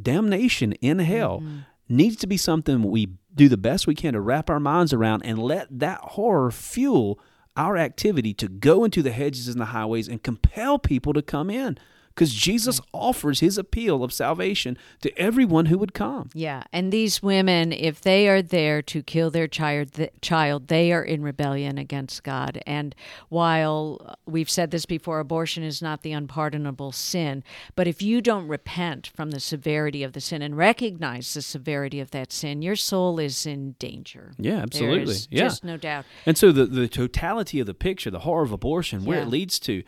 damnation 0.00 0.72
in 0.74 0.98
hell 1.00 1.40
Mm-hmm. 1.40 1.58
needs 1.96 2.16
to 2.16 2.26
be 2.26 2.36
something 2.36 2.82
we 2.82 3.08
do 3.34 3.48
the 3.48 3.56
best 3.56 3.86
we 3.86 3.94
can 3.94 4.14
to 4.14 4.20
wrap 4.20 4.50
our 4.50 4.60
minds 4.60 4.92
around 4.92 5.22
and 5.24 5.38
let 5.38 5.66
that 5.78 5.98
horror 6.00 6.50
fuel 6.50 7.18
our 7.56 7.76
activity 7.76 8.32
to 8.34 8.48
go 8.48 8.84
into 8.84 9.02
the 9.02 9.10
hedges 9.10 9.48
and 9.48 9.60
the 9.60 9.66
highways 9.66 10.08
and 10.08 10.22
compel 10.22 10.78
people 10.78 11.12
to 11.12 11.22
come 11.22 11.50
in 11.50 11.76
because 12.18 12.34
Jesus 12.34 12.80
offers 12.92 13.38
his 13.38 13.56
appeal 13.56 14.02
of 14.02 14.12
salvation 14.12 14.76
to 15.02 15.16
everyone 15.16 15.66
who 15.66 15.78
would 15.78 15.94
come. 15.94 16.30
Yeah, 16.34 16.64
and 16.72 16.92
these 16.92 17.22
women, 17.22 17.70
if 17.72 18.00
they 18.00 18.26
are 18.28 18.42
there 18.42 18.82
to 18.82 19.04
kill 19.04 19.30
their 19.30 19.46
child, 19.46 19.92
th- 19.92 20.10
child, 20.20 20.66
they 20.66 20.90
are 20.92 21.04
in 21.04 21.22
rebellion 21.22 21.78
against 21.78 22.24
God. 22.24 22.60
And 22.66 22.92
while 23.28 24.00
uh, 24.04 24.14
we've 24.26 24.50
said 24.50 24.72
this 24.72 24.84
before, 24.84 25.20
abortion 25.20 25.62
is 25.62 25.80
not 25.80 26.02
the 26.02 26.10
unpardonable 26.10 26.90
sin, 26.90 27.44
but 27.76 27.86
if 27.86 28.02
you 28.02 28.20
don't 28.20 28.48
repent 28.48 29.06
from 29.14 29.30
the 29.30 29.38
severity 29.38 30.02
of 30.02 30.12
the 30.12 30.20
sin 30.20 30.42
and 30.42 30.56
recognize 30.56 31.32
the 31.34 31.42
severity 31.42 32.00
of 32.00 32.10
that 32.10 32.32
sin, 32.32 32.62
your 32.62 32.74
soul 32.74 33.20
is 33.20 33.46
in 33.46 33.76
danger. 33.78 34.32
Yeah, 34.38 34.58
absolutely. 34.58 35.14
Yeah. 35.30 35.44
just 35.44 35.62
no 35.62 35.76
doubt. 35.76 36.04
And 36.26 36.36
so 36.36 36.50
the, 36.50 36.66
the 36.66 36.88
totality 36.88 37.60
of 37.60 37.66
the 37.66 37.74
picture, 37.74 38.10
the 38.10 38.20
horror 38.20 38.42
of 38.42 38.50
abortion, 38.50 39.04
where 39.04 39.18
Yeah. 39.18 39.22
it 39.22 39.28
leads 39.28 39.60
to, 39.60 39.84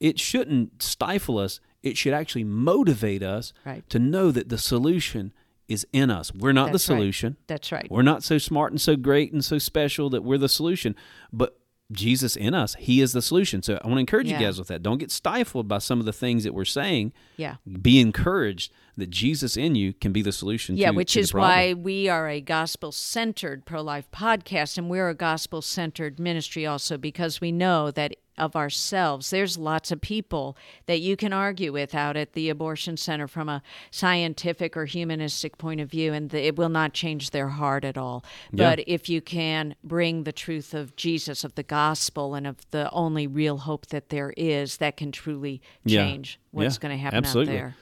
it 0.00 0.18
shouldn't 0.18 0.82
stifle 0.82 1.36
us. 1.38 1.60
It 1.84 1.96
should 1.96 2.12
actually 2.14 2.44
motivate 2.44 3.22
us 3.22 3.52
Right. 3.64 3.88
to 3.90 3.98
know 3.98 4.30
that 4.30 4.48
the 4.48 4.58
solution 4.58 5.32
is 5.68 5.86
in 5.92 6.10
us. 6.10 6.32
We're 6.34 6.52
not 6.52 6.72
That's 6.72 6.86
the 6.86 6.92
right. 6.94 6.98
solution. 7.00 7.36
That's 7.46 7.70
right. 7.72 7.86
We're 7.90 8.02
not 8.02 8.22
so 8.22 8.38
smart 8.38 8.72
and 8.72 8.80
so 8.80 8.96
great 8.96 9.32
and 9.32 9.44
so 9.44 9.58
special 9.58 10.10
that 10.10 10.22
we're 10.24 10.38
the 10.38 10.48
solution. 10.48 10.94
But 11.32 11.58
Jesus 11.92 12.34
in 12.36 12.54
us, 12.54 12.74
He 12.78 13.00
is 13.02 13.12
the 13.12 13.20
solution. 13.22 13.62
So 13.62 13.78
I 13.82 13.86
want 13.86 13.96
to 13.96 14.00
encourage 14.00 14.28
Yeah. 14.28 14.40
you 14.40 14.46
guys 14.46 14.58
with 14.58 14.68
that. 14.68 14.82
Don't 14.82 14.98
get 14.98 15.10
stifled 15.10 15.68
by 15.68 15.78
some 15.78 16.00
of 16.00 16.06
the 16.06 16.12
things 16.14 16.44
that 16.44 16.54
we're 16.54 16.64
saying. 16.64 17.12
Yeah. 17.36 17.56
Be 17.82 18.00
encouraged 18.00 18.72
that 18.96 19.10
Jesus 19.10 19.56
in 19.56 19.74
you 19.74 19.92
can 19.92 20.12
be 20.12 20.22
the 20.22 20.32
solution. 20.32 20.76
Yeah, 20.76 20.90
to, 20.90 20.96
which 20.96 21.12
to 21.14 21.20
is 21.20 21.34
why 21.34 21.74
we 21.74 22.08
are 22.08 22.28
a 22.28 22.40
gospel 22.40 22.90
centered 22.92 23.64
pro 23.66 23.82
life 23.82 24.10
podcast, 24.10 24.78
and 24.78 24.88
we're 24.88 25.08
a 25.10 25.14
gospel 25.14 25.60
centered 25.62 26.18
ministry 26.18 26.64
also 26.64 26.96
because 26.96 27.40
we 27.40 27.52
know 27.52 27.90
that 27.90 28.16
of 28.36 28.56
ourselves, 28.56 29.30
there's 29.30 29.56
lots 29.56 29.90
of 29.92 30.00
people 30.00 30.56
that 30.86 31.00
you 31.00 31.16
can 31.16 31.32
argue 31.32 31.72
with 31.72 31.94
out 31.94 32.16
at 32.16 32.32
the 32.32 32.48
abortion 32.48 32.96
center 32.96 33.28
from 33.28 33.48
a 33.48 33.62
scientific 33.90 34.76
or 34.76 34.84
humanistic 34.86 35.56
point 35.58 35.80
of 35.80 35.90
view, 35.90 36.12
and 36.12 36.32
it 36.34 36.56
will 36.56 36.68
not 36.68 36.92
change 36.92 37.30
their 37.30 37.48
heart 37.48 37.84
at 37.84 37.96
all. 37.96 38.24
Yeah. 38.52 38.70
But 38.76 38.84
if 38.88 39.08
you 39.08 39.20
can 39.20 39.74
bring 39.82 40.24
the 40.24 40.32
truth 40.32 40.74
of 40.74 40.96
Jesus, 40.96 41.44
of 41.44 41.54
the 41.54 41.62
gospel, 41.62 42.34
and 42.34 42.46
of 42.46 42.56
the 42.70 42.90
only 42.90 43.26
real 43.26 43.58
hope 43.58 43.86
that 43.86 44.08
there 44.10 44.32
is, 44.36 44.76
that 44.78 44.96
can 44.96 45.12
truly 45.12 45.62
Yeah. 45.84 46.04
change 46.04 46.40
what's 46.50 46.76
Yeah, 46.76 46.80
going 46.80 46.96
to 46.98 47.02
happen 47.02 47.18
absolutely. 47.18 47.54
out 47.54 47.56
there. 47.56 47.76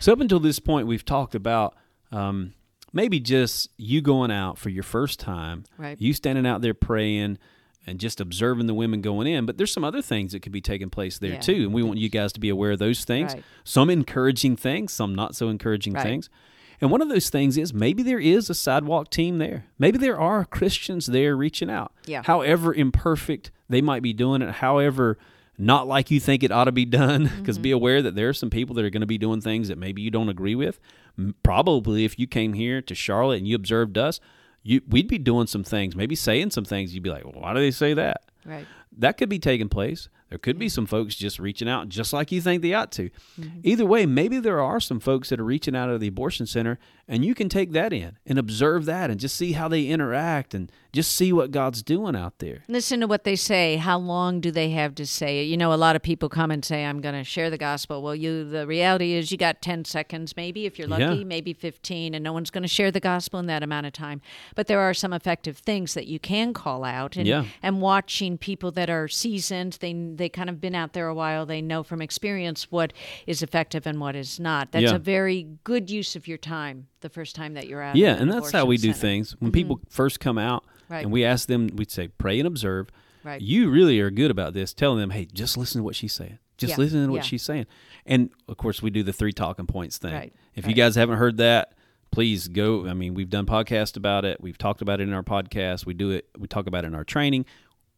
So 0.00 0.12
up 0.12 0.20
until 0.20 0.40
this 0.40 0.58
point, 0.58 0.86
we've 0.86 1.04
talked 1.04 1.34
about 1.34 1.74
um, 2.10 2.54
maybe 2.92 3.20
just 3.20 3.68
you 3.76 4.00
going 4.00 4.30
out 4.30 4.56
for 4.56 4.70
your 4.70 4.82
first 4.82 5.20
time, 5.20 5.64
Right. 5.76 6.00
you 6.00 6.14
standing 6.14 6.46
out 6.46 6.62
there 6.62 6.72
praying, 6.72 7.36
and 7.86 7.98
just 7.98 8.20
observing 8.20 8.66
the 8.66 8.74
women 8.74 9.00
going 9.00 9.26
in. 9.26 9.46
But 9.46 9.56
there's 9.56 9.72
some 9.72 9.84
other 9.84 10.02
things 10.02 10.32
that 10.32 10.40
could 10.40 10.52
be 10.52 10.60
taking 10.60 10.90
place 10.90 11.18
there 11.18 11.32
Yeah. 11.34 11.40
too, 11.40 11.62
and 11.64 11.72
we 11.72 11.82
want 11.82 11.98
you 11.98 12.08
guys 12.08 12.32
to 12.34 12.40
be 12.40 12.48
aware 12.50 12.72
of 12.72 12.78
those 12.78 13.04
things. 13.04 13.34
Right. 13.34 13.42
Some 13.64 13.88
encouraging 13.90 14.56
things, 14.56 14.92
some 14.92 15.14
not 15.14 15.34
so 15.34 15.48
encouraging 15.48 15.94
Right. 15.94 16.02
things. 16.02 16.28
And 16.80 16.90
one 16.92 17.02
of 17.02 17.08
those 17.08 17.28
things 17.28 17.56
is 17.58 17.74
maybe 17.74 18.02
there 18.04 18.20
is 18.20 18.48
a 18.48 18.54
sidewalk 18.54 19.10
team 19.10 19.38
there. 19.38 19.64
Maybe 19.78 19.98
there 19.98 20.18
are 20.20 20.44
Christians 20.44 21.06
there 21.06 21.36
reaching 21.36 21.70
out. 21.70 21.92
Yeah. 22.06 22.22
However 22.24 22.72
imperfect 22.72 23.50
they 23.68 23.80
might 23.80 24.02
be 24.02 24.12
doing 24.12 24.42
it, 24.42 24.50
however 24.56 25.18
not 25.60 25.88
like 25.88 26.08
you 26.12 26.20
think 26.20 26.44
it 26.44 26.52
ought 26.52 26.64
to 26.66 26.72
be 26.72 26.84
done, 26.84 27.24
because 27.40 27.56
Mm-hmm. 27.56 27.62
be 27.62 27.70
aware 27.72 28.00
that 28.02 28.14
there 28.14 28.28
are 28.28 28.32
some 28.34 28.48
people 28.50 28.76
that 28.76 28.84
are 28.84 28.90
going 28.90 29.00
to 29.00 29.06
be 29.08 29.18
doing 29.18 29.40
things 29.40 29.66
that 29.66 29.76
maybe 29.78 30.00
you 30.02 30.10
don't 30.10 30.28
agree 30.28 30.54
with. 30.54 30.78
Probably 31.42 32.04
if 32.04 32.16
you 32.16 32.28
came 32.28 32.52
here 32.52 32.80
to 32.82 32.94
Charlotte 32.94 33.38
and 33.38 33.48
you 33.48 33.56
observed 33.56 33.98
us, 33.98 34.20
you, 34.68 34.82
we'd 34.86 35.08
be 35.08 35.16
doing 35.16 35.46
some 35.46 35.64
things, 35.64 35.96
maybe 35.96 36.14
saying 36.14 36.50
some 36.50 36.66
things. 36.66 36.92
You'd 36.92 37.02
be 37.02 37.08
like, 37.08 37.24
well, 37.24 37.40
why 37.40 37.54
do 37.54 37.60
they 37.60 37.70
say 37.70 37.94
that? 37.94 38.22
Right. 38.44 38.66
that 38.98 39.16
could 39.16 39.28
be 39.30 39.38
taking 39.38 39.68
place. 39.68 40.08
There 40.28 40.38
could 40.38 40.58
be 40.58 40.68
some 40.68 40.84
folks 40.84 41.14
just 41.14 41.38
reaching 41.38 41.68
out 41.70 41.88
just 41.88 42.12
like 42.12 42.30
you 42.30 42.42
think 42.42 42.60
they 42.60 42.74
ought 42.74 42.92
to. 42.92 43.08
Mm-hmm. 43.40 43.60
Either 43.62 43.86
way, 43.86 44.04
maybe 44.04 44.38
there 44.38 44.60
are 44.60 44.78
some 44.78 45.00
folks 45.00 45.30
that 45.30 45.40
are 45.40 45.44
reaching 45.44 45.74
out 45.74 45.88
of 45.88 46.00
the 46.00 46.08
abortion 46.08 46.44
center 46.44 46.78
and 47.08 47.24
you 47.24 47.34
can 47.34 47.48
take 47.48 47.72
that 47.72 47.92
in 47.92 48.18
and 48.26 48.38
observe 48.38 48.84
that 48.84 49.10
and 49.10 49.18
just 49.18 49.36
see 49.36 49.52
how 49.52 49.66
they 49.68 49.86
interact 49.86 50.54
and 50.54 50.70
just 50.92 51.12
see 51.14 51.32
what 51.32 51.50
God's 51.50 51.82
doing 51.82 52.16
out 52.16 52.38
there. 52.38 52.64
Listen 52.66 53.00
to 53.00 53.06
what 53.06 53.24
they 53.24 53.36
say. 53.36 53.76
How 53.76 53.98
long 53.98 54.40
do 54.40 54.50
they 54.50 54.70
have 54.70 54.94
to 54.96 55.06
say 55.06 55.40
it? 55.40 55.44
You 55.44 55.56
know, 55.56 55.72
a 55.72 55.76
lot 55.76 55.96
of 55.96 56.02
people 56.02 56.28
come 56.30 56.50
and 56.50 56.64
say, 56.64 56.84
"I'm 56.84 57.00
going 57.02 57.14
to 57.14 57.24
share 57.24 57.50
the 57.50 57.58
gospel." 57.58 58.02
Well, 58.02 58.14
you 58.14 58.44
the 58.44 58.66
reality 58.66 59.12
is 59.12 59.30
you 59.30 59.36
got 59.38 59.60
10 59.60 59.84
seconds 59.84 60.34
maybe 60.36 60.64
if 60.66 60.78
you're 60.78 60.88
lucky, 60.88 61.18
Yeah. 61.18 61.24
maybe 61.24 61.52
15, 61.52 62.14
and 62.14 62.24
no 62.24 62.32
one's 62.32 62.50
going 62.50 62.62
to 62.62 62.68
share 62.68 62.90
the 62.90 63.00
gospel 63.00 63.38
in 63.38 63.46
that 63.46 63.62
amount 63.62 63.86
of 63.86 63.92
time. 63.92 64.20
But 64.54 64.66
there 64.66 64.80
are 64.80 64.94
some 64.94 65.12
effective 65.12 65.58
things 65.58 65.94
that 65.94 66.06
you 66.06 66.18
can 66.18 66.52
call 66.54 66.84
out 66.84 67.16
and 67.16 67.26
Yeah. 67.26 67.44
and 67.62 67.80
watching 67.82 68.38
people 68.38 68.70
that 68.72 68.88
are 68.90 69.08
seasoned, 69.08 69.78
they 69.80 69.92
they 69.92 70.28
kind 70.30 70.48
of 70.50 70.60
been 70.60 70.74
out 70.74 70.94
there 70.94 71.08
a 71.08 71.14
while, 71.14 71.44
they 71.44 71.60
know 71.60 71.82
from 71.82 72.00
experience 72.00 72.70
what 72.72 72.92
is 73.26 73.42
effective 73.42 73.86
and 73.86 74.00
what 74.00 74.16
is 74.16 74.40
not. 74.40 74.72
That's 74.72 74.84
Yeah. 74.84 74.94
a 74.96 74.98
very 74.98 75.46
good 75.64 75.90
use 75.90 76.16
of 76.16 76.26
your 76.26 76.38
time 76.38 76.86
the 77.00 77.08
first 77.08 77.36
time 77.36 77.54
that 77.54 77.68
you're 77.68 77.82
out. 77.82 77.96
Yeah, 77.96 78.14
an 78.14 78.22
and 78.22 78.32
that's 78.32 78.50
how 78.50 78.64
we 78.64 78.76
do 78.76 78.88
center. 78.88 78.98
things. 78.98 79.36
When 79.38 79.50
mm-hmm. 79.50 79.54
people 79.54 79.80
first 79.88 80.20
come 80.20 80.38
out 80.38 80.64
Right. 80.88 81.02
and 81.02 81.12
we 81.12 81.24
ask 81.24 81.48
them, 81.48 81.68
we'd 81.74 81.90
say, 81.90 82.08
pray 82.08 82.38
and 82.38 82.46
observe. 82.46 82.88
Right. 83.22 83.40
You 83.40 83.70
really 83.70 84.00
are 84.00 84.10
good 84.10 84.30
about 84.30 84.54
this, 84.54 84.72
telling 84.72 85.00
them, 85.00 85.10
hey, 85.10 85.26
just 85.26 85.56
listen 85.56 85.80
to 85.80 85.84
what 85.84 85.96
she's 85.96 86.12
saying. 86.12 86.38
Just 86.56 86.72
Yeah, 86.72 86.76
listen 86.78 87.06
to 87.06 87.10
what 87.10 87.16
yeah. 87.16 87.22
she's 87.22 87.42
saying. 87.42 87.66
And 88.06 88.30
of 88.48 88.56
course, 88.56 88.82
we 88.82 88.90
do 88.90 89.02
the 89.02 89.12
three 89.12 89.32
talking 89.32 89.66
points 89.66 89.98
thing. 89.98 90.14
Right, 90.14 90.32
If 90.54 90.66
you 90.66 90.74
guys 90.74 90.94
haven't 90.96 91.18
heard 91.18 91.36
that, 91.36 91.74
please 92.10 92.48
go. 92.48 92.86
I 92.88 92.94
mean, 92.94 93.14
we've 93.14 93.28
done 93.28 93.46
podcasts 93.46 93.96
about 93.96 94.24
it. 94.24 94.40
We've 94.40 94.58
talked 94.58 94.82
about 94.82 95.00
it 95.00 95.04
in 95.04 95.12
our 95.12 95.22
podcast. 95.22 95.84
We 95.84 95.94
do 95.94 96.10
it. 96.10 96.28
We 96.38 96.48
talk 96.48 96.66
about 96.66 96.84
it 96.84 96.88
in 96.88 96.94
our 96.94 97.04
training. 97.04 97.44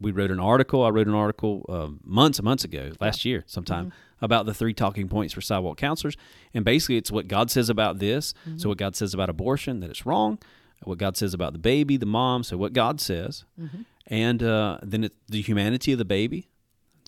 We 0.00 0.12
wrote 0.12 0.30
an 0.30 0.40
article. 0.40 0.82
I 0.84 0.88
wrote 0.88 1.06
an 1.08 1.14
article 1.14 1.64
um, 1.68 2.00
months 2.04 2.38
and 2.38 2.44
months 2.44 2.64
ago, 2.64 2.92
last 3.00 3.24
year 3.24 3.44
sometime, 3.46 3.86
Mm-hmm. 3.86 4.24
about 4.24 4.46
the 4.46 4.54
three 4.54 4.74
talking 4.74 5.08
points 5.08 5.34
for 5.34 5.40
sidewalk 5.40 5.76
counselors. 5.78 6.16
And 6.54 6.64
basically, 6.64 6.96
it's 6.96 7.10
what 7.10 7.28
God 7.28 7.50
says 7.50 7.68
about 7.68 7.98
this. 7.98 8.32
Mm-hmm. 8.48 8.58
So, 8.58 8.68
what 8.70 8.78
God 8.78 8.96
says 8.96 9.12
about 9.14 9.28
abortion, 9.30 9.80
that 9.80 9.90
it's 9.90 10.06
wrong. 10.06 10.38
What 10.84 10.98
God 10.98 11.16
says 11.16 11.34
about 11.34 11.52
the 11.52 11.58
baby, 11.58 11.96
the 11.98 12.06
mom. 12.06 12.42
So, 12.42 12.56
what 12.56 12.72
God 12.72 13.00
says. 13.00 13.44
Mm-hmm. 13.60 13.82
And 14.06 14.42
uh, 14.42 14.78
then 14.82 15.04
it's 15.04 15.16
the 15.28 15.40
humanity 15.42 15.92
of 15.92 15.98
the 15.98 16.04
baby. 16.04 16.48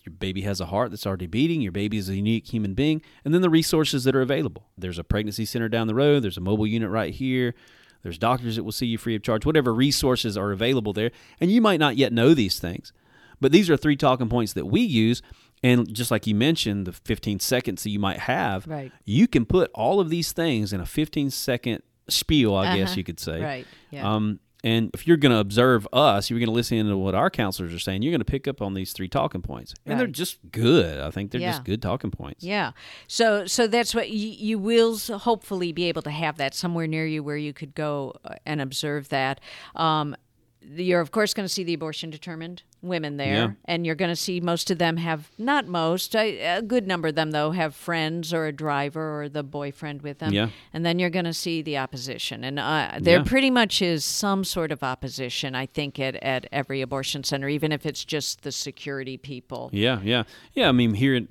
Your 0.05 0.13
baby 0.13 0.41
has 0.41 0.59
a 0.61 0.65
heart 0.65 0.91
that's 0.91 1.07
already 1.07 1.27
beating. 1.27 1.61
Your 1.61 1.71
baby 1.71 1.97
is 1.97 2.09
a 2.09 2.15
unique 2.15 2.51
human 2.53 2.73
being. 2.73 3.01
And 3.23 3.33
then 3.33 3.41
the 3.41 3.49
resources 3.49 4.03
that 4.03 4.15
are 4.15 4.21
available. 4.21 4.67
There's 4.77 4.99
a 4.99 5.03
pregnancy 5.03 5.45
center 5.45 5.69
down 5.69 5.87
the 5.87 5.95
road. 5.95 6.23
There's 6.23 6.37
a 6.37 6.41
mobile 6.41 6.67
unit 6.67 6.89
right 6.89 7.13
here. 7.13 7.55
There's 8.03 8.17
doctors 8.17 8.57
that 8.57 8.63
will 8.63 8.71
see 8.71 8.85
you 8.87 8.97
free 8.97 9.15
of 9.15 9.23
charge. 9.23 9.45
Whatever 9.45 9.73
resources 9.73 10.37
are 10.37 10.51
available 10.51 10.93
there. 10.93 11.11
And 11.39 11.49
you 11.51 11.61
might 11.61 11.79
not 11.79 11.95
yet 11.97 12.13
know 12.13 12.33
these 12.33 12.59
things. 12.59 12.93
But 13.41 13.51
these 13.51 13.69
are 13.69 13.77
three 13.77 13.95
talking 13.95 14.29
points 14.29 14.53
that 14.53 14.65
we 14.65 14.81
use. 14.81 15.21
And 15.63 15.93
just 15.93 16.11
like 16.11 16.27
you 16.27 16.35
mentioned, 16.35 16.85
the 16.85 16.91
15 16.91 17.39
seconds 17.39 17.83
that 17.83 17.89
you 17.89 17.99
might 17.99 18.19
have, 18.19 18.67
Right. 18.67 18.91
you 19.05 19.27
can 19.27 19.45
put 19.45 19.71
all 19.73 19.99
of 20.01 20.09
these 20.09 20.33
things 20.33 20.73
in 20.73 20.81
a 20.81 20.85
15 20.85 21.29
second 21.29 21.81
spiel, 22.09 22.53
I 22.53 22.75
guess 22.77 22.89
Uh-huh. 22.91 22.97
you 22.97 23.03
could 23.05 23.19
say. 23.19 23.41
Right, 23.41 23.67
yeah. 23.89 24.13
Um, 24.13 24.39
and 24.63 24.89
if 24.93 25.05
you're 25.07 25.17
going 25.17 25.31
to 25.33 25.39
observe 25.39 25.87
us, 25.91 26.29
you're 26.29 26.39
going 26.39 26.47
to 26.47 26.53
listen 26.53 26.87
to 26.87 26.97
what 26.97 27.13
our 27.15 27.29
counselors 27.29 27.73
are 27.73 27.79
saying. 27.79 28.01
You're 28.01 28.11
going 28.11 28.21
to 28.21 28.25
pick 28.25 28.47
up 28.47 28.61
on 28.61 28.73
these 28.73 28.93
three 28.93 29.07
talking 29.09 29.41
points, 29.41 29.73
and 29.85 29.99
they're 29.99 30.07
just 30.07 30.39
good. 30.51 30.99
I 30.99 31.11
think 31.11 31.31
they're 31.31 31.41
Yeah. 31.41 31.51
just 31.51 31.65
good 31.65 31.81
talking 31.81 32.11
points. 32.11 32.43
Yeah. 32.43 32.71
So 33.07 33.45
so 33.45 33.67
that's 33.67 33.93
what 33.93 34.09
you, 34.09 34.29
you 34.29 34.57
will 34.59 34.97
hopefully 34.97 35.71
be 35.73 35.85
able 35.85 36.01
to 36.03 36.11
have 36.11 36.37
that 36.37 36.53
somewhere 36.53 36.87
near 36.87 37.05
you 37.05 37.23
where 37.23 37.37
you 37.37 37.53
could 37.53 37.75
go 37.75 38.13
uh, 38.23 38.35
and 38.45 38.61
observe 38.61 39.09
that. 39.09 39.39
Um, 39.75 40.15
you're 40.61 41.01
of 41.01 41.11
course 41.11 41.33
going 41.33 41.45
to 41.45 41.53
see 41.53 41.63
the 41.65 41.73
abortion 41.73 42.09
determined 42.09 42.63
women 42.83 43.17
there, 43.17 43.33
Yeah. 43.33 43.51
and 43.65 43.85
you're 43.85 43.95
going 43.95 44.09
to 44.11 44.15
see 44.15 44.39
most 44.41 44.69
of 44.69 44.77
them 44.77 44.97
have 44.97 45.31
not 45.37 45.67
most 45.67 46.15
a, 46.15 46.57
a 46.57 46.61
good 46.61 46.85
number 46.85 47.07
of 47.07 47.15
them 47.15 47.31
though 47.31 47.51
have 47.51 47.73
friends 47.75 48.33
or 48.33 48.45
a 48.45 48.51
driver 48.51 49.21
or 49.21 49.29
the 49.29 49.43
boyfriend 49.43 50.01
with 50.01 50.19
them. 50.19 50.33
Yeah. 50.33 50.49
And 50.73 50.85
then 50.85 50.99
you're 50.99 51.09
going 51.09 51.25
to 51.25 51.33
see 51.33 51.61
the 51.61 51.77
opposition, 51.77 52.43
and 52.43 52.59
uh, 52.59 52.99
there 52.99 53.17
Yeah. 53.19 53.23
pretty 53.23 53.49
much 53.49 53.81
is 53.81 54.03
some 54.05 54.43
sort 54.43 54.71
of 54.71 54.83
opposition. 54.83 55.55
I 55.55 55.65
think 55.65 55.99
at 55.99 56.15
at 56.17 56.45
every 56.51 56.81
abortion 56.81 57.23
center, 57.23 57.47
even 57.49 57.71
if 57.71 57.85
it's 57.85 58.03
just 58.05 58.41
the 58.43 58.51
security 58.51 59.17
people. 59.17 59.69
Yeah, 59.73 60.01
yeah, 60.03 60.23
yeah. 60.53 60.69
I 60.69 60.71
mean, 60.71 60.93
here 60.95 61.15
at, 61.15 61.23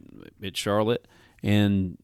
at 0.43 0.57
Charlotte, 0.57 1.07
and 1.43 1.99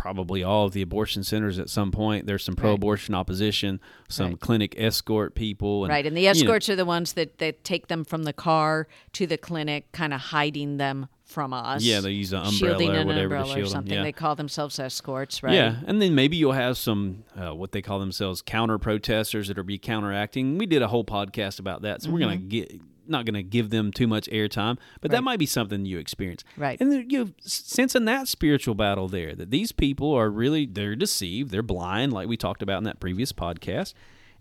probably 0.00 0.42
all 0.42 0.64
of 0.64 0.72
the 0.72 0.80
abortion 0.80 1.22
centers 1.22 1.58
at 1.58 1.68
some 1.68 1.92
point, 1.92 2.26
there's 2.26 2.42
some 2.42 2.56
pro-abortion 2.56 3.14
opposition, 3.14 3.78
some 4.08 4.28
Right. 4.30 4.40
clinic 4.40 4.74
escort 4.78 5.34
people, 5.34 5.84
and, 5.84 5.90
Right, 5.92 6.06
and 6.06 6.16
the 6.16 6.22
you 6.22 6.26
know, 6.28 6.30
escorts 6.30 6.70
are 6.70 6.76
the 6.76 6.86
ones 6.86 7.12
that, 7.12 7.36
that 7.38 7.64
take 7.64 7.88
them 7.88 8.04
from 8.04 8.22
the 8.24 8.32
car 8.32 8.88
to 9.12 9.26
the 9.26 9.36
clinic, 9.36 9.92
kind 9.92 10.14
of 10.14 10.20
hiding 10.20 10.78
them 10.78 11.08
from 11.22 11.52
us. 11.52 11.82
Yeah, 11.82 12.00
they 12.00 12.12
use 12.12 12.32
an 12.32 12.46
shielding 12.50 12.88
umbrella 12.88 12.96
or 12.96 13.00
an 13.02 13.06
whatever 13.08 13.38
to 13.38 13.44
shield 13.44 13.66
or 13.66 13.70
something. 13.70 13.92
yeah. 13.92 14.02
They 14.02 14.12
call 14.12 14.34
themselves 14.36 14.78
escorts, 14.78 15.42
right? 15.42 15.54
Yeah, 15.54 15.76
and 15.86 16.00
then 16.00 16.14
maybe 16.14 16.36
you'll 16.38 16.52
have 16.52 16.78
some 16.78 17.24
uh, 17.36 17.54
what 17.54 17.72
they 17.72 17.82
call 17.82 18.00
themselves 18.00 18.40
counter 18.40 18.78
protesters 18.78 19.48
that 19.48 19.58
are 19.58 19.62
be 19.62 19.76
counteracting. 19.78 20.56
We 20.56 20.64
did 20.64 20.80
a 20.80 20.88
whole 20.88 21.04
podcast 21.04 21.60
about 21.60 21.82
that, 21.82 22.00
so 22.02 22.10
we're 22.10 22.20
gonna 22.20 22.36
Mm-hmm. 22.36 22.48
get 22.48 22.80
not 23.10 23.26
gonna 23.26 23.42
give 23.42 23.70
them 23.70 23.92
too 23.92 24.06
much 24.06 24.28
airtime, 24.30 24.78
but 25.00 25.10
that 25.10 25.22
might 25.24 25.38
be 25.38 25.46
something 25.46 25.84
you 25.84 25.98
experience. 25.98 26.44
Right. 26.56 26.80
and 26.80 26.90
there, 26.92 27.04
you 27.06 27.24
know, 27.24 27.30
sensing 27.40 28.04
that 28.06 28.28
spiritual 28.28 28.74
battle 28.74 29.08
there 29.08 29.34
that 29.34 29.50
these 29.50 29.72
people 29.72 30.12
are 30.14 30.30
really 30.30 30.66
they're 30.66 30.96
deceived, 30.96 31.50
they're 31.50 31.62
blind, 31.62 32.12
like 32.12 32.28
we 32.28 32.36
talked 32.36 32.62
about 32.62 32.78
in 32.78 32.84
that 32.84 33.00
previous 33.00 33.32
podcast, 33.32 33.94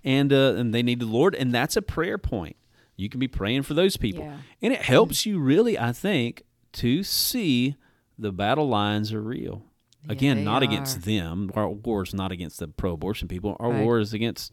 and 0.04 0.32
uh, 0.32 0.54
and 0.58 0.74
they 0.74 0.84
need 0.84 1.00
the 1.00 1.06
Lord, 1.06 1.36
and 1.36 1.54
that's 1.54 1.76
a 1.76 1.82
prayer 1.82 2.18
point. 2.18 2.56
You 2.96 3.10
can 3.10 3.20
be 3.20 3.28
praying 3.28 3.64
for 3.64 3.74
those 3.74 3.98
people, 3.98 4.24
Yeah. 4.26 4.38
and 4.62 4.74
it 4.74 4.82
helps 4.82 5.26
you 5.26 5.40
really, 5.40 5.80
I 5.80 5.92
think, 5.94 6.44
to 6.74 7.02
see 7.04 7.76
the 8.18 8.32
battle 8.32 8.68
lines 8.68 9.14
are 9.14 9.22
real. 9.22 9.64
Again, 10.08 10.44
not 10.44 10.62
are. 10.62 10.66
against 10.66 11.02
them. 11.04 11.52
Our 11.56 11.70
war 11.70 12.04
is 12.04 12.14
not 12.14 12.32
against 12.32 12.60
the 12.60 12.68
pro-abortion 12.70 13.28
people. 13.28 13.56
Our 13.60 13.72
Right. 13.72 13.84
war 13.84 14.00
is 14.00 14.14
against 14.14 14.52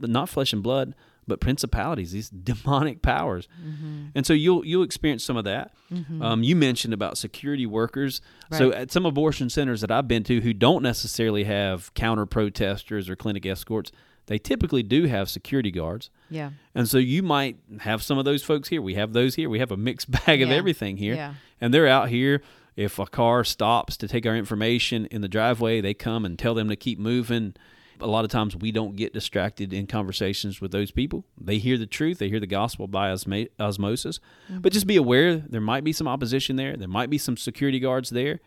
not 0.00 0.28
flesh 0.28 0.52
and 0.52 0.62
blood, 0.62 0.94
but 1.30 1.40
principalities, 1.40 2.12
these 2.12 2.28
demonic 2.50 3.00
powers. 3.00 3.48
Mm-hmm. 3.64 4.08
And 4.14 4.26
so 4.26 4.34
you'll 4.34 4.64
you'll 4.66 4.82
experience 4.82 5.24
some 5.24 5.38
of 5.38 5.44
that. 5.44 5.72
Um, 6.20 6.42
you 6.42 6.54
mentioned 6.54 6.92
about 6.92 7.16
security 7.16 7.64
workers. 7.66 8.20
So 8.52 8.72
at 8.72 8.90
some 8.92 9.06
abortion 9.06 9.48
centers 9.48 9.80
that 9.80 9.90
I've 9.90 10.06
been 10.06 10.22
to, 10.24 10.40
who 10.42 10.52
don't 10.52 10.82
necessarily 10.82 11.44
have 11.44 11.92
counter 11.94 12.26
protesters 12.26 13.08
or 13.08 13.16
clinic 13.16 13.44
escorts, 13.46 13.90
they 14.26 14.38
typically 14.38 14.82
do 14.84 15.06
have 15.06 15.28
security 15.30 15.70
guards. 15.70 16.10
Yeah. 16.28 16.50
And 16.74 16.86
so 16.88 16.98
you 16.98 17.22
might 17.22 17.56
have 17.80 18.02
some 18.02 18.18
of 18.18 18.24
those 18.24 18.42
folks 18.44 18.68
here. 18.68 18.80
We 18.82 18.94
have 18.94 19.12
those 19.14 19.34
here. 19.34 19.48
We 19.48 19.58
have 19.58 19.72
a 19.72 19.76
mixed 19.76 20.10
bag 20.26 20.42
of 20.42 20.50
Yeah. 20.50 20.54
everything 20.56 20.96
here. 20.98 21.14
Yeah. 21.14 21.34
And 21.60 21.72
they're 21.74 21.88
out 21.88 22.08
here. 22.10 22.42
If 22.76 22.98
a 23.00 23.06
car 23.06 23.42
stops 23.44 23.96
to 23.98 24.06
take 24.08 24.24
our 24.26 24.36
information 24.36 25.06
in 25.06 25.20
the 25.22 25.28
driveway, 25.28 25.80
they 25.80 25.92
come 25.94 26.24
and 26.24 26.38
tell 26.38 26.54
them 26.54 26.68
to 26.68 26.76
keep 26.76 26.98
moving. 27.00 27.54
A 28.00 28.06
lot 28.06 28.24
of 28.24 28.30
times 28.30 28.56
we 28.56 28.72
don't 28.72 28.96
get 28.96 29.12
distracted 29.12 29.72
in 29.72 29.86
conversations 29.86 30.60
with 30.60 30.72
those 30.72 30.90
people. 30.90 31.24
They 31.40 31.58
hear 31.58 31.76
the 31.76 31.86
truth, 31.86 32.18
they 32.18 32.28
hear 32.28 32.40
the 32.40 32.46
gospel 32.46 32.88
by 32.88 33.10
osmosis. 33.10 34.18
Mm-hmm. 34.18 34.60
But 34.60 34.72
just 34.72 34.86
be 34.86 34.96
aware 34.96 35.36
there 35.36 35.60
might 35.60 35.84
be 35.84 35.92
some 35.92 36.08
opposition 36.08 36.56
there. 36.56 36.76
There 36.76 36.88
might 36.88 37.10
be 37.10 37.18
some 37.18 37.36
security 37.36 37.78
guards 37.78 38.10
there. 38.10 38.40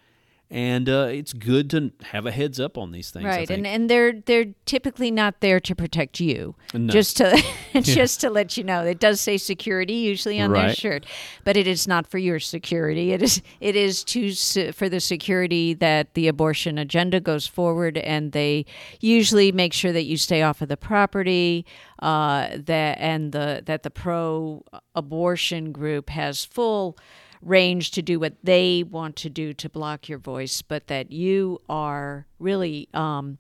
And 0.54 0.88
uh, 0.88 1.08
it's 1.10 1.34
good 1.34 1.72
to 1.72 1.92
have 2.04 2.28
a 2.28 2.32
heads 2.32 2.60
up 2.60 2.78
on 2.78 2.92
these 2.92 3.10
things. 3.10 3.26
Right, 3.26 3.50
and 3.50 3.66
and 3.66 3.90
they're 3.90 4.14
they're 4.14 4.54
typically 4.68 5.10
not 5.10 5.40
there 5.40 5.60
to 5.60 5.76
protect 5.76 6.20
you. 6.20 6.54
No. 6.76 6.94
Just 6.94 7.18
to 7.18 7.44
just 7.82 8.22
to 8.22 8.30
let 8.30 8.56
you 8.56 8.64
know, 8.64 8.84
it 8.84 9.00
does 9.00 9.20
say 9.20 9.38
security 9.38 9.96
usually 9.96 10.40
on 10.40 10.54
their 10.54 10.76
shirt, 10.76 11.08
but 11.44 11.58
it 11.58 11.66
is 11.66 11.88
not 11.88 12.06
for 12.06 12.20
your 12.20 12.40
security. 12.40 13.14
It 13.14 13.24
is 13.24 13.42
it 13.62 13.76
is 13.76 14.04
to 14.04 14.72
for 14.74 14.90
the 14.90 15.00
security 15.00 15.74
that 15.74 16.14
the 16.14 16.28
abortion 16.28 16.78
agenda 16.78 17.20
goes 17.20 17.48
forward, 17.48 17.98
and 17.98 18.32
they 18.32 18.68
usually 19.00 19.52
make 19.52 19.74
sure 19.74 19.92
that 19.92 20.04
you 20.04 20.18
stay 20.18 20.44
off 20.44 20.62
of 20.62 20.70
the 20.70 20.78
property. 20.78 21.66
Uh, 21.98 22.50
that 22.58 23.00
and 23.00 23.32
the 23.32 23.64
that 23.66 23.82
the 23.82 23.90
pro 23.90 24.64
abortion 24.94 25.72
group 25.72 26.10
has 26.12 26.46
full 26.46 26.96
range 27.44 27.92
to 27.92 28.02
do 28.02 28.20
what 28.20 28.34
they 28.44 28.84
want 28.84 29.16
to 29.18 29.30
do 29.30 29.54
to 29.54 29.70
block 29.70 30.10
your 30.10 30.20
voice, 30.20 30.62
but 30.62 30.88
that 30.88 31.12
you 31.12 31.62
are 31.70 32.26
really 32.40 32.90
um, 32.94 33.38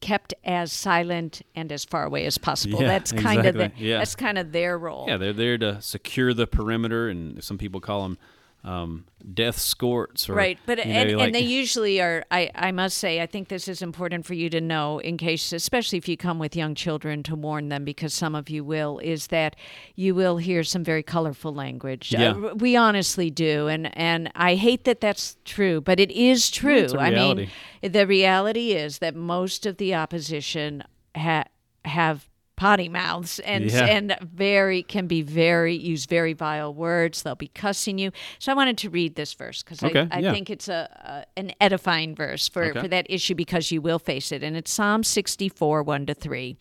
kept 0.00 0.34
as 0.44 0.72
silent 0.72 1.42
and 1.54 1.72
as 1.72 1.84
far 1.84 2.04
away 2.04 2.26
as 2.26 2.38
possible. 2.38 2.80
Yeah, 2.80 2.88
that's 2.88 3.12
kind 3.12 3.46
of 3.46 3.54
the. 3.54 3.72
Yeah. 3.76 3.98
that's 3.98 4.14
kind 4.14 4.38
of 4.38 4.52
their 4.52 4.78
role. 4.78 5.06
Yeah, 5.08 5.16
they're 5.16 5.32
there 5.32 5.58
to 5.58 5.80
secure 5.80 6.34
the 6.34 6.46
perimeter, 6.46 7.08
and 7.08 7.42
some 7.42 7.58
people 7.58 7.80
call 7.80 8.02
them 8.02 8.18
um, 8.64 9.04
death 9.34 9.58
scorts. 9.58 10.28
Or, 10.28 10.34
Right, 10.34 10.58
but 10.64 10.78
you 10.78 10.84
know, 10.84 10.90
and, 11.00 11.16
like- 11.18 11.26
and 11.26 11.34
they 11.34 11.40
usually 11.40 12.00
are. 12.00 12.24
I, 12.30 12.50
I 12.54 12.72
must 12.72 12.96
say, 12.98 13.20
I 13.20 13.26
think 13.26 13.48
this 13.48 13.68
is 13.68 13.82
important 13.82 14.24
for 14.24 14.34
you 14.34 14.48
to 14.50 14.60
know, 14.60 14.98
in 14.98 15.16
case, 15.18 15.52
especially 15.52 15.98
if 15.98 16.08
you 16.08 16.16
come 16.16 16.38
with 16.38 16.56
young 16.56 16.74
children, 16.74 17.22
to 17.24 17.34
warn 17.34 17.68
them 17.68 17.84
because 17.84 18.14
some 18.14 18.34
of 18.34 18.48
you 18.48 18.64
will. 18.64 18.98
Is 19.00 19.26
that 19.28 19.54
you 19.94 20.14
will 20.14 20.38
hear 20.38 20.64
some 20.64 20.82
very 20.82 21.02
colorful 21.02 21.54
language. 21.54 22.12
Yeah. 22.12 22.30
Uh, 22.32 22.54
we 22.54 22.74
honestly 22.74 23.30
do, 23.30 23.68
and 23.68 23.96
and 23.96 24.32
I 24.34 24.54
hate 24.54 24.84
that 24.84 25.00
that's 25.00 25.36
true, 25.44 25.80
but 25.80 26.00
it 26.00 26.10
is 26.10 26.50
true. 26.50 26.76
it's 26.84 26.94
a 26.94 26.98
I 26.98 27.10
mean, 27.10 27.50
the 27.82 28.06
reality 28.06 28.72
is 28.72 28.98
that 28.98 29.14
most 29.14 29.66
of 29.66 29.76
the 29.76 29.94
opposition 29.94 30.82
ha- 31.14 31.44
have 31.84 32.28
potty 32.56 32.88
mouths 32.88 33.40
and 33.40 33.64
Yeah. 33.70 33.86
and 33.86 34.16
very 34.22 34.82
can 34.84 35.06
be 35.06 35.22
very 35.22 35.74
use 35.74 36.06
very 36.06 36.32
vile 36.34 36.72
words 36.72 37.22
they'll 37.22 37.34
be 37.34 37.48
cussing 37.48 37.98
you 37.98 38.12
so 38.38 38.52
i 38.52 38.54
wanted 38.54 38.78
to 38.78 38.90
read 38.90 39.16
this 39.16 39.32
verse 39.34 39.62
because 39.62 39.82
Okay, 39.82 40.06
I, 40.10 40.16
I 40.16 40.20
yeah. 40.20 40.32
think 40.32 40.50
it's 40.50 40.68
a, 40.68 41.26
a 41.36 41.38
an 41.38 41.52
edifying 41.60 42.14
verse 42.14 42.48
for, 42.48 42.64
Okay. 42.66 42.80
for 42.80 42.88
that 42.88 43.06
issue 43.10 43.34
because 43.34 43.72
you 43.72 43.82
will 43.82 43.98
face 43.98 44.30
it 44.30 44.42
and 44.44 44.56
it's 44.56 44.72
psalm 44.72 45.02
64 45.02 45.82
1 45.82 46.06
to 46.06 46.14
3 46.14 46.56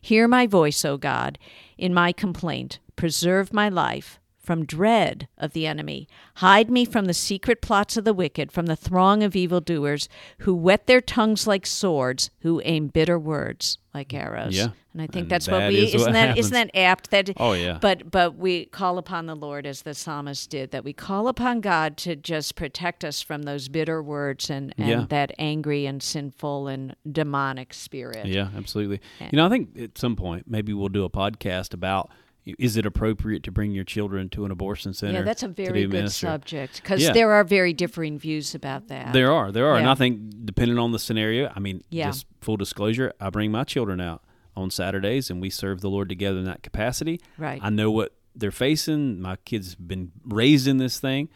hear 0.00 0.28
my 0.28 0.46
voice 0.46 0.84
o 0.84 0.96
god 0.98 1.38
in 1.78 1.94
my 1.94 2.12
complaint 2.12 2.78
preserve 2.96 3.52
my 3.52 3.68
life 3.70 4.18
from 4.36 4.64
dread 4.64 5.28
of 5.36 5.52
the 5.52 5.66
enemy. 5.66 6.08
Hide 6.36 6.70
me 6.70 6.86
from 6.86 7.04
the 7.04 7.12
secret 7.12 7.60
plots 7.60 7.98
of 7.98 8.04
the 8.06 8.14
wicked, 8.14 8.50
from 8.50 8.64
the 8.64 8.76
throng 8.76 9.22
of 9.22 9.36
evildoers 9.36 10.08
who 10.38 10.54
whet 10.54 10.86
their 10.86 11.02
tongues 11.02 11.46
like 11.46 11.66
swords, 11.66 12.30
who 12.40 12.62
aim 12.64 12.86
bitter 12.88 13.18
words 13.18 13.76
like 13.98 14.14
arrows. 14.14 14.56
Yeah. 14.56 14.68
And 14.92 15.02
I 15.02 15.06
think 15.06 15.24
And 15.24 15.30
that's 15.30 15.48
what 15.48 15.68
we 15.68 15.78
is 15.78 15.94
isn't 15.94 16.12
that 16.12 16.38
isn't 16.38 16.52
that 16.52 16.70
apt 16.76 17.10
that 17.10 17.30
Oh, 17.36 17.52
yeah. 17.52 17.78
But 17.80 18.10
but 18.10 18.36
we 18.36 18.66
call 18.66 18.98
upon 18.98 19.26
the 19.26 19.34
Lord 19.36 19.66
as 19.66 19.82
the 19.82 19.94
psalmist 19.94 20.50
did, 20.50 20.70
that 20.70 20.84
we 20.84 20.92
call 20.92 21.28
upon 21.28 21.60
God 21.60 21.96
to 21.98 22.16
just 22.16 22.54
protect 22.54 23.04
us 23.04 23.20
from 23.22 23.42
those 23.42 23.68
bitter 23.68 24.02
words 24.02 24.50
and, 24.50 24.74
and 24.78 24.88
Yeah. 24.88 25.06
that 25.08 25.32
angry 25.38 25.86
and 25.86 26.02
sinful 26.02 26.68
and 26.68 26.96
demonic 27.10 27.74
spirit. 27.74 28.26
Yeah, 28.26 28.48
absolutely. 28.56 29.00
You 29.20 29.36
know, 29.36 29.46
I 29.46 29.48
think 29.48 29.78
at 29.78 29.98
some 29.98 30.16
point 30.16 30.44
maybe 30.48 30.72
we'll 30.72 30.88
do 30.88 31.04
a 31.04 31.10
podcast 31.10 31.74
about 31.74 32.10
is 32.58 32.76
it 32.76 32.86
appropriate 32.86 33.42
to 33.44 33.50
bring 33.52 33.72
your 33.72 33.84
children 33.84 34.28
to 34.30 34.44
an 34.44 34.50
abortion 34.50 34.92
center? 34.94 35.14
Yeah, 35.14 35.22
that's 35.22 35.42
a 35.42 35.48
very 35.48 35.82
good 35.82 35.92
ministry? 35.92 36.26
subject 36.28 36.76
because 36.82 37.02
Yeah. 37.02 37.12
there 37.12 37.32
are 37.32 37.44
very 37.44 37.72
differing 37.72 38.18
views 38.18 38.54
about 38.54 38.88
that. 38.88 39.12
There 39.12 39.32
are, 39.32 39.52
there 39.52 39.66
are, 39.66 39.76
and 39.76 39.86
Yeah. 39.86 39.92
I 39.92 39.94
think 39.94 40.44
depending 40.46 40.78
on 40.78 40.92
the 40.92 40.98
scenario, 40.98 41.52
I 41.54 41.60
mean, 41.60 41.82
Yeah. 41.90 42.06
just 42.06 42.26
full 42.40 42.56
disclosure, 42.56 43.12
I 43.20 43.30
bring 43.30 43.50
my 43.50 43.64
children 43.64 44.00
out 44.00 44.22
on 44.56 44.70
Saturdays, 44.70 45.30
and 45.30 45.40
we 45.40 45.50
serve 45.50 45.80
the 45.80 45.90
Lord 45.90 46.08
together 46.08 46.38
in 46.38 46.44
that 46.44 46.62
capacity. 46.62 47.20
Right. 47.36 47.60
I 47.62 47.70
know 47.70 47.90
what 47.90 48.14
they're 48.34 48.50
facing. 48.50 49.20
My 49.20 49.36
kids 49.44 49.70
have 49.72 49.86
been 49.88 50.12
raised 50.24 50.66
in 50.66 50.78
this 50.78 50.98
thing, 51.00 51.28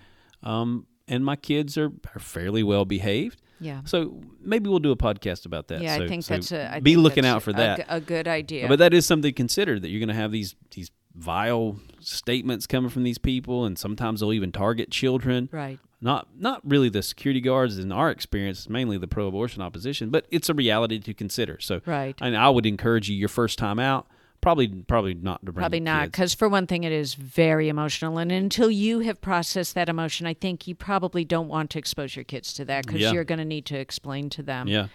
um, 0.43 0.87
and 1.09 1.25
my 1.25 1.37
kids 1.37 1.77
are, 1.79 1.93
are 2.15 2.21
fairly 2.21 2.63
well 2.63 2.85
behaved. 2.85 3.41
Yeah. 3.61 3.83
So 3.85 4.21
maybe 4.41 4.69
we'll 4.69 4.81
do 4.81 4.91
a 4.91 4.97
podcast 4.97 5.47
about 5.47 5.69
that. 5.69 5.83
Yeah, 5.83 5.97
So- 5.99 6.05
I 6.05 6.09
think 6.09 6.25
so 6.25 6.35
that's 6.35 6.51
a. 6.51 6.75
I 6.75 6.81
be 6.81 6.95
think 6.95 7.03
looking 7.05 7.25
out 7.25 7.45
for 7.45 7.51
a 7.51 7.55
that. 7.55 7.77
g- 7.79 7.85
A, 7.89 8.01
good 8.01 8.27
idea. 8.27 8.67
But 8.67 8.81
that 8.81 8.93
is 8.93 9.07
something 9.07 9.31
to 9.31 9.33
consider 9.37 9.79
that 9.79 9.89
you're 9.89 10.01
going 10.01 10.09
to 10.09 10.15
have 10.15 10.33
these 10.33 10.57
these 10.73 10.91
vile 11.15 11.79
statements 12.01 12.67
coming 12.67 12.91
from 12.91 13.03
these 13.03 13.19
people, 13.19 13.65
and 13.65 13.79
sometimes 13.79 14.21
they'll 14.21 14.33
even 14.33 14.53
target 14.53 14.91
children. 14.91 15.49
right. 15.53 15.79
Not 16.05 16.27
not 16.37 16.61
really 16.69 16.89
the 16.89 17.01
security 17.01 17.41
guards 17.41 17.79
in 17.79 17.93
our 17.93 18.11
experience, 18.11 18.69
mainly 18.69 18.99
the 18.99 19.07
pro-abortion 19.07 19.63
opposition, 19.63 20.11
but 20.11 20.27
it's 20.33 20.49
a 20.49 20.55
reality 20.55 20.99
to 20.99 21.15
consider. 21.15 21.59
So, 21.61 21.81
Right. 21.87 22.17
and 22.21 22.37
I 22.37 22.49
would 22.51 22.67
encourage 22.67 23.09
you 23.09 23.15
your 23.17 23.29
first 23.29 23.57
time 23.57 23.79
out, 23.79 24.09
probably 24.41 24.67
probably 24.67 25.15
not 25.15 25.47
to 25.47 25.53
bring 25.53 25.63
Probably 25.63 25.79
not, 25.79 26.07
because 26.11 26.35
for 26.35 26.49
one 26.49 26.67
thing, 26.67 26.83
it 26.83 26.91
is 26.91 27.15
very 27.15 27.69
emotional, 27.69 28.19
and 28.19 28.33
until 28.33 28.69
you 28.69 28.99
have 29.01 29.21
processed 29.21 29.77
that 29.77 29.89
emotion, 29.89 30.27
I 30.27 30.35
think 30.35 30.67
you 30.67 30.75
probably 30.75 31.25
don't 31.25 31.47
want 31.47 31.71
to 31.71 31.79
expose 31.79 32.17
your 32.17 32.25
kids 32.25 32.53
to 32.55 32.65
that 32.65 32.85
because 32.85 33.01
Yeah. 33.01 33.13
you're 33.13 33.23
going 33.23 33.39
to 33.39 33.45
need 33.45 33.67
to 33.67 33.79
explain 33.79 34.29
to 34.31 34.43
them. 34.43 34.67
Yeah. 34.67 34.89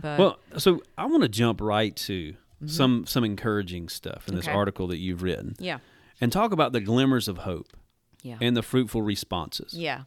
But 0.00 0.20
Well, 0.20 0.38
so 0.56 0.82
I 0.96 1.06
want 1.06 1.24
to 1.24 1.28
jump 1.28 1.60
right 1.60 1.96
to 1.96 2.34
some 2.66 3.06
some 3.06 3.24
encouraging 3.24 3.88
stuff 3.88 4.26
in 4.28 4.34
this 4.34 4.44
Mm-hmm. 4.44 4.50
Okay. 4.50 4.58
article 4.58 4.86
that 4.88 4.98
you've 4.98 5.22
written, 5.22 5.54
yeah, 5.58 5.78
and 6.20 6.32
talk 6.32 6.52
about 6.52 6.72
the 6.72 6.80
glimmers 6.80 7.28
of 7.28 7.38
hope 7.38 7.76
yeah, 8.22 8.36
and 8.40 8.56
the 8.56 8.62
fruitful 8.62 9.02
responses. 9.02 9.74
yeah, 9.74 10.02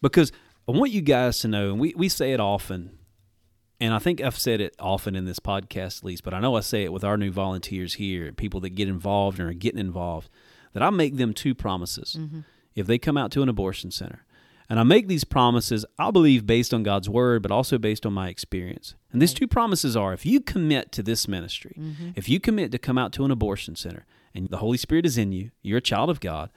because 0.00 0.32
I 0.68 0.72
want 0.72 0.90
you 0.92 1.00
guys 1.00 1.38
to 1.40 1.48
know, 1.48 1.70
and 1.70 1.80
we, 1.80 1.92
we 1.96 2.08
say 2.08 2.32
it 2.32 2.40
often, 2.40 2.98
and 3.80 3.92
I 3.94 3.98
think 3.98 4.20
I've 4.20 4.38
said 4.38 4.60
it 4.60 4.74
often 4.78 5.14
in 5.16 5.24
this 5.24 5.38
podcast 5.40 5.98
at 5.98 6.04
least, 6.04 6.22
but 6.24 6.34
I 6.34 6.40
know 6.40 6.56
I 6.56 6.60
say 6.60 6.84
it 6.84 6.92
with 6.92 7.04
our 7.04 7.16
new 7.16 7.30
volunteers 7.30 7.94
here, 7.94 8.32
people 8.32 8.60
that 8.60 8.70
get 8.70 8.88
involved 8.88 9.38
and 9.40 9.48
are 9.48 9.52
getting 9.54 9.80
involved, 9.80 10.28
that 10.72 10.82
I 10.82 10.90
make 10.90 11.16
them 11.16 11.32
two 11.34 11.54
promises 11.54 12.18
if 12.74 12.86
they 12.86 12.98
come 12.98 13.16
out 13.16 13.30
to 13.32 13.42
an 13.42 13.48
abortion 13.48 13.90
center. 13.90 14.24
And 14.72 14.80
I 14.80 14.84
make 14.84 15.06
these 15.06 15.24
promises, 15.24 15.84
I 15.98 16.10
believe, 16.10 16.46
based 16.46 16.72
on 16.72 16.82
God's 16.82 17.06
word, 17.06 17.42
but 17.42 17.50
also 17.50 17.76
based 17.76 18.06
on 18.06 18.14
my 18.14 18.30
experience. 18.30 18.94
And 19.12 19.20
these 19.20 19.34
two 19.34 19.46
promises 19.46 19.98
are 19.98 20.14
if 20.14 20.24
you 20.24 20.40
commit 20.40 20.92
to 20.92 21.02
this 21.02 21.28
ministry, 21.28 21.76
if 22.16 22.26
you 22.26 22.40
commit 22.40 22.72
to 22.72 22.78
come 22.78 22.96
out 22.96 23.12
to 23.12 23.24
an 23.26 23.30
abortion 23.30 23.76
center, 23.76 24.06
and 24.34 24.48
the 24.48 24.56
Holy 24.56 24.78
Spirit 24.78 25.04
is 25.04 25.18
in 25.18 25.30
you, 25.30 25.50
you're 25.60 25.76
a 25.76 25.82
child 25.82 26.08
of 26.08 26.20
God, 26.20 26.48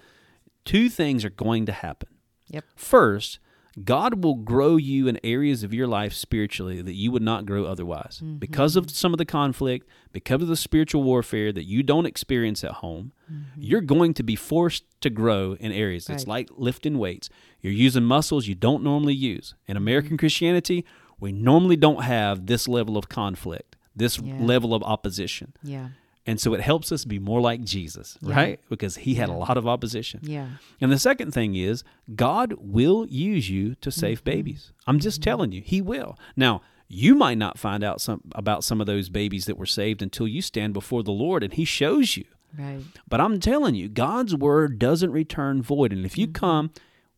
two 0.63 0.87
things 0.87 1.25
are 1.25 1.29
going 1.29 1.65
to 1.65 1.73
happen. 1.73 2.07
yep, 2.47 2.63
First, 2.77 3.39
God 3.83 4.23
will 4.23 4.35
grow 4.35 4.77
you 4.77 5.09
in 5.09 5.19
areas 5.21 5.63
of 5.63 5.73
your 5.73 5.85
life 5.85 6.13
spiritually 6.13 6.81
that 6.81 6.93
you 6.93 7.11
would 7.11 7.21
not 7.21 7.45
grow 7.45 7.65
otherwise. 7.65 8.21
Mm-hmm. 8.23 8.37
Because 8.37 8.77
of 8.77 8.89
some 8.89 9.13
of 9.13 9.17
the 9.17 9.25
conflict, 9.25 9.89
because 10.13 10.41
of 10.41 10.47
the 10.47 10.55
spiritual 10.55 11.03
warfare 11.03 11.51
that 11.51 11.65
you 11.65 11.83
don't 11.83 12.05
experience 12.05 12.63
at 12.63 12.71
home, 12.71 13.11
you're 13.57 13.81
going 13.81 14.13
to 14.13 14.23
be 14.23 14.37
forced 14.37 14.85
to 15.01 15.09
grow 15.09 15.57
in 15.59 15.73
areas. 15.73 16.09
It's 16.09 16.23
Mm-hmm. 16.23 16.31
Like 16.31 16.49
lifting 16.55 16.97
weights. 16.97 17.29
You're 17.65 17.73
using 17.87 18.03
muscles 18.03 18.45
you 18.47 18.53
don't 18.53 18.83
normally 18.83 19.15
use. 19.15 19.47
Mm-hmm. 19.63 19.71
In 19.71 19.77
American 19.77 20.17
Christianity, 20.17 20.85
we 21.19 21.31
normally 21.31 21.75
don't 21.75 22.03
have 22.03 22.45
this 22.45 22.67
level 22.67 22.95
of 22.95 23.09
conflict, 23.09 23.75
this 23.95 24.19
Yeah. 24.19 24.37
level 24.39 24.73
of 24.75 24.83
opposition. 24.83 25.53
yeah, 25.63 25.87
And 26.27 26.39
so 26.39 26.53
it 26.53 26.61
helps 26.61 26.91
us 26.91 27.05
be 27.05 27.17
more 27.19 27.41
like 27.41 27.63
Jesus, 27.63 28.17
Yeah. 28.21 28.35
right? 28.35 28.59
Because 28.69 28.97
he 28.97 29.15
had 29.15 29.29
a 29.29 29.33
lot 29.45 29.57
of 29.57 29.67
opposition. 29.67 30.19
yeah, 30.23 30.47
And 30.81 30.91
the 30.91 30.99
second 30.99 31.31
thing 31.33 31.55
is, 31.55 31.83
God 32.15 32.53
will 32.59 33.07
use 33.07 33.49
you 33.49 33.75
to 33.81 33.89
save 33.91 34.19
Mm-hmm. 34.19 34.35
babies. 34.35 34.71
I'm 34.87 34.99
just 34.99 35.23
telling 35.23 35.51
you, 35.51 35.61
He 35.61 35.81
will. 35.81 36.17
Now, 36.35 36.61
you 36.87 37.15
might 37.15 37.39
not 37.39 37.57
find 37.57 37.83
out 37.83 37.99
some 38.01 38.21
about 38.35 38.63
some 38.63 38.79
of 38.81 38.85
those 38.87 39.09
babies 39.09 39.45
that 39.45 39.57
were 39.57 39.65
saved 39.65 40.01
until 40.03 40.27
you 40.27 40.41
stand 40.41 40.73
before 40.73 41.01
the 41.03 41.11
Lord 41.25 41.41
and 41.43 41.53
He 41.53 41.65
shows 41.65 42.15
you. 42.17 42.25
right, 42.57 42.83
But 43.09 43.19
I'm 43.21 43.39
telling 43.39 43.73
you, 43.75 43.87
God's 43.89 44.33
word 44.35 44.77
doesn't 44.79 45.11
return 45.11 45.61
void. 45.63 45.91
And 45.93 46.05
if 46.05 46.15
you 46.17 46.27
come 46.27 46.69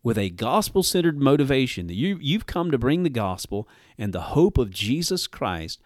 with 0.07 0.17
a 0.17 0.29
gospel 0.29 0.83
centered 0.83 1.19
motivation 1.19 1.87
that 1.87 1.95
you, 1.95 2.17
you've 2.21 2.45
come 2.45 2.71
to 2.71 2.77
bring 2.77 3.03
the 3.03 3.09
gospel 3.09 3.67
and 3.97 4.13
the 4.13 4.21
hope 4.21 4.57
of 4.57 4.71
Jesus 4.71 5.27
Christ, 5.27 5.81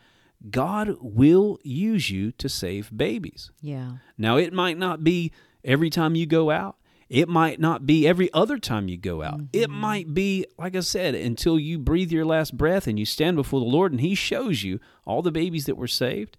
God 0.51 0.95
will 1.01 1.57
use 1.63 2.11
you 2.11 2.32
to 2.34 2.47
save 2.47 2.95
babies. 2.95 3.49
yeah, 3.63 3.93
Now, 4.19 4.38
it 4.38 4.53
might 4.53 4.78
not 4.78 5.03
be 5.03 5.32
every 5.65 5.89
time 5.89 6.13
you 6.13 6.28
go 6.28 6.51
out. 6.51 6.76
It 7.09 7.30
might 7.30 7.59
not 7.59 7.88
be 7.88 8.07
every 8.07 8.32
other 8.32 8.59
time 8.59 8.88
you 8.88 8.95
go 8.95 9.24
out. 9.24 9.41
It 9.53 9.72
mm-hmm. 9.72 9.80
might 9.80 10.13
be, 10.13 10.45
like 10.55 10.76
I 10.76 10.82
said, 10.82 11.15
until 11.15 11.59
you 11.59 11.80
breathe 11.80 12.11
your 12.11 12.24
last 12.24 12.55
breath 12.55 12.86
and 12.86 12.99
you 12.99 13.07
stand 13.07 13.38
before 13.38 13.59
the 13.59 13.65
Lord 13.65 13.91
and 13.91 14.01
He 14.01 14.13
shows 14.13 14.61
you 14.61 14.80
all 15.03 15.24
the 15.24 15.32
babies 15.32 15.65
that 15.65 15.78
were 15.78 15.88
saved. 15.88 16.38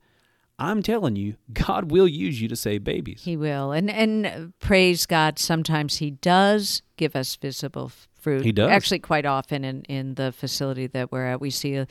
I'm 0.58 0.82
telling 0.82 1.16
you, 1.16 1.36
God 1.52 1.90
will 1.90 2.06
use 2.08 2.40
you 2.40 2.48
to 2.48 2.56
save 2.56 2.84
babies. 2.84 3.22
He 3.24 3.36
will, 3.36 3.72
and 3.72 3.90
and 3.90 4.52
praise 4.60 5.06
God. 5.06 5.38
Sometimes 5.38 5.96
He 5.96 6.10
does 6.12 6.82
give 6.96 7.16
us 7.16 7.34
visible 7.36 7.90
fruit. 8.20 8.44
He 8.44 8.52
does. 8.52 8.70
Actually, 8.70 9.00
quite 9.00 9.26
often 9.26 9.64
in 9.64 9.82
in 9.82 10.14
the 10.14 10.30
facility 10.32 10.86
that 10.88 11.10
we're 11.10 11.26
at, 11.26 11.40
we 11.40 11.50
see 11.50 11.74
a 11.76 11.86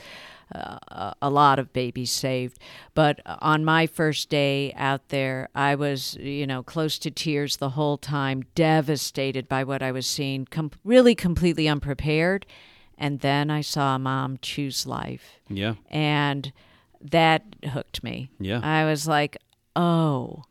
a, 0.54 1.14
a 1.22 1.30
lot 1.30 1.60
of 1.60 1.72
babies 1.72 2.12
saved. 2.12 2.60
But 2.94 3.22
on 3.26 3.64
my 3.64 3.88
first 3.88 4.30
day 4.30 4.74
out 4.76 5.08
there, 5.10 5.48
I 5.56 5.76
was 5.76 6.16
you 6.16 6.46
know 6.48 6.62
close 6.64 7.00
to 7.00 7.12
tears 7.12 7.58
the 7.58 7.70
whole 7.72 7.98
time, 7.98 8.44
devastated 8.56 9.48
by 9.48 9.64
what 9.64 9.82
I 9.82 9.92
was 9.92 10.06
seeing, 10.06 10.46
com- 10.46 10.72
really 10.84 11.16
completely 11.16 11.68
unprepared. 11.68 12.46
And 12.98 13.22
then 13.22 13.50
I 13.50 13.62
saw 13.62 13.96
a 13.96 14.00
mom 14.00 14.38
choose 14.42 14.86
life 14.86 15.40
Yeah. 15.50 15.74
and 15.90 16.54
that 17.12 17.44
hooked 17.66 18.04
me. 18.04 18.30
Yeah. 18.40 18.60
I 18.64 18.86
was 18.86 19.08
like, 19.08 19.38
"Oh, 19.76 20.44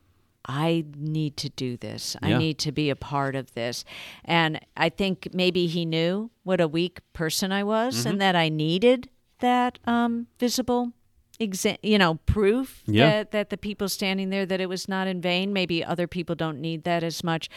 I 0.45 0.85
need 0.97 1.37
to 1.37 1.49
do 1.49 1.77
this. 1.77 2.15
I 2.21 2.33
need 2.37 2.57
to 2.59 2.71
be 2.71 2.89
a 2.89 2.95
part 2.95 3.35
of 3.35 3.53
this." 3.53 3.85
And 4.25 4.59
I 4.75 4.89
think 4.89 5.29
maybe 5.33 5.67
he 5.67 5.85
knew 5.85 6.31
what 6.43 6.59
a 6.61 6.67
weak 6.67 6.99
person 7.13 7.51
I 7.51 7.63
was 7.63 7.95
Mm-hmm. 7.97 8.09
and 8.09 8.21
that 8.21 8.35
I 8.35 8.49
needed 8.49 9.09
that 9.39 9.79
um, 9.85 10.27
visible 10.39 10.91
exa- 11.39 11.77
you 11.81 11.97
know 11.97 12.15
proof 12.25 12.83
Yeah. 12.85 13.09
that 13.09 13.31
that 13.31 13.49
the 13.49 13.57
people 13.57 13.89
standing 13.89 14.29
there 14.29 14.45
that 14.45 14.61
it 14.61 14.69
was 14.69 14.87
not 14.87 15.07
in 15.07 15.21
vain 15.21 15.51
maybe 15.53 15.83
other 15.83 16.05
people 16.07 16.35
don't 16.35 16.59
need 16.61 16.83
that 16.83 17.03
as 17.03 17.23
much 17.23 17.49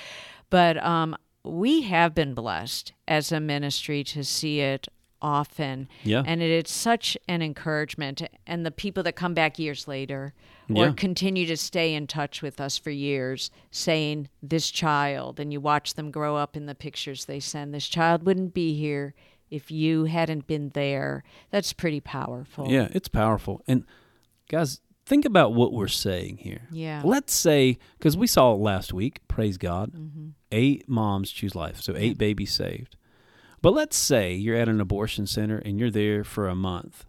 but 0.48 0.82
um 0.82 1.14
we 1.44 1.82
have 1.82 2.14
been 2.14 2.32
blessed 2.32 2.94
as 3.06 3.30
a 3.30 3.38
ministry 3.40 4.02
to 4.04 4.24
see 4.24 4.60
it 4.60 4.88
often. 5.24 5.88
Yeah. 6.04 6.22
And 6.26 6.42
it 6.42 6.66
is 6.66 6.70
such 6.70 7.16
an 7.26 7.40
encouragement. 7.42 8.20
And 8.46 8.64
the 8.66 8.70
people 8.70 9.02
that 9.04 9.16
come 9.16 9.32
back 9.34 9.58
years 9.58 9.88
later 9.88 10.34
or 10.68 10.86
Yeah. 10.86 10.92
continue 10.92 11.46
to 11.46 11.56
stay 11.56 11.94
in 11.94 12.06
touch 12.06 12.42
with 12.42 12.60
us 12.60 12.76
for 12.78 12.90
years 12.90 13.50
saying, 13.70 14.28
This 14.42 14.70
child, 14.70 15.40
and 15.40 15.50
you 15.52 15.60
watch 15.60 15.94
them 15.94 16.10
grow 16.10 16.36
up 16.36 16.56
in 16.56 16.66
the 16.66 16.74
pictures 16.74 17.24
they 17.24 17.40
send, 17.40 17.72
this 17.74 17.88
child 17.88 18.24
wouldn't 18.26 18.52
be 18.54 18.74
here 18.78 19.14
if 19.50 19.70
you 19.70 20.04
hadn't 20.04 20.46
been 20.46 20.70
there. 20.74 21.24
That's 21.50 21.72
pretty 21.72 22.00
powerful. 22.00 22.70
Yeah, 22.70 22.88
it's 22.92 23.08
powerful. 23.08 23.62
And 23.66 23.84
guys, 24.48 24.80
think 25.06 25.24
about 25.24 25.54
what 25.54 25.72
we're 25.72 25.88
saying 25.88 26.38
here. 26.38 26.68
Yeah. 26.70 27.00
Let's 27.04 27.34
say, 27.34 27.78
because 27.98 28.16
we 28.16 28.26
saw 28.26 28.52
it 28.54 28.58
last 28.60 28.92
week, 28.92 29.20
praise 29.28 29.56
God, 29.58 29.92
Mm-hmm. 29.92 30.28
eight 30.52 30.88
moms 30.88 31.30
choose 31.30 31.54
life. 31.54 31.80
So 31.80 31.94
eight 31.96 32.18
babies 32.18 32.52
saved. 32.52 32.96
But 33.64 33.72
let's 33.72 33.96
say 33.96 34.34
you're 34.34 34.56
at 34.56 34.68
an 34.68 34.78
abortion 34.78 35.26
center 35.26 35.56
and 35.56 35.80
you're 35.80 35.90
there 35.90 36.22
for 36.22 36.48
a 36.48 36.54
month 36.54 37.06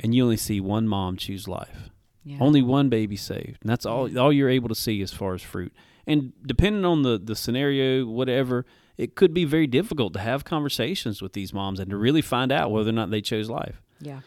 and 0.00 0.12
you 0.12 0.24
only 0.24 0.36
see 0.36 0.58
one 0.58 0.88
mom 0.88 1.16
choose 1.16 1.46
life. 1.46 1.68
Mm-hmm. 1.68 2.30
Yeah. 2.30 2.36
Only 2.40 2.62
one 2.62 2.88
baby 2.88 3.14
saved. 3.14 3.58
And 3.60 3.70
that's 3.70 3.86
all 3.86 4.18
all 4.18 4.32
you're 4.32 4.50
able 4.50 4.68
to 4.70 4.74
see 4.74 5.02
as 5.02 5.12
far 5.12 5.34
as 5.34 5.42
fruit. 5.42 5.72
And 6.04 6.32
depending 6.44 6.84
on 6.84 7.02
the, 7.02 7.16
the 7.22 7.36
scenario, 7.36 8.06
whatever, 8.06 8.66
it 8.98 9.14
could 9.14 9.32
be 9.32 9.44
very 9.44 9.68
difficult 9.68 10.14
to 10.14 10.18
have 10.18 10.44
conversations 10.44 11.22
with 11.22 11.32
these 11.32 11.54
moms 11.54 11.78
and 11.78 11.90
to 11.90 11.96
really 11.96 12.22
find 12.22 12.50
out 12.50 12.72
whether 12.72 12.90
or 12.90 12.94
not 12.94 13.12
they 13.12 13.20
chose 13.20 13.48
life. 13.48 13.80
Yeah. 14.00 14.22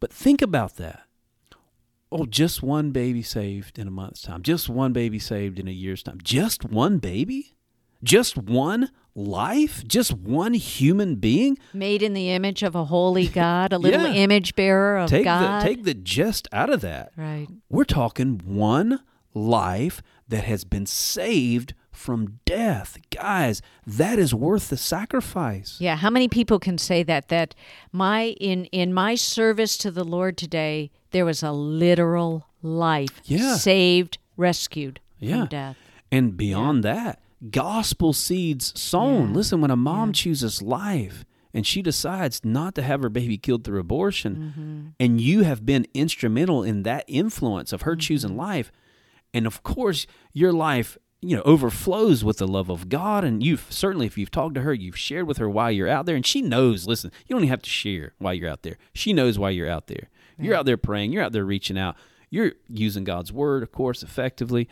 But 0.00 0.12
think 0.12 0.42
about 0.42 0.76
that. 0.76 1.04
Oh, 2.12 2.26
just 2.26 2.62
one 2.62 2.90
baby 2.90 3.22
saved 3.22 3.78
in 3.78 3.88
a 3.88 3.90
month's 3.90 4.20
time. 4.20 4.42
Just 4.42 4.68
one 4.68 4.92
baby 4.92 5.18
saved 5.18 5.58
in 5.58 5.66
a 5.66 5.72
year's 5.72 6.02
time. 6.02 6.18
Just 6.22 6.66
one 6.66 6.98
baby? 6.98 7.56
Just 8.02 8.36
one 8.36 8.90
life? 9.16 9.82
Just 9.88 10.12
one 10.12 10.54
human 10.54 11.16
being? 11.16 11.58
Made 11.72 12.02
in 12.02 12.12
the 12.12 12.30
image 12.30 12.62
of 12.62 12.74
a 12.74 12.84
holy 12.84 13.26
God, 13.26 13.72
a 13.72 13.78
little 13.78 14.02
Yeah. 14.06 14.12
image 14.12 14.54
bearer 14.54 14.98
of 14.98 15.08
Take 15.10 15.24
God. 15.24 15.62
the 15.62 15.66
take 15.66 15.84
the 15.84 15.94
just 15.94 16.46
out 16.52 16.70
of 16.70 16.82
that. 16.82 17.10
right. 17.16 17.46
We're 17.70 17.84
talking 17.84 18.40
one 18.44 19.00
life 19.34 20.02
that 20.28 20.44
has 20.44 20.64
been 20.64 20.86
saved 20.86 21.74
from 21.90 22.40
death. 22.44 22.98
Guys, 23.10 23.62
that 23.86 24.18
is 24.18 24.34
worth 24.34 24.68
the 24.68 24.76
sacrifice. 24.76 25.76
Yeah, 25.80 25.96
how 25.96 26.10
many 26.10 26.28
people 26.28 26.58
can 26.58 26.76
say 26.76 27.02
that 27.04 27.28
that 27.28 27.54
my 27.92 28.34
in 28.38 28.66
in 28.66 28.92
my 28.92 29.14
service 29.14 29.78
to 29.78 29.90
the 29.90 30.04
Lord 30.04 30.36
today 30.36 30.90
there 31.12 31.24
was 31.24 31.42
a 31.42 31.52
literal 31.52 32.44
life 32.62 33.22
Yeah. 33.24 33.56
saved, 33.56 34.18
rescued 34.36 35.00
Yeah. 35.18 35.38
from 35.38 35.46
death. 35.48 35.76
And 36.12 36.36
beyond 36.36 36.84
that, 36.84 37.18
gospel 37.50 38.12
seeds 38.12 38.78
sown. 38.80 39.28
Yeah. 39.30 39.34
Listen, 39.36 39.60
when 39.60 39.70
a 39.70 39.76
mom 39.76 40.12
chooses 40.12 40.62
life 40.62 41.24
and 41.54 41.66
she 41.66 41.82
decides 41.82 42.44
not 42.44 42.74
to 42.74 42.82
have 42.82 43.02
her 43.02 43.08
baby 43.08 43.38
killed 43.38 43.64
through 43.64 43.80
abortion, 43.80 44.36
Mm-hmm. 44.56 44.86
and 45.00 45.20
you 45.20 45.42
have 45.42 45.64
been 45.64 45.86
instrumental 45.94 46.62
in 46.62 46.82
that 46.84 47.04
influence 47.06 47.72
of 47.72 47.82
her 47.82 47.92
Mm-hmm. 47.92 48.00
choosing 48.00 48.36
life, 48.36 48.70
and 49.34 49.46
of 49.46 49.62
course, 49.62 50.06
your 50.32 50.52
life 50.52 50.98
you 51.22 51.34
know 51.34 51.42
overflows 51.44 52.22
with 52.22 52.36
the 52.36 52.46
love 52.46 52.68
of 52.68 52.90
God 52.90 53.24
and 53.24 53.42
you've 53.42 53.66
certainly 53.70 54.04
if 54.04 54.18
you've 54.18 54.30
talked 54.30 54.54
to 54.54 54.60
her 54.60 54.74
you've 54.74 54.98
shared 54.98 55.26
with 55.26 55.38
her 55.38 55.48
why 55.48 55.70
you're 55.70 55.88
out 55.88 56.04
there 56.04 56.14
and 56.14 56.26
she 56.26 56.42
knows 56.42 56.86
listen 56.86 57.10
you 57.26 57.34
don't 57.34 57.40
even 57.40 57.48
have 57.48 57.62
to 57.62 57.70
share 57.70 58.12
why 58.18 58.34
you're 58.34 58.50
out 58.50 58.62
there 58.62 58.76
she 58.92 59.14
knows 59.14 59.38
why 59.38 59.48
you're 59.48 59.68
out 59.68 59.86
there 59.86 60.10
you're 60.38 60.54
out 60.54 60.66
there 60.66 60.76
praying 60.76 61.12
you're 61.12 61.22
out 61.22 61.32
there 61.32 61.44
reaching 61.46 61.78
out 61.78 61.96
you're 62.28 62.52
using 62.68 63.02
God's 63.02 63.32
word 63.32 63.62
of 63.62 63.72
course 63.72 64.02
effectively 64.02 64.68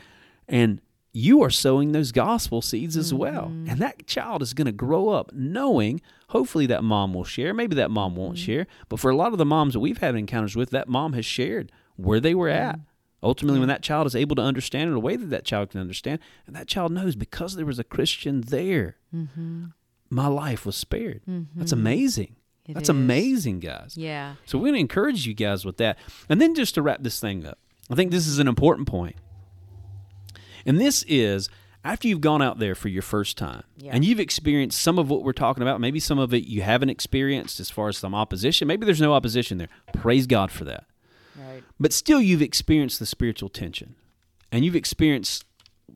and 0.47 0.83
you 1.17 1.43
are 1.43 1.51
sowing 1.51 1.93
those 1.93 2.11
gospel 2.11 2.61
seeds 2.61 2.97
as 2.97 3.15
well. 3.15 3.45
Mm-hmm. 3.45 3.71
And 3.71 3.79
that 3.81 4.07
child 4.07 4.43
is 4.43 4.53
going 4.53 4.67
to 4.67 4.73
grow 4.73 5.11
up 5.11 5.33
knowing, 5.33 6.01
hopefully, 6.29 6.67
that 6.67 6.83
mom 6.83 7.15
will 7.15 7.25
share. 7.25 7.55
Maybe 7.55 7.77
that 7.77 7.91
mom 7.91 8.17
won't 8.17 8.37
mm-hmm. 8.37 8.45
share. 8.45 8.67
But 8.89 8.99
for 8.99 9.11
a 9.11 9.17
lot 9.17 9.33
of 9.33 9.39
the 9.39 9.45
moms 9.47 9.75
that 9.75 9.81
we've 9.81 9.99
had 9.99 10.17
encounters 10.17 10.57
with, 10.57 10.71
that 10.71 10.89
mom 10.89 11.13
has 11.13 11.25
shared 11.25 11.71
where 11.97 12.19
they 12.19 12.35
were 12.35 12.49
at. 12.49 12.81
Ultimately, 13.23 13.61
when 13.61 13.69
that 13.69 13.83
child 13.83 14.07
is 14.09 14.17
able 14.17 14.37
to 14.37 14.43
understand 14.43 14.91
in 14.91 14.97
a 14.97 15.01
way 15.01 15.17
that 15.17 15.31
that 15.31 15.45
child 15.45 15.71
can 15.71 15.81
understand, 15.81 16.19
and 16.47 16.55
that 16.57 16.67
child 16.67 16.93
knows 16.93 17.17
because 17.17 17.55
there 17.55 17.65
was 17.65 17.79
a 17.79 17.85
Christian 17.85 18.43
there, 18.43 18.97
mm-hmm. 19.15 19.67
my 20.11 20.27
life 20.27 20.67
was 20.67 20.77
spared. 20.77 21.23
That's 21.55 21.73
amazing. 21.73 22.37
It 22.67 22.75
That's 22.75 22.85
is. 22.85 22.91
amazing, 22.91 23.61
guys. 23.61 23.95
Yeah. 23.97 24.35
So 24.47 24.59
we're 24.59 24.65
going 24.65 24.75
to 24.75 24.81
encourage 24.81 25.27
you 25.27 25.35
guys 25.35 25.65
with 25.65 25.77
that. 25.77 25.97
And 26.29 26.41
then 26.41 26.55
just 26.55 26.75
to 26.75 26.83
wrap 26.83 27.03
this 27.03 27.21
thing 27.21 27.47
up, 27.47 27.59
I 27.91 27.95
think 27.95 28.11
this 28.11 28.27
is 28.27 28.39
an 28.39 28.49
important 28.49 28.89
point. 28.89 29.17
And 30.67 30.81
this 30.81 31.05
is 31.09 31.49
after 31.85 32.09
you've 32.09 32.21
gone 32.21 32.41
out 32.41 32.59
there 32.59 32.75
for 32.75 32.89
your 32.89 33.03
first 33.03 33.37
time 33.37 33.63
Yeah. 33.77 33.93
and 33.95 34.05
you've 34.05 34.21
experienced 34.21 34.81
some 34.81 34.99
of 34.99 35.11
what 35.11 35.23
we're 35.23 35.33
talking 35.33 35.63
about, 35.63 35.81
maybe 35.81 36.01
some 36.01 36.19
of 36.19 36.33
it 36.33 36.45
you 36.45 36.63
haven't 36.63 36.89
experienced 36.89 37.61
as 37.61 37.71
far 37.71 37.89
as 37.89 37.99
some 37.99 38.15
opposition. 38.15 38.67
Maybe 38.67 38.87
there's 38.87 39.01
no 39.01 39.13
opposition 39.13 39.59
there. 39.59 39.69
Praise 39.93 40.27
God 40.27 40.51
for 40.51 40.65
that. 40.65 40.85
Right. 41.37 41.63
But 41.79 41.93
still, 41.93 42.21
you've 42.21 42.43
experienced 42.43 42.99
the 42.99 43.07
spiritual 43.07 43.49
tension 43.49 43.97
and 44.51 44.65
you've 44.65 44.77
experienced 44.77 45.45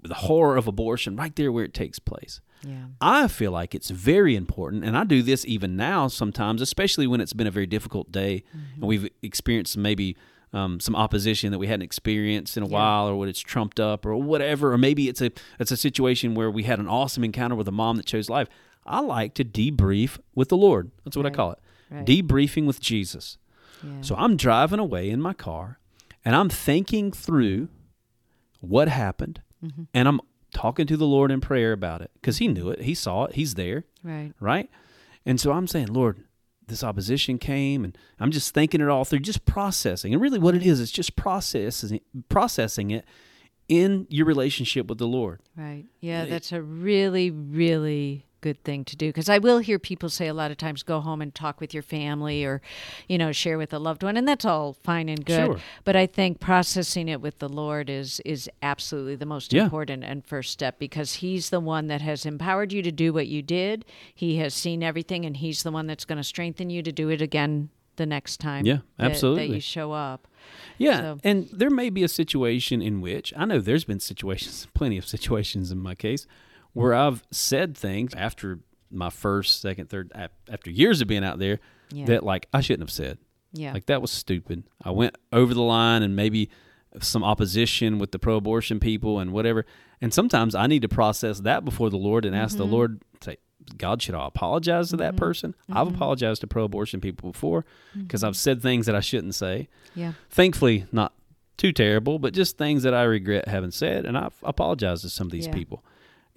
the 0.03 0.14
horror 0.14 0.57
of 0.57 0.66
abortion 0.66 1.16
right 1.16 1.35
there 1.37 1.51
where 1.51 1.64
it 1.64 1.75
takes 1.75 1.99
place. 1.99 2.41
Yeah. 2.66 2.87
I 3.01 3.29
feel 3.29 3.53
like 3.53 3.75
it's 3.75 3.91
very 3.91 4.35
important, 4.35 4.85
and 4.85 4.97
I 4.97 5.05
do 5.05 5.23
this 5.23 5.45
even 5.47 5.77
now 5.77 6.09
sometimes, 6.09 6.61
especially 6.61 7.07
when 7.07 7.21
it's 7.21 7.33
been 7.33 7.47
a 7.47 7.53
very 7.53 7.66
difficult 7.66 8.11
day 8.11 8.43
and 8.53 8.62
mm-hmm. 8.62 8.87
we've 8.87 9.09
experienced 9.23 9.77
maybe 9.77 10.16
um, 10.53 10.81
some 10.81 10.97
opposition 10.97 11.51
that 11.53 11.59
we 11.59 11.67
hadn't 11.67 11.83
experienced 11.83 12.57
in 12.57 12.63
a 12.63 12.67
while, 12.67 13.09
or 13.09 13.17
what 13.17 13.29
it's 13.29 13.41
trumped 13.41 13.79
up, 13.81 14.07
or 14.07 14.17
whatever, 14.17 14.73
or 14.73 14.79
maybe 14.79 15.09
it's 15.09 15.21
a 15.21 15.31
it's 15.59 15.71
a 15.71 15.77
situation 15.77 16.35
where 16.35 16.51
we 16.51 16.63
had 16.65 16.79
an 16.79 16.89
awesome 16.89 17.25
encounter 17.25 17.55
with 17.55 17.69
a 17.69 17.73
mom 17.73 17.97
that 17.97 18.07
chose 18.07 18.29
life. 18.31 18.49
I 18.87 19.01
like 19.01 19.35
to 19.35 19.45
debrief 19.45 20.19
with 20.35 20.49
the 20.49 20.57
Lord. 20.57 20.91
That's 21.05 21.17
what 21.17 21.27
I 21.27 21.31
call 21.31 21.53
it, 21.53 21.59
Right. 21.91 22.07
debriefing 22.07 22.67
with 22.67 22.81
Jesus. 22.81 23.37
Yeah. 23.85 24.01
So 24.01 24.17
I'm 24.17 24.37
driving 24.37 24.79
away 24.81 25.11
in 25.11 25.21
my 25.21 25.35
car 25.35 25.79
and 26.25 26.35
I'm 26.35 26.49
thinking 26.49 27.13
through 27.13 27.69
what 28.61 28.89
happened 28.89 29.43
Mm-hmm. 29.65 29.83
and 29.93 30.07
I'm 30.09 30.21
talking 30.55 30.87
to 30.87 30.97
the 30.97 31.05
Lord 31.07 31.31
in 31.33 31.41
prayer 31.41 31.73
about 31.73 32.01
it 32.01 32.11
because 32.15 32.39
He 32.39 32.47
knew 32.49 32.71
it. 32.71 32.83
He 32.83 32.95
saw 32.95 33.25
it. 33.25 33.35
He's 33.35 33.55
there, 33.55 33.85
Right. 34.05 34.33
right? 34.41 34.71
And 35.27 35.41
so 35.41 35.51
I'm 35.53 35.67
saying, 35.67 35.89
Lord, 35.89 36.25
this 36.69 36.85
opposition 36.85 37.39
came 37.39 37.85
and 37.85 37.97
I'm 38.21 38.31
just 38.31 38.55
thinking 38.55 38.81
it 38.81 38.89
all 38.89 39.05
through, 39.05 39.21
just 39.21 39.45
processing. 39.45 40.12
And 40.12 40.23
really 40.23 40.39
what 40.39 40.55
it 40.55 40.62
is, 40.62 40.81
it's 40.81 40.91
just 40.93 41.16
processing, 41.16 42.01
processing 42.29 42.91
it 42.91 43.05
in 43.69 44.07
your 44.09 44.25
relationship 44.27 44.87
with 44.87 44.99
the 44.99 45.07
Lord. 45.07 45.41
Right. 45.57 45.85
Yeah, 46.01 46.23
It- 46.25 46.31
that's 46.31 46.53
a 46.53 46.62
really, 46.62 47.31
really 47.31 48.25
good 48.41 48.62
thing 48.64 48.84
to 48.84 48.97
do 48.97 49.09
because 49.09 49.28
I 49.28 49.39
will 49.39 49.59
hear 49.59 49.78
people 49.78 50.09
say 50.09 50.26
a 50.28 50.34
lot 50.34 50.51
of 50.51 50.57
times 50.57 50.82
go 50.82 51.01
home 51.01 51.20
and 51.20 51.34
talk 51.34 51.61
with 51.61 51.74
your 51.74 51.82
family 51.82 52.45
or, 52.45 52.61
you 53.09 53.18
know, 53.18 53.32
share 53.32 53.59
with 53.59 53.72
a 53.72 53.78
loved 53.78 54.03
one, 54.03 54.16
and 54.16 54.26
that's 54.28 54.45
all 54.45 54.74
fine 54.84 55.09
and 55.09 55.24
good. 55.24 55.47
Sure. 55.47 55.59
But 55.84 55.97
I 55.97 56.07
think 56.07 56.41
processing 56.41 57.09
it 57.09 57.20
with 57.20 57.39
the 57.39 57.49
Lord 57.49 57.91
is 57.91 58.20
is 58.24 58.49
absolutely 58.62 59.16
the 59.16 59.26
most 59.26 59.53
Yeah. 59.53 59.64
important 59.64 60.05
and 60.05 60.24
first 60.24 60.51
step 60.53 60.78
because 60.78 61.14
He's 61.14 61.51
the 61.51 61.61
one 61.61 61.86
that 61.89 62.01
has 62.01 62.24
empowered 62.26 62.72
you 62.72 62.82
to 62.82 62.93
do 62.93 63.12
what 63.12 63.26
you 63.28 63.43
did. 63.43 63.84
He 64.14 64.36
has 64.36 64.55
seen 64.55 64.82
everything, 64.82 65.24
and 65.24 65.36
He's 65.36 65.62
the 65.62 65.72
one 65.72 65.86
that's 65.86 66.05
going 66.05 66.18
to 66.18 66.24
strengthen 66.24 66.70
you 66.70 66.82
to 66.82 66.93
do 66.93 67.09
it 67.09 67.20
again 67.22 67.70
the 67.97 68.07
next 68.07 68.39
time. 68.39 68.64
Yeah, 68.64 68.74
that- 68.76 68.82
that 68.99 69.11
absolutely. 69.11 69.55
you 69.57 69.61
show 69.61 69.91
up. 69.93 70.28
Yeah, 70.78 70.99
So- 71.01 71.18
and 71.24 71.49
there 71.53 71.68
may 71.70 71.91
be 71.91 72.05
a 72.05 72.09
situation 72.09 72.80
in 72.80 73.01
which 73.01 73.32
I 73.36 73.45
know 73.45 73.59
there's 73.59 73.84
been 73.84 73.99
situations, 74.01 74.68
plenty 74.74 74.97
of 74.99 75.05
situations 75.07 75.72
in 75.72 75.78
my 75.78 75.97
case, 75.97 76.24
where 76.79 76.95
I've 76.95 77.22
said 77.31 77.76
things 77.76 78.14
after 78.14 78.61
my 78.91 79.11
first, 79.11 79.61
second, 79.61 79.89
third, 79.91 80.12
after 80.49 80.70
years 80.70 81.01
of 81.01 81.09
being 81.09 81.24
out 81.24 81.39
there 81.39 81.59
Yeah. 81.93 82.07
that 82.07 82.22
like 82.24 82.47
I 82.53 82.61
shouldn't 82.61 82.83
have 82.89 82.91
said. 82.91 83.18
Yeah. 83.53 83.72
Like 83.72 83.87
that 83.87 84.01
was 84.03 84.11
stupid. 84.11 84.64
I 84.83 84.91
went 84.91 85.16
over 85.33 85.53
the 85.55 85.62
line 85.62 86.03
and 86.03 86.14
maybe 86.16 86.51
some 87.01 87.22
opposition 87.24 87.99
with 87.99 88.12
the 88.12 88.18
pro-abortion 88.18 88.81
people 88.81 89.18
and 89.20 89.33
whatever. 89.33 89.64
And 90.01 90.12
sometimes 90.14 90.55
I 90.55 90.66
need 90.66 90.83
to 90.83 90.89
process 90.89 91.41
that 91.41 91.64
before 91.64 91.91
the 91.91 91.97
Lord 91.99 92.24
and 92.24 92.35
ask 92.35 92.57
the 92.57 92.64
Mm-hmm. 92.64 92.72
Lord, 92.72 93.03
say, 93.20 93.37
God, 93.76 94.01
should 94.01 94.14
I 94.14 94.26
apologize 94.26 94.89
to 94.91 94.97
that 94.99 95.16
person? 95.16 95.55
I've 95.70 95.89
apologized 95.89 96.41
to 96.41 96.47
pro-abortion 96.47 97.01
people 97.01 97.33
before 97.33 97.64
because 97.95 98.20
Mm-hmm. 98.20 98.29
I've 98.29 98.37
said 98.37 98.62
things 98.62 98.87
that 98.87 98.95
I 98.95 99.01
shouldn't 99.01 99.35
say 99.35 99.68
yeah. 99.95 100.12
thankfully 100.31 100.87
not 100.93 101.12
too 101.59 101.72
terrible, 101.72 102.18
but 102.18 102.33
just 102.33 102.57
things 102.57 102.85
that 102.85 102.95
I 102.95 103.03
regret 103.03 103.49
having 103.49 103.72
said, 103.72 104.07
and 104.07 104.16
I've 104.16 104.35
apologized 104.43 105.03
to 105.03 105.11
some 105.11 105.26
of 105.26 105.33
these 105.33 105.47
Yeah. 105.47 105.53
people. 105.55 105.85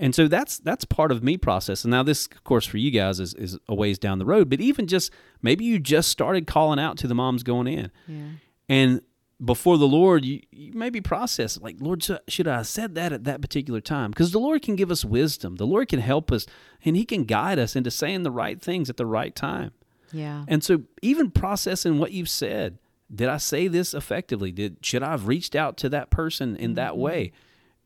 And 0.01 0.15
so 0.15 0.27
that's 0.27 0.57
that's 0.57 0.83
part 0.83 1.11
of 1.11 1.23
me 1.23 1.37
process. 1.37 1.85
And 1.85 1.91
Now 1.91 2.01
this, 2.01 2.25
of 2.25 2.43
course, 2.43 2.65
for 2.65 2.77
you 2.77 2.89
guys 2.89 3.19
is, 3.19 3.35
is 3.35 3.57
a 3.69 3.75
ways 3.75 3.99
down 3.99 4.17
the 4.17 4.25
road, 4.25 4.49
but 4.49 4.59
even 4.59 4.87
just 4.87 5.11
maybe 5.43 5.63
you 5.63 5.77
just 5.77 6.09
started 6.09 6.47
calling 6.47 6.79
out 6.79 6.97
to 6.97 7.07
the 7.07 7.13
moms 7.13 7.43
going 7.43 7.67
in, 7.67 7.91
Yeah. 8.07 8.31
and 8.67 9.01
before 9.43 9.77
the 9.77 9.87
Lord, 9.87 10.23
you, 10.23 10.41
you 10.51 10.71
maybe 10.73 11.01
process 11.01 11.59
like, 11.59 11.77
Lord, 11.79 12.03
should- 12.03 12.19
should 12.27 12.47
I 12.47 12.57
have 12.57 12.67
said 12.67 12.93
that 12.95 13.11
at 13.11 13.23
that 13.23 13.41
particular 13.41 13.81
time? 13.81 14.11
Because 14.11 14.31
the 14.31 14.39
Lord 14.39 14.61
can 14.61 14.75
give 14.75 14.91
us 14.91 15.03
wisdom. 15.03 15.55
The 15.55 15.65
Lord 15.65 15.87
can 15.87 15.99
help 15.99 16.31
us, 16.31 16.45
and 16.83 16.95
He 16.95 17.05
can 17.05 17.23
guide 17.23 17.57
us 17.57 17.75
into 17.75 17.89
saying 17.89 18.23
the 18.23 18.31
right 18.31 18.61
things 18.61 18.89
at 18.89 18.97
the 18.97 19.05
right 19.05 19.35
time. 19.35 19.71
Yeah. 20.11 20.45
And 20.47 20.63
so 20.63 20.83
even 21.01 21.31
processing 21.31 21.97
what 21.97 22.11
you've 22.11 22.29
said, 22.29 22.77
did 23.13 23.29
I 23.29 23.37
say 23.37 23.67
this 23.67 23.93
effectively? 23.93 24.51
Did 24.51 24.77
should 24.81 25.03
I 25.03 25.11
have 25.11 25.27
reached 25.27 25.55
out 25.55 25.77
to 25.77 25.89
that 25.89 26.09
person 26.09 26.55
in 26.55 26.75
that 26.75 26.91
mm-hmm. 26.91 27.01
way? 27.01 27.31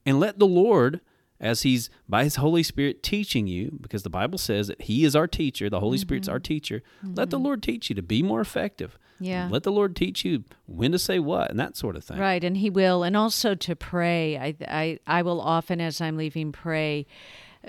And 0.06 0.20
let 0.20 0.40
the 0.40 0.48
Lord 0.48 1.02
as 1.40 1.64
He's 1.64 1.90
by 2.08 2.24
His 2.24 2.38
Holy 2.38 2.64
Spirit 2.64 3.04
teaching 3.04 3.48
you, 3.48 3.78
because 3.82 4.04
the 4.04 4.10
Bible 4.10 4.38
says 4.38 4.68
that 4.68 4.84
He 4.84 5.04
is 5.06 5.16
our 5.16 5.28
teacher, 5.28 5.70
the 5.70 5.80
Holy 5.80 5.98
Spirit's 5.98 6.28
our 6.28 6.40
teacher. 6.40 6.82
Let 7.04 7.30
the 7.30 7.40
Lord 7.40 7.62
teach 7.64 7.90
you 7.90 7.96
to 7.96 8.02
be 8.02 8.24
more 8.24 8.42
effective. 8.42 8.98
Yeah. 9.20 9.48
Let 9.50 9.64
the 9.64 9.72
Lord 9.72 9.96
teach 9.96 10.26
you 10.26 10.44
when 10.66 10.92
to 10.92 11.00
say 11.00 11.20
what 11.20 11.50
and 11.50 11.60
that 11.60 11.78
sort 11.78 11.96
of 11.96 12.04
thing. 12.04 12.18
Right, 12.18 12.44
and 12.44 12.58
He 12.58 12.70
will, 12.70 13.04
and 13.04 13.16
also 13.16 13.56
to 13.56 13.76
pray. 13.76 14.38
I, 14.38 14.56
I, 14.68 15.00
I 15.08 15.22
will 15.22 15.40
often, 15.40 15.80
as 15.80 16.02
I'm 16.02 16.18
leaving, 16.18 16.52
pray 16.52 17.06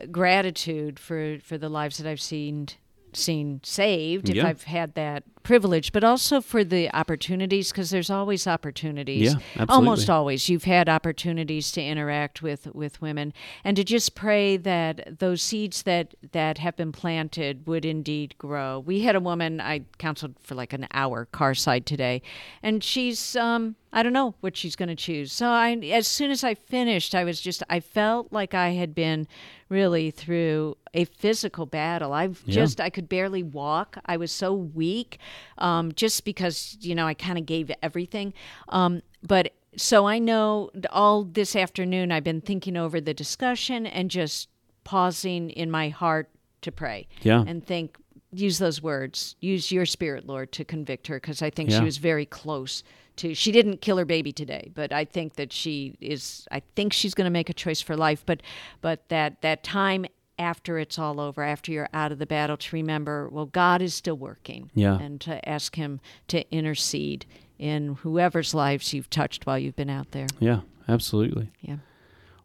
uh, 0.01 0.07
gratitude 0.07 0.99
for 0.99 1.39
for 1.43 1.57
the 1.57 1.69
lives 1.69 1.99
that 1.99 2.09
I've 2.09 2.21
seen 2.21 2.69
seen 3.13 3.61
saved 3.63 4.29
if 4.29 4.37
Yeah. 4.37 4.47
I've 4.49 4.65
had 4.65 4.95
that 4.95 5.23
privilege, 5.47 5.93
but 5.93 6.03
also 6.03 6.41
for 6.41 6.65
the 6.65 6.91
opportunities 6.95 7.71
because 7.71 7.91
there's 7.91 8.11
always 8.11 8.47
opportunities. 8.49 9.23
Yeah, 9.35 9.39
absolutely. 9.55 9.75
Almost 9.75 10.11
always, 10.11 10.49
you've 10.49 10.65
had 10.65 10.89
opportunities 10.89 11.71
to 11.73 11.83
interact 11.83 12.43
with 12.43 12.67
with 12.75 13.01
women, 13.01 13.33
and 13.63 13.77
to 13.77 13.85
just 13.85 14.15
pray 14.17 14.57
that 14.57 15.19
those 15.21 15.41
seeds 15.43 15.85
that 15.85 16.15
that 16.33 16.59
have 16.59 16.77
been 16.77 16.91
planted 16.93 17.67
would 17.67 17.85
indeed 17.85 18.35
grow. 18.39 18.81
We 18.81 19.01
had 19.03 19.15
a 19.15 19.21
woman 19.21 19.61
I 19.61 19.83
counseled 19.99 20.35
for 20.43 20.55
like 20.57 20.73
an 20.73 20.89
hour 20.93 21.27
car 21.27 21.55
side 21.55 21.87
today, 21.87 22.23
and 22.63 22.83
she's 22.83 23.37
um 23.37 23.77
I 23.93 24.03
don't 24.03 24.13
know 24.13 24.35
what 24.41 24.57
she's 24.57 24.77
going 24.77 24.91
to 24.91 24.97
choose. 24.97 25.33
So 25.33 25.47
I 25.49 25.73
as 25.93 26.07
soon 26.09 26.31
as 26.31 26.43
I 26.45 26.55
finished, 26.55 27.15
I 27.15 27.25
was 27.25 27.41
just 27.41 27.63
I 27.71 27.81
felt 27.81 28.33
like 28.33 28.53
I 28.53 28.71
had 28.71 28.95
been 28.95 29.27
really 29.69 30.11
through 30.11 30.77
a 30.95 31.05
physical 31.07 31.67
battle. 31.67 32.13
I've 32.13 32.43
Yeah. 32.47 32.55
just 32.55 32.81
I 32.81 32.91
could 32.91 33.09
barely 33.09 33.43
walk. 33.43 33.99
I 34.07 34.17
was 34.17 34.31
so 34.33 34.53
weak, 34.55 35.19
um, 35.59 35.93
just 35.93 36.25
because 36.25 36.77
you 36.81 36.95
know 36.95 37.07
I 37.07 37.15
kind 37.15 37.39
of 37.39 37.47
gave 37.47 37.71
everything. 37.83 38.33
Um, 38.69 39.03
but 39.23 39.53
so 39.77 40.07
I 40.07 40.19
know 40.19 40.71
all 40.91 41.25
this 41.25 41.55
afternoon 41.55 42.11
I've 42.13 42.25
been 42.25 42.41
thinking 42.41 42.77
over 42.77 43.01
the 43.01 43.13
discussion 43.15 43.87
and 43.87 44.11
just 44.11 44.49
pausing 44.85 45.51
in 45.51 45.71
my 45.71 45.89
heart 45.89 46.31
to 46.63 46.73
pray 46.73 47.09
Yeah. 47.23 47.45
and 47.47 47.65
think. 47.67 47.97
Use 48.33 48.59
those 48.59 48.83
words. 48.83 49.35
Use 49.41 49.73
your 49.73 49.87
spirit, 49.87 50.27
Lord, 50.27 50.53
to 50.53 50.65
convict 50.65 51.07
her, 51.07 51.19
because 51.19 51.41
I 51.41 51.49
think 51.49 51.71
Yeah. 51.71 51.79
she 51.79 51.85
was 51.85 51.97
very 51.97 52.27
close 52.27 52.83
to. 53.17 53.35
She 53.35 53.51
didn't 53.51 53.81
kill 53.81 53.97
her 53.97 54.05
baby 54.05 54.31
today, 54.33 54.71
but 54.75 54.93
I 54.93 55.05
think 55.07 55.37
that 55.37 55.53
she 55.53 55.97
is. 56.01 56.47
I 56.51 56.61
think 56.75 56.93
she's 56.93 57.15
going 57.15 57.25
to 57.25 57.31
make 57.31 57.49
a 57.49 57.55
choice 57.55 57.81
for 57.81 57.97
life. 57.97 58.25
But, 58.27 58.43
but 58.83 59.09
that 59.09 59.41
that 59.41 59.63
time 59.63 60.05
after 60.39 60.79
it's 60.79 60.99
all 60.99 61.21
over, 61.21 61.43
after 61.43 61.73
you're 61.73 61.89
out 61.93 62.13
of 62.13 62.19
the 62.19 62.27
battle, 62.27 62.57
to 62.57 62.77
remember, 62.77 63.29
well, 63.31 63.47
God 63.47 63.83
is 63.83 63.95
still 63.95 64.17
working. 64.17 64.71
Yeah. 64.75 64.99
And 64.99 65.21
to 65.23 65.47
ask 65.49 65.77
Him 65.77 66.01
to 66.29 66.49
intercede 66.55 67.27
in 67.59 67.95
whoever's 67.97 68.55
lives 68.55 68.93
you've 68.93 69.11
touched 69.11 69.47
while 69.47 69.59
you've 69.59 69.77
been 69.77 69.91
out 69.91 70.11
there. 70.11 70.27
Yeah, 70.39 70.61
absolutely. 70.89 71.51
Yeah. 71.61 71.77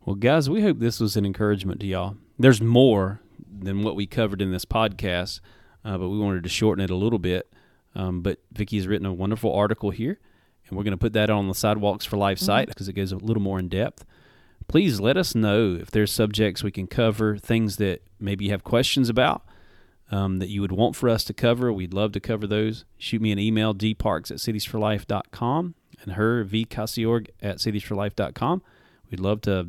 Well, 0.05 0.15
guys, 0.15 0.49
we 0.49 0.61
hope 0.61 0.79
this 0.79 0.99
was 0.99 1.15
an 1.15 1.25
encouragement 1.25 1.79
to 1.81 1.87
y'all. 1.87 2.17
There's 2.39 2.61
more 2.61 3.21
than 3.51 3.83
what 3.83 3.95
we 3.95 4.07
covered 4.07 4.41
in 4.41 4.51
this 4.51 4.65
podcast, 4.65 5.41
uh, 5.85 5.97
but 5.97 6.09
we 6.09 6.17
wanted 6.17 6.43
to 6.43 6.49
shorten 6.49 6.83
it 6.83 6.89
a 6.89 6.95
little 6.95 7.19
bit. 7.19 7.51
Um, 7.93 8.21
but 8.21 8.39
Vicky 8.51 8.77
has 8.77 8.87
written 8.87 9.05
a 9.05 9.13
wonderful 9.13 9.53
article 9.53 9.91
here, 9.91 10.17
and 10.67 10.77
we're 10.77 10.83
going 10.83 10.91
to 10.91 10.97
put 10.97 11.13
that 11.13 11.29
on 11.29 11.47
the 11.47 11.53
Sidewalks 11.53 12.05
for 12.05 12.17
Life 12.17 12.39
site 12.39 12.69
because 12.69 12.87
it 12.87 12.93
goes 12.93 13.11
a 13.11 13.17
little 13.17 13.43
more 13.43 13.59
in 13.59 13.67
depth. 13.67 14.05
Please 14.71 15.01
let 15.01 15.17
us 15.17 15.35
know 15.35 15.77
if 15.77 15.91
there's 15.91 16.13
subjects 16.13 16.63
we 16.63 16.71
can 16.71 16.87
cover, 16.87 17.35
things 17.35 17.75
that 17.75 18.01
maybe 18.21 18.45
you 18.45 18.51
have 18.51 18.63
questions 18.63 19.09
about 19.09 19.43
um, 20.09 20.39
that 20.39 20.47
you 20.47 20.61
would 20.61 20.71
want 20.71 20.95
for 20.95 21.09
us 21.09 21.25
to 21.25 21.33
cover. 21.33 21.73
We'd 21.73 21.93
love 21.93 22.13
to 22.13 22.21
cover 22.21 22.47
those. 22.47 22.85
Shoot 22.97 23.21
me 23.21 23.33
an 23.33 23.39
email, 23.39 23.75
dparks 23.75 24.31
at 24.31 24.37
citiesforlife.com, 24.37 25.75
and 26.01 26.13
her, 26.13 26.45
vcasiorg 26.45 27.27
at 27.41 27.57
citiesforlife.com. 27.57 28.63
We'd 29.09 29.19
love 29.19 29.41
to 29.41 29.67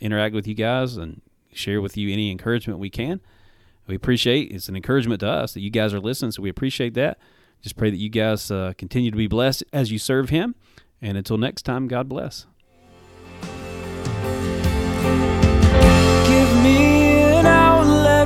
interact 0.00 0.34
with 0.34 0.48
you 0.48 0.54
guys 0.54 0.96
and 0.96 1.20
share 1.52 1.82
with 1.82 1.98
you 1.98 2.10
any 2.10 2.30
encouragement 2.30 2.78
we 2.78 2.88
can. 2.88 3.20
We 3.86 3.96
appreciate 3.96 4.50
it's 4.50 4.70
an 4.70 4.76
encouragement 4.76 5.20
to 5.20 5.28
us 5.28 5.52
that 5.52 5.60
you 5.60 5.68
guys 5.68 5.92
are 5.92 6.00
listening, 6.00 6.30
so 6.30 6.40
we 6.40 6.48
appreciate 6.48 6.94
that. 6.94 7.18
Just 7.60 7.76
pray 7.76 7.90
that 7.90 7.98
you 7.98 8.08
guys 8.08 8.50
uh, 8.50 8.72
continue 8.78 9.10
to 9.10 9.16
be 9.18 9.26
blessed 9.26 9.62
as 9.74 9.92
you 9.92 9.98
serve 9.98 10.30
Him. 10.30 10.54
And 11.02 11.18
until 11.18 11.36
next 11.36 11.66
time, 11.66 11.86
God 11.86 12.08
bless. 12.08 12.46